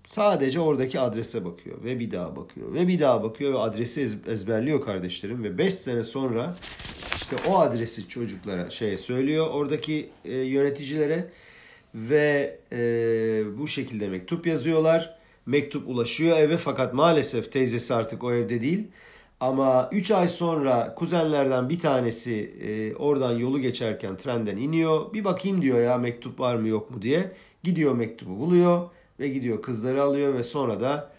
Sadece 0.06 0.60
oradaki 0.60 1.00
adrese 1.00 1.44
bakıyor 1.44 1.84
ve 1.84 1.98
bir 1.98 2.10
daha 2.10 2.36
bakıyor 2.36 2.74
ve 2.74 2.88
bir 2.88 3.00
daha 3.00 3.22
bakıyor 3.22 3.52
ve 3.52 3.58
adresi 3.58 4.18
ezberliyor 4.26 4.84
kardeşlerim 4.84 5.44
ve 5.44 5.58
5 5.58 5.74
sene 5.74 6.04
sonra 6.04 6.56
işte 7.16 7.36
o 7.48 7.58
adresi 7.58 8.08
çocuklara 8.08 8.70
şey 8.70 8.96
söylüyor 8.96 9.46
oradaki 9.50 10.10
e, 10.24 10.36
yöneticilere 10.36 11.30
ve 11.94 12.58
e, 12.72 12.78
bu 13.58 13.68
şekilde 13.68 14.08
mektup 14.08 14.46
yazıyorlar. 14.46 15.23
Mektup 15.46 15.88
ulaşıyor 15.88 16.38
eve 16.38 16.56
fakat 16.56 16.94
maalesef 16.94 17.52
teyzesi 17.52 17.94
artık 17.94 18.24
o 18.24 18.32
evde 18.32 18.62
değil. 18.62 18.88
Ama 19.40 19.88
3 19.92 20.10
ay 20.10 20.28
sonra 20.28 20.94
kuzenlerden 20.94 21.68
bir 21.68 21.78
tanesi 21.78 22.54
e, 22.62 22.94
oradan 22.94 23.38
yolu 23.38 23.60
geçerken 23.60 24.16
trenden 24.16 24.56
iniyor. 24.56 25.12
Bir 25.12 25.24
bakayım 25.24 25.62
diyor 25.62 25.80
ya 25.80 25.98
mektup 25.98 26.40
var 26.40 26.54
mı 26.54 26.68
yok 26.68 26.90
mu 26.90 27.02
diye. 27.02 27.32
Gidiyor 27.62 27.94
mektubu 27.94 28.38
buluyor 28.38 28.90
ve 29.20 29.28
gidiyor 29.28 29.62
kızları 29.62 30.02
alıyor 30.02 30.34
ve 30.34 30.42
sonra 30.42 30.80
da 30.80 31.12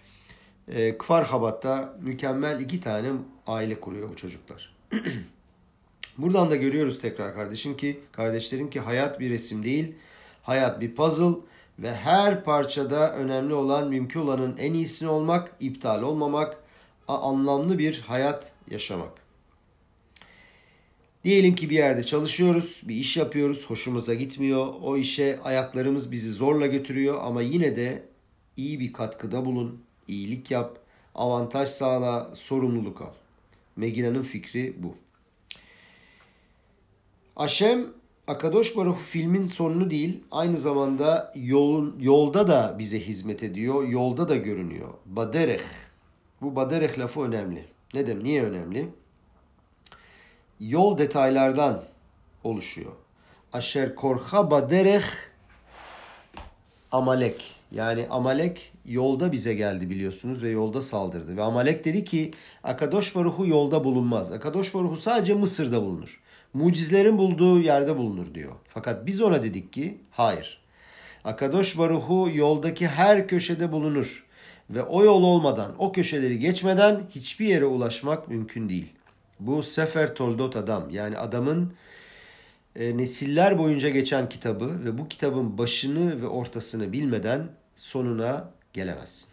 e, 0.67 0.97
Kfarhabat'ta 0.97 1.97
mükemmel 2.01 2.59
iki 2.59 2.81
tane 2.81 3.07
aile 3.47 3.79
kuruyor 3.79 4.09
bu 4.09 4.15
çocuklar. 4.15 4.75
Buradan 6.17 6.49
da 6.49 6.55
görüyoruz 6.55 7.01
tekrar 7.01 7.33
kardeşim 7.35 7.77
ki 7.77 7.99
kardeşlerim 8.11 8.69
ki 8.69 8.79
hayat 8.79 9.19
bir 9.19 9.29
resim 9.29 9.63
değil. 9.63 9.95
Hayat 10.43 10.81
bir 10.81 10.95
puzzle 10.95 11.35
ve 11.79 11.95
her 11.95 12.43
parçada 12.43 13.13
önemli 13.15 13.53
olan 13.53 13.89
mümkün 13.89 14.19
olanın 14.19 14.57
en 14.57 14.73
iyisini 14.73 15.09
olmak, 15.09 15.51
iptal 15.59 16.01
olmamak, 16.01 16.57
anlamlı 17.07 17.79
bir 17.79 18.01
hayat 18.01 18.53
yaşamak. 18.71 19.25
Diyelim 21.23 21.55
ki 21.55 21.69
bir 21.69 21.75
yerde 21.75 22.03
çalışıyoruz, 22.03 22.81
bir 22.83 22.95
iş 22.95 23.17
yapıyoruz, 23.17 23.69
hoşumuza 23.69 24.13
gitmiyor. 24.13 24.73
O 24.81 24.97
işe 24.97 25.39
ayaklarımız 25.43 26.11
bizi 26.11 26.31
zorla 26.31 26.67
götürüyor 26.67 27.21
ama 27.23 27.41
yine 27.41 27.75
de 27.75 28.03
iyi 28.57 28.79
bir 28.79 28.93
katkıda 28.93 29.45
bulun, 29.45 29.83
iyilik 30.07 30.51
yap, 30.51 30.79
avantaj 31.15 31.69
sağla, 31.69 32.35
sorumluluk 32.35 33.01
al. 33.01 33.13
Megina'nın 33.75 34.21
fikri 34.21 34.75
bu. 34.77 34.95
Aşem 37.35 37.85
Akadosh 38.27 38.77
Baruch 38.77 38.97
filmin 38.97 39.47
sonunu 39.47 39.89
değil, 39.89 40.23
aynı 40.31 40.57
zamanda 40.57 41.31
yolun 41.35 41.95
yolda 41.99 42.47
da 42.47 42.75
bize 42.79 42.99
hizmet 42.99 43.43
ediyor, 43.43 43.87
yolda 43.87 44.29
da 44.29 44.35
görünüyor. 44.35 44.89
Baderech. 45.05 45.63
Bu 46.41 46.55
baderech 46.55 46.99
lafı 46.99 47.21
önemli. 47.21 47.65
Ne 47.93 48.07
demek? 48.07 48.23
Niye 48.23 48.43
önemli? 48.43 48.89
Yol 50.59 50.97
detaylardan 50.97 51.83
oluşuyor. 52.43 52.91
Aşer 53.53 53.95
korha 53.95 54.51
baderech 54.51 55.05
Amalek. 56.91 57.55
Yani 57.71 58.07
Amalek 58.09 58.71
yolda 58.85 59.31
bize 59.31 59.53
geldi 59.53 59.89
biliyorsunuz 59.89 60.43
ve 60.43 60.49
yolda 60.49 60.81
saldırdı. 60.81 61.37
Ve 61.37 61.43
Amalek 61.43 61.85
dedi 61.85 62.03
ki 62.03 62.31
Akadosh 62.63 63.15
Baruhu 63.15 63.47
yolda 63.47 63.83
bulunmaz. 63.83 64.31
Akadosh 64.31 64.73
Baruhu 64.73 64.97
sadece 64.97 65.33
Mısır'da 65.33 65.81
bulunur. 65.81 66.21
Mucizlerin 66.55 67.17
bulduğu 67.17 67.59
yerde 67.59 67.97
bulunur 67.97 68.33
diyor. 68.33 68.51
Fakat 68.67 69.05
biz 69.05 69.21
ona 69.21 69.43
dedik 69.43 69.73
ki 69.73 69.97
hayır. 70.11 70.61
Akadosh 71.23 71.77
Baruhu 71.77 72.29
yoldaki 72.33 72.87
her 72.87 73.27
köşede 73.27 73.71
bulunur. 73.71 74.25
Ve 74.69 74.83
o 74.83 75.03
yol 75.03 75.23
olmadan, 75.23 75.75
o 75.77 75.91
köşeleri 75.91 76.39
geçmeden 76.39 77.01
hiçbir 77.09 77.45
yere 77.45 77.65
ulaşmak 77.65 78.27
mümkün 78.27 78.69
değil. 78.69 78.93
Bu 79.39 79.63
Sefer 79.63 80.15
Toldot 80.15 80.55
Adam 80.55 80.89
yani 80.89 81.17
adamın 81.17 81.73
e, 82.75 82.97
nesiller 82.97 83.59
boyunca 83.59 83.89
geçen 83.89 84.29
kitabı 84.29 84.85
ve 84.85 84.97
bu 84.97 85.07
kitabın 85.07 85.57
başını 85.57 86.21
ve 86.21 86.27
ortasını 86.27 86.93
bilmeden 86.93 87.47
sonuna 87.75 88.49
gelemezsin. 88.73 89.29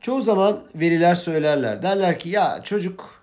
Çoğu 0.00 0.22
zaman 0.22 0.64
veriler 0.74 1.14
söylerler. 1.14 1.82
Derler 1.82 2.20
ki 2.20 2.28
ya 2.28 2.60
çocuk 2.64 3.15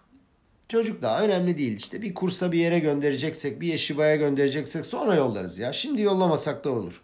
çocuk 0.74 1.02
daha 1.02 1.22
önemli 1.22 1.58
değil. 1.58 1.78
İşte 1.78 2.02
bir 2.02 2.14
kursa 2.14 2.52
bir 2.52 2.60
yere 2.60 2.80
göndereceksek, 2.80 3.62
bir 3.62 3.68
yeşibaya 3.68 4.16
göndereceksek 4.16 4.86
sonra 4.86 5.16
yollarız 5.16 5.60
ya. 5.60 5.74
Şimdi 5.74 6.02
yollamasak 6.02 6.64
da 6.64 6.70
olur. 6.72 7.02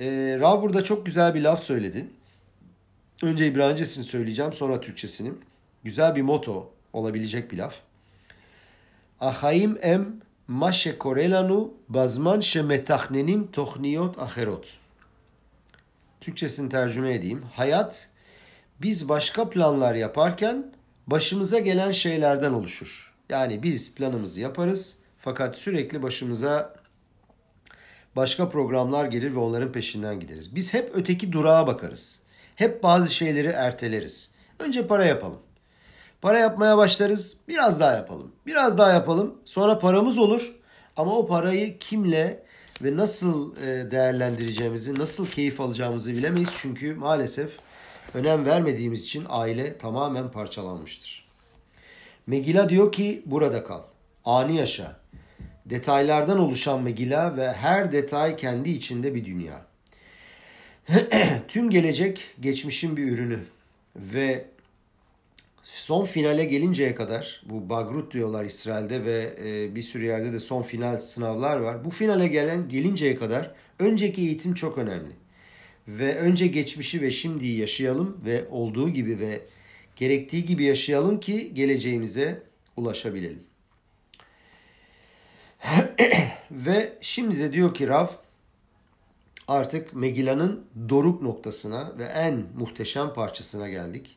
Ee, 0.00 0.36
Rav 0.40 0.62
burada 0.62 0.84
çok 0.84 1.06
güzel 1.06 1.34
bir 1.34 1.42
laf 1.42 1.62
söyledi. 1.62 2.06
Önce 3.22 3.46
İbranicesini 3.46 4.04
söyleyeceğim 4.04 4.52
sonra 4.52 4.80
Türkçesini. 4.80 5.32
Güzel 5.84 6.16
bir 6.16 6.22
moto 6.22 6.72
olabilecek 6.92 7.52
bir 7.52 7.58
laf. 7.58 7.74
Ahayim 9.20 9.78
em 9.82 10.20
ma 10.48 10.72
shekore 10.72 11.30
lanu 11.30 11.74
bazman 11.88 12.40
shemetachnenim 12.40 13.50
tochniyot 13.50 14.18
acherot. 14.18 14.66
Türkçesini 16.20 16.68
tercüme 16.68 17.14
edeyim. 17.14 17.42
Hayat 17.56 18.08
biz 18.82 19.08
başka 19.08 19.50
planlar 19.50 19.94
yaparken 19.94 20.72
başımıza 21.10 21.58
gelen 21.58 21.92
şeylerden 21.92 22.52
oluşur. 22.52 23.12
Yani 23.28 23.62
biz 23.62 23.94
planımızı 23.94 24.40
yaparız 24.40 24.98
fakat 25.18 25.56
sürekli 25.56 26.02
başımıza 26.02 26.74
başka 28.16 28.48
programlar 28.48 29.04
gelir 29.04 29.34
ve 29.34 29.38
onların 29.38 29.72
peşinden 29.72 30.20
gideriz. 30.20 30.54
Biz 30.54 30.74
hep 30.74 30.90
öteki 30.94 31.32
durağa 31.32 31.66
bakarız. 31.66 32.20
Hep 32.56 32.82
bazı 32.82 33.14
şeyleri 33.14 33.46
erteleriz. 33.46 34.30
Önce 34.58 34.86
para 34.86 35.06
yapalım. 35.06 35.38
Para 36.20 36.38
yapmaya 36.38 36.76
başlarız. 36.76 37.36
Biraz 37.48 37.80
daha 37.80 37.92
yapalım. 37.92 38.32
Biraz 38.46 38.78
daha 38.78 38.92
yapalım. 38.92 39.34
Sonra 39.44 39.78
paramız 39.78 40.18
olur. 40.18 40.54
Ama 40.96 41.18
o 41.18 41.26
parayı 41.26 41.78
kimle 41.78 42.42
ve 42.82 42.96
nasıl 42.96 43.56
e, 43.56 43.90
değerlendireceğimizi, 43.90 44.98
nasıl 44.98 45.26
keyif 45.26 45.60
alacağımızı 45.60 46.12
bilemeyiz. 46.12 46.50
Çünkü 46.56 46.94
maalesef 46.94 47.50
önem 48.14 48.46
vermediğimiz 48.46 49.02
için 49.02 49.26
aile 49.28 49.78
tamamen 49.78 50.30
parçalanmıştır. 50.30 51.28
Megila 52.26 52.68
diyor 52.68 52.92
ki 52.92 53.22
burada 53.26 53.64
kal. 53.64 53.82
Ani 54.24 54.56
yaşa. 54.56 55.00
Detaylardan 55.66 56.38
oluşan 56.38 56.82
Megila 56.82 57.36
ve 57.36 57.52
her 57.52 57.92
detay 57.92 58.36
kendi 58.36 58.70
içinde 58.70 59.14
bir 59.14 59.24
dünya. 59.24 59.66
Tüm 61.48 61.70
gelecek 61.70 62.20
geçmişin 62.40 62.96
bir 62.96 63.12
ürünü 63.12 63.38
ve 63.96 64.44
son 65.62 66.04
finale 66.04 66.44
gelinceye 66.44 66.94
kadar 66.94 67.42
bu 67.44 67.68
Bagrut 67.68 68.12
diyorlar 68.12 68.44
İsrail'de 68.44 69.04
ve 69.04 69.34
e, 69.44 69.74
bir 69.74 69.82
sürü 69.82 70.04
yerde 70.04 70.32
de 70.32 70.40
son 70.40 70.62
final 70.62 70.98
sınavlar 70.98 71.56
var. 71.56 71.84
Bu 71.84 71.90
finale 71.90 72.28
gelen 72.28 72.68
gelinceye 72.68 73.16
kadar 73.16 73.54
önceki 73.78 74.22
eğitim 74.22 74.54
çok 74.54 74.78
önemli. 74.78 75.19
Ve 75.88 76.16
önce 76.16 76.46
geçmişi 76.46 77.00
ve 77.02 77.10
şimdiyi 77.10 77.58
yaşayalım 77.58 78.20
ve 78.24 78.44
olduğu 78.50 78.88
gibi 78.90 79.18
ve 79.18 79.40
gerektiği 79.96 80.44
gibi 80.44 80.64
yaşayalım 80.64 81.20
ki 81.20 81.54
geleceğimize 81.54 82.42
ulaşabilelim. 82.76 83.42
ve 86.50 86.92
şimdi 87.00 87.38
de 87.38 87.52
diyor 87.52 87.74
ki 87.74 87.88
Rav 87.88 88.06
artık 89.48 89.94
Megilla'nın 89.94 90.64
doruk 90.88 91.22
noktasına 91.22 91.92
ve 91.98 92.04
en 92.04 92.42
muhteşem 92.58 93.14
parçasına 93.14 93.68
geldik. 93.68 94.16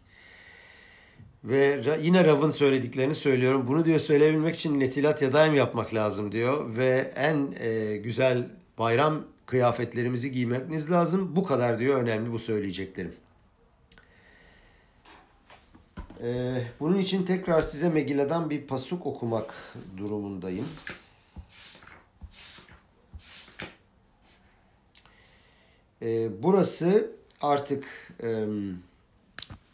Ve 1.44 1.82
yine 2.02 2.26
Rav'ın 2.26 2.52
söylediklerini 2.52 3.16
söylüyorum. 3.16 3.68
Bunu 3.68 3.86
diyor 3.86 4.00
söyleyebilmek 4.00 4.56
için 4.56 4.80
netilat 4.80 5.22
yadayım 5.22 5.56
yapmak 5.56 5.94
lazım 5.94 6.32
diyor. 6.32 6.78
Ve 6.78 7.14
en 7.16 7.54
e, 7.60 7.98
güzel 7.98 8.48
bayram 8.78 9.26
kıyafetlerimizi 9.46 10.32
giymemiz 10.32 10.92
lazım. 10.92 11.36
Bu 11.36 11.44
kadar 11.44 11.80
diyor 11.80 12.02
önemli 12.02 12.32
bu 12.32 12.40
söyleyeceklerim. 12.40 13.14
Ee, 16.24 16.64
bunun 16.80 16.98
için 16.98 17.26
tekrar 17.26 17.62
size 17.62 17.90
Megilla'dan 17.90 18.50
bir 18.50 18.68
pasuk 18.68 19.06
okumak 19.06 19.54
durumundayım. 19.98 20.66
Ee, 26.02 26.30
burası 26.44 27.12
artık 27.42 28.14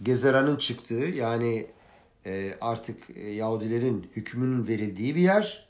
Gezeran'ın 0.03 0.55
çıktığı 0.55 0.93
yani 0.93 1.67
e, 2.25 2.57
artık 2.61 3.09
e, 3.15 3.29
Yahudilerin 3.29 4.09
hükmünün 4.15 4.67
verildiği 4.67 5.15
bir 5.15 5.21
yer 5.21 5.67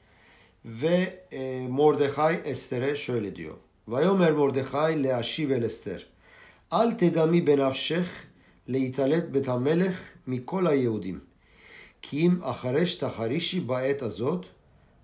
ve 0.66 1.24
e, 1.32 1.68
Mordechai 1.68 2.42
Ester'e 2.46 2.96
şöyle 2.96 3.36
diyor. 3.36 3.56
Mordechai 3.90 4.96
le 5.02 5.10
Ashiv 5.12 5.52
el 5.52 5.64
Ester. 5.64 6.00
Al 6.72 6.96
tedami 6.98 7.42
benafshech 7.42 8.10
להתעלת 8.68 9.32
בית 9.32 9.48
המלך 9.48 10.02
מכל 10.28 10.68
היהודים. 10.68 11.20
כי 12.02 12.18
אם 12.18 12.44
אחרש 12.44 12.96
תחרישי 12.96 13.60
בעת 13.60 14.02
הזאת, 14.02 14.46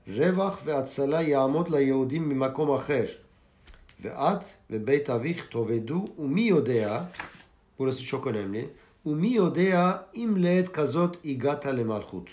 רווח 0.07 0.61
והצלה 0.65 1.21
יעמוד 1.21 1.69
ליהודים 1.69 2.29
ממקום 2.29 2.75
אחר. 2.75 3.05
ואת 4.01 4.43
ובית 4.69 5.09
אביך 5.09 5.45
תאבדו, 5.45 6.05
ומי 6.19 6.41
יודע, 6.41 7.03
burası 7.79 8.03
çok 8.03 8.27
önemli, 8.27 8.65
ומי 9.05 9.27
יודע 9.27 9.97
אם 10.15 10.35
לעת 10.37 10.67
כזאת 10.67 11.17
הגעת 11.25 11.65
למלכות. 11.65 12.29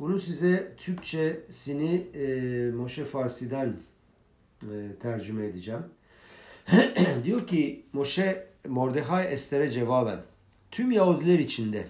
Bunu 0.00 0.20
size 0.20 0.76
Türkçesini 0.76 2.06
e, 2.14 2.24
Moshe 2.70 3.04
Farsi'den 3.04 3.76
e, 4.62 4.96
tercüme 5.02 5.46
edeceğim. 5.46 5.82
Diyor 7.24 7.46
ki 7.46 7.86
Moshe 7.92 8.46
Mordecai 8.68 9.26
Ester'e 9.26 9.70
cevaben 9.70 10.20
tüm 10.70 10.90
Yahudiler 10.90 11.38
içinde 11.38 11.88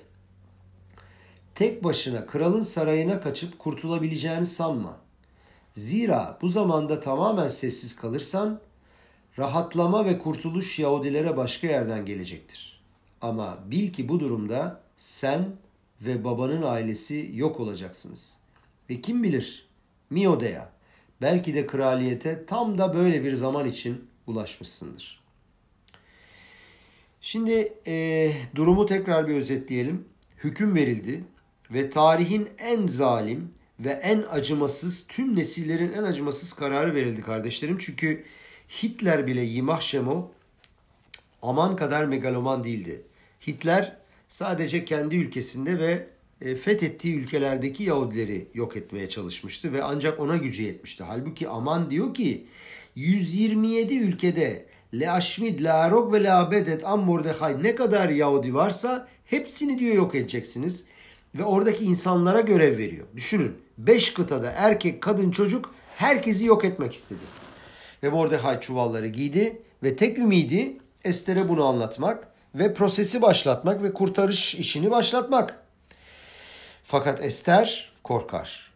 tek 1.54 1.84
başına 1.84 2.26
kralın 2.26 2.62
sarayına 2.62 3.20
kaçıp 3.20 3.58
kurtulabileceğini 3.58 4.46
sanma. 4.46 4.96
Zira 5.76 6.38
bu 6.42 6.48
zamanda 6.48 7.00
tamamen 7.00 7.48
sessiz 7.48 7.96
kalırsan 7.96 8.60
rahatlama 9.38 10.04
ve 10.04 10.18
kurtuluş 10.18 10.78
Yahudilere 10.78 11.36
başka 11.36 11.66
yerden 11.66 12.06
gelecektir. 12.06 12.80
Ama 13.20 13.58
bil 13.66 13.92
ki 13.92 14.08
bu 14.08 14.20
durumda 14.20 14.80
sen 14.98 15.48
ve 16.00 16.24
babanın 16.24 16.62
ailesi 16.62 17.30
yok 17.34 17.60
olacaksınız. 17.60 18.34
Ve 18.90 19.00
kim 19.00 19.22
bilir 19.22 19.68
Miodea 20.10 20.68
belki 21.22 21.54
de 21.54 21.66
kraliyete 21.66 22.46
tam 22.46 22.78
da 22.78 22.94
böyle 22.94 23.24
bir 23.24 23.32
zaman 23.32 23.68
için 23.68 24.04
ulaşmışsındır. 24.26 25.20
Şimdi 27.20 27.72
e, 27.86 28.32
durumu 28.54 28.86
tekrar 28.86 29.28
bir 29.28 29.34
özetleyelim. 29.34 30.04
Hüküm 30.44 30.74
verildi 30.74 31.24
ve 31.70 31.90
tarihin 31.90 32.48
en 32.58 32.86
zalim 32.86 33.52
ve 33.80 33.90
en 33.90 34.22
acımasız, 34.30 35.06
tüm 35.08 35.36
nesillerin 35.36 35.92
en 35.92 36.02
acımasız 36.02 36.52
kararı 36.52 36.94
verildi 36.94 37.22
kardeşlerim. 37.22 37.78
Çünkü 37.78 38.24
Hitler 38.82 39.26
bile 39.26 39.40
Yimah 39.40 39.80
Şemo 39.80 40.30
aman 41.42 41.76
kadar 41.76 42.04
megaloman 42.04 42.64
değildi. 42.64 43.02
Hitler 43.46 43.96
sadece 44.28 44.84
kendi 44.84 45.16
ülkesinde 45.16 45.78
ve 45.78 46.06
fethettiği 46.40 47.14
ülkelerdeki 47.14 47.82
Yahudileri 47.82 48.48
yok 48.54 48.76
etmeye 48.76 49.08
çalışmıştı 49.08 49.72
ve 49.72 49.82
ancak 49.82 50.20
ona 50.20 50.36
gücü 50.36 50.62
yetmişti. 50.62 51.04
Halbuki 51.04 51.48
aman 51.48 51.90
diyor 51.90 52.14
ki 52.14 52.46
127 52.94 53.98
ülkede 53.98 54.66
Le 54.94 55.10
Aşmid, 55.10 55.60
Le 55.60 55.72
Arok 55.72 56.12
ve 56.12 56.24
Le 56.24 56.32
Abedet 56.32 56.84
Am 56.84 57.00
Mordechai 57.00 57.62
ne 57.62 57.74
kadar 57.74 58.08
Yahudi 58.08 58.54
varsa 58.54 59.08
hepsini 59.24 59.78
diyor 59.78 59.94
yok 59.94 60.14
edeceksiniz. 60.14 60.84
Ve 61.34 61.44
oradaki 61.44 61.84
insanlara 61.84 62.40
görev 62.40 62.78
veriyor. 62.78 63.06
Düşünün 63.16 63.52
5 63.78 64.14
kıtada 64.14 64.50
erkek, 64.50 65.02
kadın, 65.02 65.30
çocuk 65.30 65.74
herkesi 65.96 66.46
yok 66.46 66.64
etmek 66.64 66.94
istedi. 66.94 67.20
Ve 68.02 68.08
Mordechai 68.10 68.60
çuvalları 68.60 69.06
giydi 69.06 69.62
ve 69.82 69.96
tek 69.96 70.18
ümidi 70.18 70.76
Ester'e 71.04 71.48
bunu 71.48 71.64
anlatmak 71.64 72.28
ve 72.54 72.74
prosesi 72.74 73.22
başlatmak 73.22 73.82
ve 73.82 73.92
kurtarış 73.92 74.54
işini 74.54 74.90
başlatmak. 74.90 75.69
Fakat 76.90 77.24
Ester 77.24 77.92
korkar. 78.04 78.70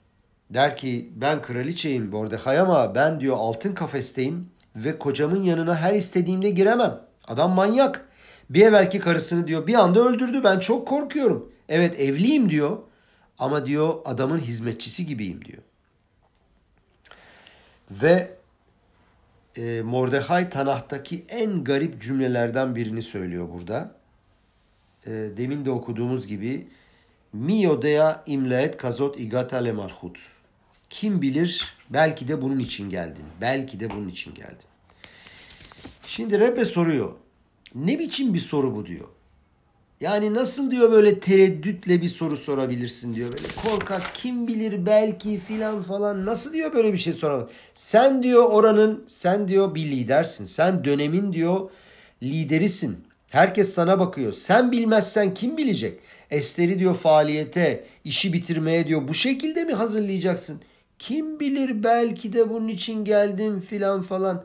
Der 0.51 0.77
ki 0.77 1.13
ben 1.17 1.43
kraliçeyim 1.43 2.11
Mordechai 2.11 2.61
ama 2.61 2.95
ben 2.95 3.21
diyor 3.21 3.37
altın 3.39 3.75
kafesteyim 3.75 4.51
ve 4.77 4.99
kocamın 4.99 5.43
yanına 5.43 5.77
her 5.77 5.95
istediğimde 5.95 6.51
giremem. 6.51 7.01
Adam 7.29 7.51
manyak. 7.51 8.09
Bir 8.51 8.67
evvelki 8.67 9.01
karısını 9.01 9.47
diyor 9.47 9.67
bir 9.67 9.75
anda 9.75 10.01
öldürdü 10.01 10.45
ben 10.45 10.59
çok 10.59 10.89
korkuyorum. 10.89 11.53
Evet 11.69 12.01
evliyim 12.01 12.51
diyor 12.51 12.79
ama 13.39 13.67
diyor 13.67 13.95
adamın 14.05 14.39
hizmetçisi 14.39 15.07
gibiyim 15.07 15.45
diyor. 15.45 15.63
Ve 17.91 18.37
e, 19.57 19.83
Mordechai 19.83 20.51
Tanah'taki 20.51 21.25
en 21.29 21.65
garip 21.65 22.03
cümlelerden 22.03 22.77
birini 22.77 23.03
söylüyor 23.03 23.49
burada. 23.55 23.95
E, 25.07 25.11
demin 25.11 25.65
de 25.65 25.71
okuduğumuz 25.71 26.27
gibi 26.27 26.69
Mi 27.35 27.69
odea 27.69 28.23
imlaet 28.27 28.77
kazot 28.77 29.21
igata 29.21 29.57
le. 29.57 29.75
Kim 30.91 31.23
bilir 31.23 31.75
belki 31.91 32.29
de 32.29 32.43
bunun 32.43 32.59
için 32.59 32.91
geldin. 32.91 33.25
Belki 33.41 33.81
de 33.81 33.91
bunun 33.91 34.09
için 34.09 34.35
geldin. 34.35 34.67
Şimdi 36.07 36.41
Rebbe 36.41 36.65
soruyor. 36.65 37.13
Ne 37.75 37.99
biçim 37.99 38.35
bir 38.35 38.39
soru 38.39 38.77
bu 38.77 38.87
diyor. 38.87 39.09
Yani 40.01 40.35
nasıl 40.35 40.71
diyor 40.71 40.93
böyle 40.93 41.21
tereddütle 41.21 42.03
bir 42.03 42.09
soru 42.09 42.37
sorabilirsin 42.37 43.15
diyor. 43.15 43.33
Böyle 43.33 43.49
korkak 43.69 44.15
kim 44.15 44.49
bilir 44.49 44.87
belki 44.87 45.41
filan 45.41 45.83
falan 45.83 46.27
nasıl 46.27 46.53
diyor 46.53 46.73
böyle 46.73 46.93
bir 46.93 46.99
şey 46.99 47.13
soramaz. 47.13 47.49
Sen 47.75 48.23
diyor 48.23 48.45
oranın 48.45 49.05
sen 49.07 49.49
diyor 49.49 49.75
bir 49.75 49.85
lidersin. 49.85 50.45
Sen 50.45 50.85
dönemin 50.85 51.33
diyor 51.33 51.71
liderisin. 52.23 53.05
Herkes 53.35 53.75
sana 53.75 53.99
bakıyor. 53.99 54.33
Sen 54.33 54.73
bilmezsen 54.73 55.35
kim 55.35 55.57
bilecek? 55.57 56.01
Ester'i 56.31 56.79
diyor 56.79 56.95
faaliyete, 56.95 57.85
işi 58.05 58.33
bitirmeye 58.33 58.87
diyor 58.87 59.09
bu 59.09 59.15
şekilde 59.15 59.65
mi 59.65 59.73
hazırlayacaksın? 59.73 60.61
Kim 60.99 61.41
bilir 61.41 61.85
belki 61.85 62.33
de 62.33 62.51
bunun 62.51 62.69
için 62.69 63.05
geldim 63.05 63.61
filan 63.61 64.03
falan. 64.03 64.45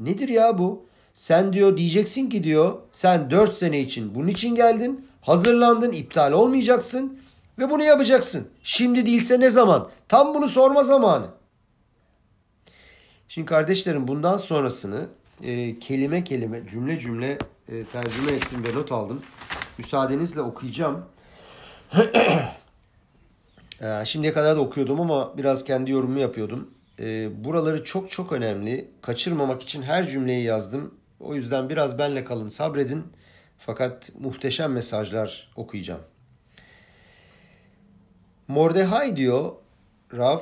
Nedir 0.00 0.28
ya 0.28 0.58
bu? 0.58 0.86
Sen 1.14 1.52
diyor 1.52 1.76
diyeceksin 1.76 2.28
ki 2.28 2.44
diyor 2.44 2.78
sen 2.92 3.30
4 3.30 3.54
sene 3.54 3.80
için 3.80 4.14
bunun 4.14 4.28
için 4.28 4.54
geldin. 4.54 5.06
Hazırlandın 5.20 5.92
iptal 5.92 6.32
olmayacaksın 6.32 7.18
ve 7.58 7.70
bunu 7.70 7.84
yapacaksın. 7.84 8.48
Şimdi 8.62 9.06
değilse 9.06 9.40
ne 9.40 9.50
zaman? 9.50 9.88
Tam 10.08 10.34
bunu 10.34 10.48
sorma 10.48 10.82
zamanı. 10.82 11.26
Şimdi 13.28 13.46
kardeşlerim 13.46 14.08
bundan 14.08 14.36
sonrasını 14.36 15.08
e, 15.42 15.78
kelime 15.78 16.24
kelime 16.24 16.68
cümle 16.68 16.98
cümle 16.98 17.38
e, 17.68 17.84
tercüme 17.84 18.32
ettim 18.32 18.64
ve 18.64 18.74
not 18.74 18.92
aldım. 18.92 19.22
Müsaadenizle 19.78 20.40
okuyacağım. 20.40 21.04
e, 23.80 24.04
şimdiye 24.04 24.32
kadar 24.32 24.56
da 24.56 24.60
okuyordum 24.60 25.00
ama 25.00 25.38
biraz 25.38 25.64
kendi 25.64 25.90
yorumumu 25.90 26.18
yapıyordum. 26.18 26.70
E, 27.00 27.28
buraları 27.44 27.84
çok 27.84 28.10
çok 28.10 28.32
önemli. 28.32 28.90
Kaçırmamak 29.02 29.62
için 29.62 29.82
her 29.82 30.08
cümleyi 30.08 30.44
yazdım. 30.44 30.94
O 31.20 31.34
yüzden 31.34 31.68
biraz 31.68 31.98
benle 31.98 32.24
kalın 32.24 32.48
sabredin. 32.48 33.04
Fakat 33.58 34.12
muhteşem 34.20 34.72
mesajlar 34.72 35.52
okuyacağım. 35.56 36.00
Mordehai 38.48 39.16
diyor 39.16 39.52
Rav 40.14 40.40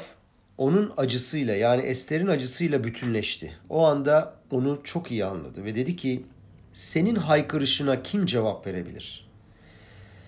onun 0.58 0.92
acısıyla 0.96 1.54
yani 1.54 1.82
Ester'in 1.82 2.26
acısıyla 2.26 2.84
bütünleşti. 2.84 3.52
O 3.68 3.86
anda 3.86 4.34
onu 4.54 4.80
çok 4.84 5.10
iyi 5.10 5.24
anladı 5.24 5.64
ve 5.64 5.74
dedi 5.74 5.96
ki 5.96 6.26
senin 6.72 7.14
haykırışına 7.14 8.02
kim 8.02 8.26
cevap 8.26 8.66
verebilir? 8.66 9.28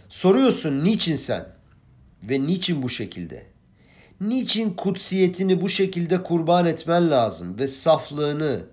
Soruyorsun 0.09 0.85
niçin 0.85 1.15
sen 1.15 1.49
ve 2.23 2.41
niçin 2.41 2.83
bu 2.83 2.89
şekilde? 2.89 3.47
Niçin 4.21 4.71
kutsiyetini 4.71 5.61
bu 5.61 5.69
şekilde 5.69 6.23
kurban 6.23 6.67
etmen 6.67 7.11
lazım 7.11 7.59
ve 7.59 7.69
saflığını, 7.69 8.67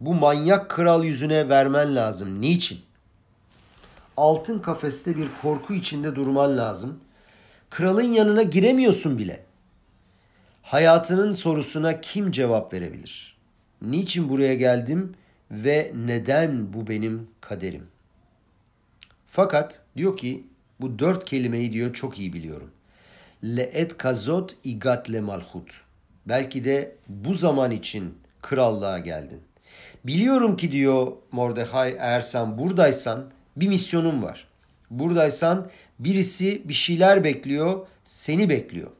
bu 0.00 0.14
manyak 0.14 0.70
kral 0.70 1.04
yüzüne 1.04 1.48
vermen 1.48 1.96
lazım. 1.96 2.40
Niçin? 2.40 2.78
Altın 4.16 4.58
kafeste 4.58 5.16
bir 5.16 5.28
korku 5.42 5.74
içinde 5.74 6.14
durman 6.14 6.58
lazım. 6.58 7.00
Kralın 7.70 8.12
yanına 8.12 8.42
giremiyorsun 8.42 9.18
bile. 9.18 9.44
Hayatının 10.62 11.34
sorusuna 11.34 12.00
kim 12.00 12.30
cevap 12.32 12.72
verebilir? 12.72 13.33
Niçin 13.90 14.28
buraya 14.28 14.54
geldim 14.54 15.14
ve 15.50 15.92
neden 16.06 16.72
bu 16.72 16.86
benim 16.86 17.28
kaderim? 17.40 17.86
Fakat 19.26 19.82
diyor 19.96 20.16
ki 20.16 20.44
bu 20.80 20.98
dört 20.98 21.24
kelimeyi 21.24 21.72
diyor 21.72 21.94
çok 21.94 22.18
iyi 22.18 22.32
biliyorum. 22.32 22.70
Le 23.44 23.62
et 23.62 23.98
kazot 23.98 24.56
igat 24.64 25.10
le 25.10 25.20
malhut. 25.20 25.70
Belki 26.26 26.64
de 26.64 26.96
bu 27.08 27.34
zaman 27.34 27.70
için 27.70 28.14
krallığa 28.42 28.98
geldin. 28.98 29.40
Biliyorum 30.04 30.56
ki 30.56 30.72
diyor 30.72 31.12
Mordecai 31.32 31.96
eğer 31.98 32.20
sen 32.20 32.58
buradaysan 32.58 33.24
bir 33.56 33.68
misyonun 33.68 34.22
var. 34.22 34.48
Buradaysan 34.90 35.70
birisi 35.98 36.68
bir 36.68 36.74
şeyler 36.74 37.24
bekliyor, 37.24 37.86
seni 38.04 38.48
bekliyor. 38.48 38.90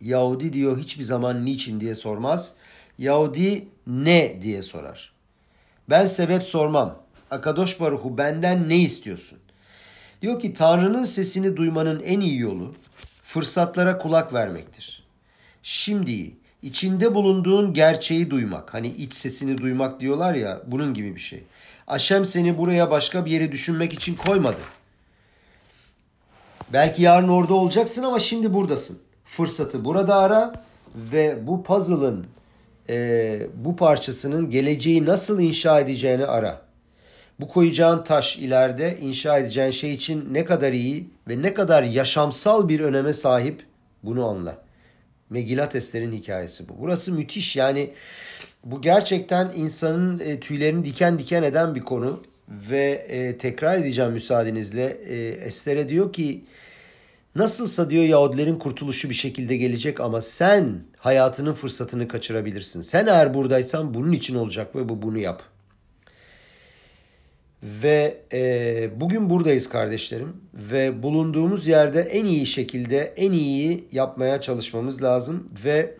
Yahudi 0.00 0.52
diyor 0.52 0.78
hiçbir 0.78 1.04
zaman 1.04 1.44
niçin 1.44 1.80
diye 1.80 1.94
sormaz. 1.94 2.54
Yahudi 2.98 3.68
ne 3.86 4.42
diye 4.42 4.62
sorar. 4.62 5.12
Ben 5.90 6.06
sebep 6.06 6.42
sormam. 6.42 6.98
Akadosh 7.30 7.80
Baruhu 7.80 8.18
benden 8.18 8.68
ne 8.68 8.78
istiyorsun? 8.78 9.38
Diyor 10.22 10.40
ki 10.40 10.54
Tanrı'nın 10.54 11.04
sesini 11.04 11.56
duymanın 11.56 12.00
en 12.00 12.20
iyi 12.20 12.38
yolu 12.38 12.74
fırsatlara 13.22 13.98
kulak 13.98 14.32
vermektir. 14.32 15.04
Şimdi 15.62 16.36
içinde 16.62 17.14
bulunduğun 17.14 17.74
gerçeği 17.74 18.30
duymak. 18.30 18.74
Hani 18.74 18.88
iç 18.88 19.14
sesini 19.14 19.58
duymak 19.58 20.00
diyorlar 20.00 20.34
ya 20.34 20.60
bunun 20.66 20.94
gibi 20.94 21.14
bir 21.14 21.20
şey. 21.20 21.42
Aşem 21.86 22.26
seni 22.26 22.58
buraya 22.58 22.90
başka 22.90 23.24
bir 23.26 23.30
yere 23.30 23.52
düşünmek 23.52 23.92
için 23.92 24.14
koymadı. 24.14 24.60
Belki 26.72 27.02
yarın 27.02 27.28
orada 27.28 27.54
olacaksın 27.54 28.02
ama 28.02 28.18
şimdi 28.18 28.54
buradasın. 28.54 28.98
Fırsatı 29.24 29.84
burada 29.84 30.16
ara 30.16 30.64
ve 30.94 31.46
bu 31.46 31.62
puzzle'ın 31.62 32.26
e, 32.88 33.40
bu 33.54 33.76
parçasının 33.76 34.50
geleceği 34.50 35.04
nasıl 35.04 35.40
inşa 35.40 35.80
edeceğini 35.80 36.26
ara. 36.26 36.60
Bu 37.40 37.48
koyacağın 37.48 38.04
taş 38.04 38.36
ileride 38.36 38.98
inşa 39.00 39.38
edeceğin 39.38 39.70
şey 39.70 39.94
için 39.94 40.28
ne 40.34 40.44
kadar 40.44 40.72
iyi 40.72 41.10
ve 41.28 41.42
ne 41.42 41.54
kadar 41.54 41.82
yaşamsal 41.82 42.68
bir 42.68 42.80
öneme 42.80 43.12
sahip 43.12 43.62
bunu 44.02 44.26
anla. 44.26 44.58
Megilat 45.30 45.74
Ester'in 45.74 46.12
hikayesi 46.12 46.68
bu. 46.68 46.72
Burası 46.80 47.12
müthiş 47.12 47.56
yani 47.56 47.90
bu 48.64 48.82
gerçekten 48.82 49.52
insanın 49.56 50.18
e, 50.18 50.40
tüylerini 50.40 50.84
diken 50.84 51.18
diken 51.18 51.42
eden 51.42 51.74
bir 51.74 51.80
konu 51.80 52.22
ve 52.48 53.06
e, 53.08 53.38
tekrar 53.38 53.78
edeceğim 53.78 54.12
müsaadenizle 54.12 54.98
e, 55.04 55.28
Ester'e 55.28 55.88
diyor 55.88 56.12
ki 56.12 56.44
nasılsa 57.34 57.90
diyor 57.90 58.04
Yahudilerin 58.04 58.58
kurtuluşu 58.58 59.10
bir 59.10 59.14
şekilde 59.14 59.56
gelecek 59.56 60.00
ama 60.00 60.20
sen 60.20 60.80
hayatının 60.96 61.54
fırsatını 61.54 62.08
kaçırabilirsin. 62.08 62.82
Sen 62.82 63.06
eğer 63.06 63.34
buradaysan 63.34 63.94
bunun 63.94 64.12
için 64.12 64.34
olacak 64.34 64.76
ve 64.76 64.88
bu 64.88 65.02
bunu 65.02 65.18
yap. 65.18 65.42
Ve 67.62 68.20
e, 68.32 68.90
bugün 69.00 69.30
buradayız 69.30 69.68
kardeşlerim 69.68 70.36
ve 70.54 71.02
bulunduğumuz 71.02 71.66
yerde 71.66 72.00
en 72.00 72.24
iyi 72.24 72.46
şekilde 72.46 72.98
en 73.16 73.32
iyiyi 73.32 73.88
yapmaya 73.92 74.40
çalışmamız 74.40 75.02
lazım 75.02 75.48
ve 75.64 75.94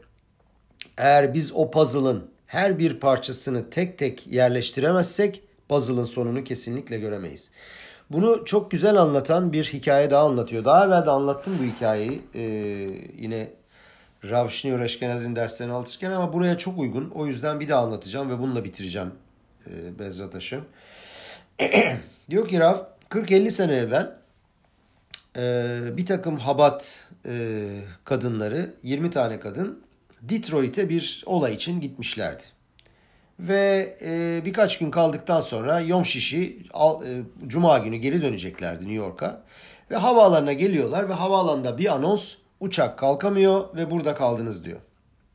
eğer 0.98 1.34
biz 1.34 1.52
o 1.52 1.70
puzzle'ın 1.70 2.30
her 2.46 2.78
bir 2.78 3.00
parçasını 3.00 3.70
tek 3.70 3.98
tek 3.98 4.26
yerleştiremezsek 4.26 5.42
puzzle'ın 5.68 6.04
sonunu 6.04 6.44
kesinlikle 6.44 6.98
göremeyiz. 6.98 7.50
Bunu 8.11 8.44
çok 8.44 8.70
güzel 8.70 8.96
anlatan 8.96 9.52
bir 9.52 9.64
hikaye 9.64 10.11
daha 10.11 10.24
anlatıyor. 10.24 10.64
Daha 10.64 10.86
evvel 10.86 11.06
de 11.06 11.11
anlattım 11.11 11.59
bu 11.61 11.76
hikayeyi. 11.76 12.22
Ee, 12.34 12.40
yine 13.18 13.50
Rav 14.24 14.48
Shneur 14.48 14.80
Eşkenaz'ın 14.80 15.36
derslerini 15.36 15.72
anlatırken 15.72 16.11
ama 16.11 16.32
buraya 16.32 16.59
çok 16.59 16.78
uygun. 16.78 17.11
O 17.11 17.26
yüzden 17.26 17.61
bir 17.61 17.68
daha 17.68 17.82
anlatacağım 17.82 18.30
ve 18.30 18.38
bununla 18.38 18.64
bitireceğim 18.64 19.12
e, 19.66 19.98
Bezrat 19.98 20.34
Haşem. 20.34 20.64
Diyor 22.30 22.48
ki 22.48 22.61
Rav 22.61 22.78
40-50 23.11 23.50
sene 23.50 23.74
evvel 23.74 24.16
e, 25.36 25.76
bir 25.96 26.06
takım 26.06 26.36
habat 26.36 27.06
e, 27.26 27.66
kadınları 28.04 28.74
20 28.82 29.11
tane 29.11 29.40
kadın 29.40 29.84
Detroit'e 30.22 30.88
bir 30.88 31.22
olay 31.26 31.54
için 31.54 31.80
gitmişlerdi. 31.80 32.42
Ve 33.41 33.97
e, 34.01 34.43
birkaç 34.45 34.78
gün 34.78 34.91
kaldıktan 34.91 35.41
sonra 35.41 35.80
Yom 35.80 36.05
Şişi 36.05 36.62
al, 36.72 37.07
e, 37.07 37.22
Cuma 37.47 37.78
günü 37.78 37.97
geri 37.97 38.22
döneceklerdi 38.22 38.80
New 38.80 38.95
York'a. 38.95 39.43
Ve 39.91 39.97
havaalanına 39.97 40.53
geliyorlar 40.53 41.09
ve 41.09 41.12
havaalanında 41.12 41.78
bir 41.78 41.95
anons 41.95 42.34
uçak 42.61 42.99
kalkamıyor 42.99 43.76
ve 43.76 43.91
burada 43.91 44.14
kaldınız 44.14 44.64
diyor. 44.64 44.80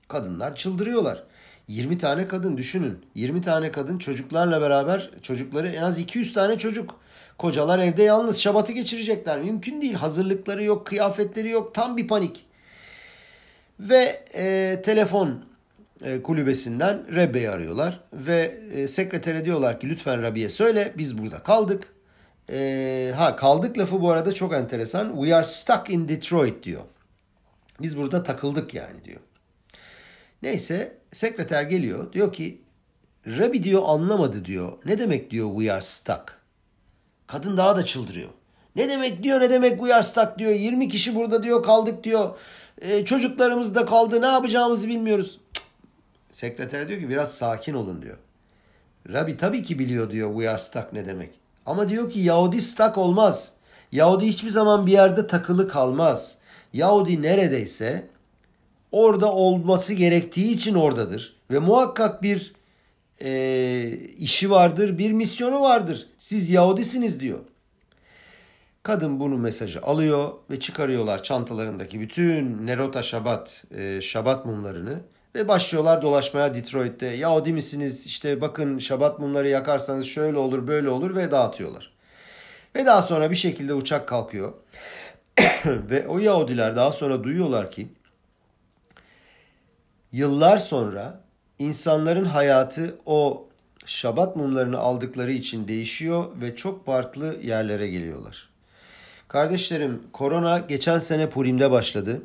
Kadınlar 0.08 0.56
çıldırıyorlar. 0.56 1.24
20 1.68 1.98
tane 1.98 2.28
kadın 2.28 2.58
düşünün. 2.58 3.06
20 3.16 3.42
tane 3.42 3.72
kadın 3.72 3.98
çocuklarla 3.98 4.62
beraber 4.62 5.10
çocukları 5.22 5.70
en 5.70 5.84
az 5.84 6.00
200 6.00 6.34
tane 6.34 6.58
çocuk. 6.58 6.96
Kocalar 7.38 7.80
evde 7.80 8.04
yalnız 8.04 8.40
şabatı 8.40 8.74
geçirecekler. 8.74 9.40
Mümkün 9.40 9.82
değil. 9.82 9.94
Hazırlıkları 9.94 10.64
yok, 10.64 10.88
kıyafetleri 10.88 11.50
yok. 11.50 11.76
Tam 11.76 11.98
bir 11.98 12.08
panik. 12.08 12.46
Ve 13.80 14.24
e, 14.36 14.82
telefon 14.86 15.46
kulübesinden 16.24 17.16
Rebbe'yi 17.16 17.50
arıyorlar. 17.50 18.00
Ve 18.14 18.58
e, 18.74 18.88
sekretere 18.88 19.46
diyorlar 19.46 19.80
ki 19.80 19.90
lütfen 19.90 20.22
Rabbi'ye 20.22 20.50
söyle 20.50 20.94
biz 20.98 21.18
burada 21.18 21.44
kaldık. 21.44 21.84
E, 22.50 23.12
ha 23.16 23.36
kaldık 23.36 23.78
lafı 23.78 24.02
bu 24.02 24.12
arada 24.12 24.34
çok 24.34 24.54
enteresan. 24.54 25.16
We 25.16 25.36
are 25.36 25.44
stuck 25.44 25.90
in 25.90 26.10
Detroit 26.10 26.64
diyor. 26.64 26.82
Biz 27.82 27.98
burada 27.98 28.24
takıldık 28.24 28.74
yani 28.74 29.04
diyor. 29.04 29.20
Neyse 30.42 30.98
sekreter 31.14 31.64
geliyor. 31.64 32.14
Diyor 32.14 32.34
ki 32.34 32.62
Rabbi 33.28 33.64
diyor 33.64 33.82
anlamadı 33.86 34.46
diyor. 34.46 34.74
Ne 34.86 35.00
demek 35.00 35.32
diyor 35.32 35.56
we 35.58 35.74
are 35.74 35.82
stuck. 35.82 36.38
Kadın 37.28 37.58
daha 37.58 37.76
da 37.76 37.86
çıldırıyor. 37.86 38.30
Ne 38.76 38.90
demek 38.90 39.24
diyor 39.24 39.40
ne 39.40 39.50
demek 39.50 39.80
we 39.80 39.96
are 39.96 40.04
stuck 40.04 40.40
diyor. 40.40 40.52
20 40.52 40.90
kişi 40.90 41.16
burada 41.16 41.44
diyor 41.44 41.64
kaldık 41.64 42.04
diyor. 42.04 42.38
E, 42.82 43.06
çocuklarımız 43.06 43.76
da 43.76 43.86
kaldı 43.86 44.22
ne 44.22 44.26
yapacağımızı 44.26 44.88
bilmiyoruz. 44.88 45.40
Sekreter 46.34 46.88
diyor 46.88 47.00
ki 47.00 47.10
biraz 47.10 47.34
sakin 47.34 47.74
olun 47.74 48.02
diyor. 48.02 48.18
Rabbi 49.10 49.38
tabii 49.38 49.64
ki 49.64 49.80
biliyor 49.80 50.12
diyor 50.12 50.34
we 50.34 50.50
are 50.50 50.58
stuck 50.58 50.94
ne 50.94 51.06
demek. 51.06 51.30
Ama 51.66 51.90
diyor 51.90 52.10
ki 52.10 52.20
Yahudi 52.20 52.62
stuck 52.62 52.98
olmaz. 52.98 53.52
Yahudi 53.92 54.28
hiçbir 54.28 54.50
zaman 54.50 54.88
bir 54.88 54.92
yerde 54.92 55.28
takılı 55.28 55.68
kalmaz. 55.68 56.38
Yahudi 56.74 57.22
neredeyse 57.22 58.08
orada 58.92 59.32
olması 59.32 59.94
gerektiği 59.94 60.52
için 60.52 60.76
oradadır. 60.76 61.36
Ve 61.52 61.60
muhakkak 61.60 62.24
bir 62.24 62.54
e, 63.22 63.98
işi 64.18 64.52
vardır, 64.52 64.98
bir 64.98 65.12
misyonu 65.12 65.62
vardır. 65.62 66.08
Siz 66.18 66.50
Yahudisiniz 66.50 67.20
diyor. 67.20 67.40
Kadın 68.84 69.20
bunu 69.20 69.38
mesajı 69.38 69.82
alıyor 69.82 70.32
ve 70.50 70.60
çıkarıyorlar 70.60 71.24
çantalarındaki 71.24 72.00
bütün 72.00 72.68
Nerota 72.68 73.04
Şabat, 73.04 73.66
e, 73.78 74.02
Şabat 74.02 74.46
mumlarını 74.46 75.00
ve 75.36 75.48
başlıyorlar 75.48 76.02
dolaşmaya 76.02 76.56
Detroit'te. 76.56 77.06
Yahudi 77.06 77.54
misiniz? 77.54 78.06
İşte 78.06 78.42
bakın 78.42 78.80
Şabat 78.80 79.20
mumları 79.20 79.48
yakarsanız 79.48 80.06
şöyle 80.06 80.38
olur, 80.38 80.68
böyle 80.68 80.90
olur 80.90 81.16
ve 81.16 81.32
dağıtıyorlar. 81.32 81.94
Ve 82.76 82.86
daha 82.86 83.02
sonra 83.02 83.32
bir 83.32 83.36
şekilde 83.36 83.74
uçak 83.74 84.08
kalkıyor. 84.08 84.54
ve 85.66 86.08
o 86.08 86.20
Yahudiler 86.20 86.76
daha 86.76 86.92
sonra 86.92 87.24
duyuyorlar 87.24 87.72
ki 87.72 87.88
yıllar 90.12 90.58
sonra 90.58 91.22
insanların 91.60 92.26
hayatı 92.26 92.96
o 93.06 93.48
şabat 93.86 94.36
mumlarını 94.36 94.78
aldıkları 94.78 95.32
için 95.32 95.68
değişiyor 95.68 96.28
ve 96.42 96.56
çok 96.56 96.86
farklı 96.86 97.36
yerlere 97.42 97.88
geliyorlar. 97.88 98.50
Kardeşlerim 99.28 100.04
korona 100.14 100.60
geçen 100.60 101.00
sene 101.00 101.30
Purim'de 101.30 101.72
başladı. 101.72 102.22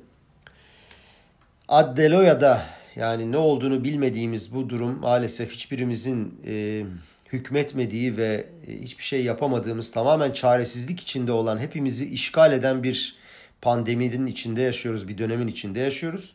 Addeloya'da 1.68 2.78
yani 2.99 3.32
ne 3.32 3.36
olduğunu 3.36 3.84
bilmediğimiz 3.84 4.55
bu 4.55 4.68
durum 4.70 5.01
maalesef 5.01 5.53
hiçbirimizin 5.53 6.40
e, 6.46 6.84
hükmetmediği 7.32 8.16
ve 8.16 8.46
e, 8.66 8.80
hiçbir 8.80 9.05
şey 9.05 9.24
yapamadığımız 9.24 9.90
tamamen 9.90 10.32
çaresizlik 10.32 11.01
içinde 11.01 11.32
olan 11.32 11.59
hepimizi 11.59 12.09
işgal 12.09 12.53
eden 12.53 12.82
bir 12.82 13.16
pandeminin 13.62 14.26
içinde 14.26 14.62
yaşıyoruz, 14.62 15.09
bir 15.09 15.18
dönemin 15.18 15.46
içinde 15.46 15.80
yaşıyoruz. 15.80 16.34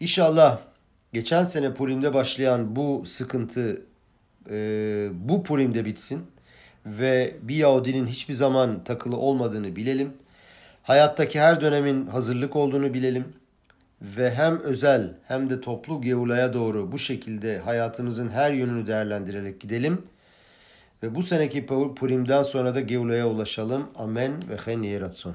İnşallah 0.00 0.58
geçen 1.12 1.44
sene 1.44 1.74
Purim'de 1.74 2.14
başlayan 2.14 2.76
bu 2.76 3.04
sıkıntı 3.06 3.82
e, 4.50 5.08
bu 5.12 5.42
Purim'de 5.42 5.84
bitsin 5.84 6.26
ve 6.86 7.36
bir 7.42 7.56
Yahudinin 7.56 8.06
hiçbir 8.06 8.34
zaman 8.34 8.84
takılı 8.84 9.16
olmadığını 9.16 9.76
bilelim. 9.76 10.12
Hayattaki 10.82 11.40
her 11.40 11.60
dönemin 11.60 12.06
hazırlık 12.06 12.56
olduğunu 12.56 12.94
bilelim 12.94 13.24
ve 14.02 14.30
hem 14.30 14.60
özel 14.60 15.14
hem 15.28 15.50
de 15.50 15.60
toplu 15.60 16.00
Geula'ya 16.00 16.54
doğru 16.54 16.92
bu 16.92 16.98
şekilde 16.98 17.58
hayatımızın 17.58 18.28
her 18.28 18.52
yönünü 18.52 18.86
değerlendirerek 18.86 19.60
gidelim. 19.60 20.02
Ve 21.02 21.14
bu 21.14 21.22
seneki 21.22 21.66
Purim'den 21.66 22.42
sonra 22.42 22.74
da 22.74 22.80
Geula'ya 22.80 23.28
ulaşalım. 23.28 23.86
Amen 23.94 24.32
ve 24.48 24.56
hen 24.56 24.82
yeratson. 24.82 25.34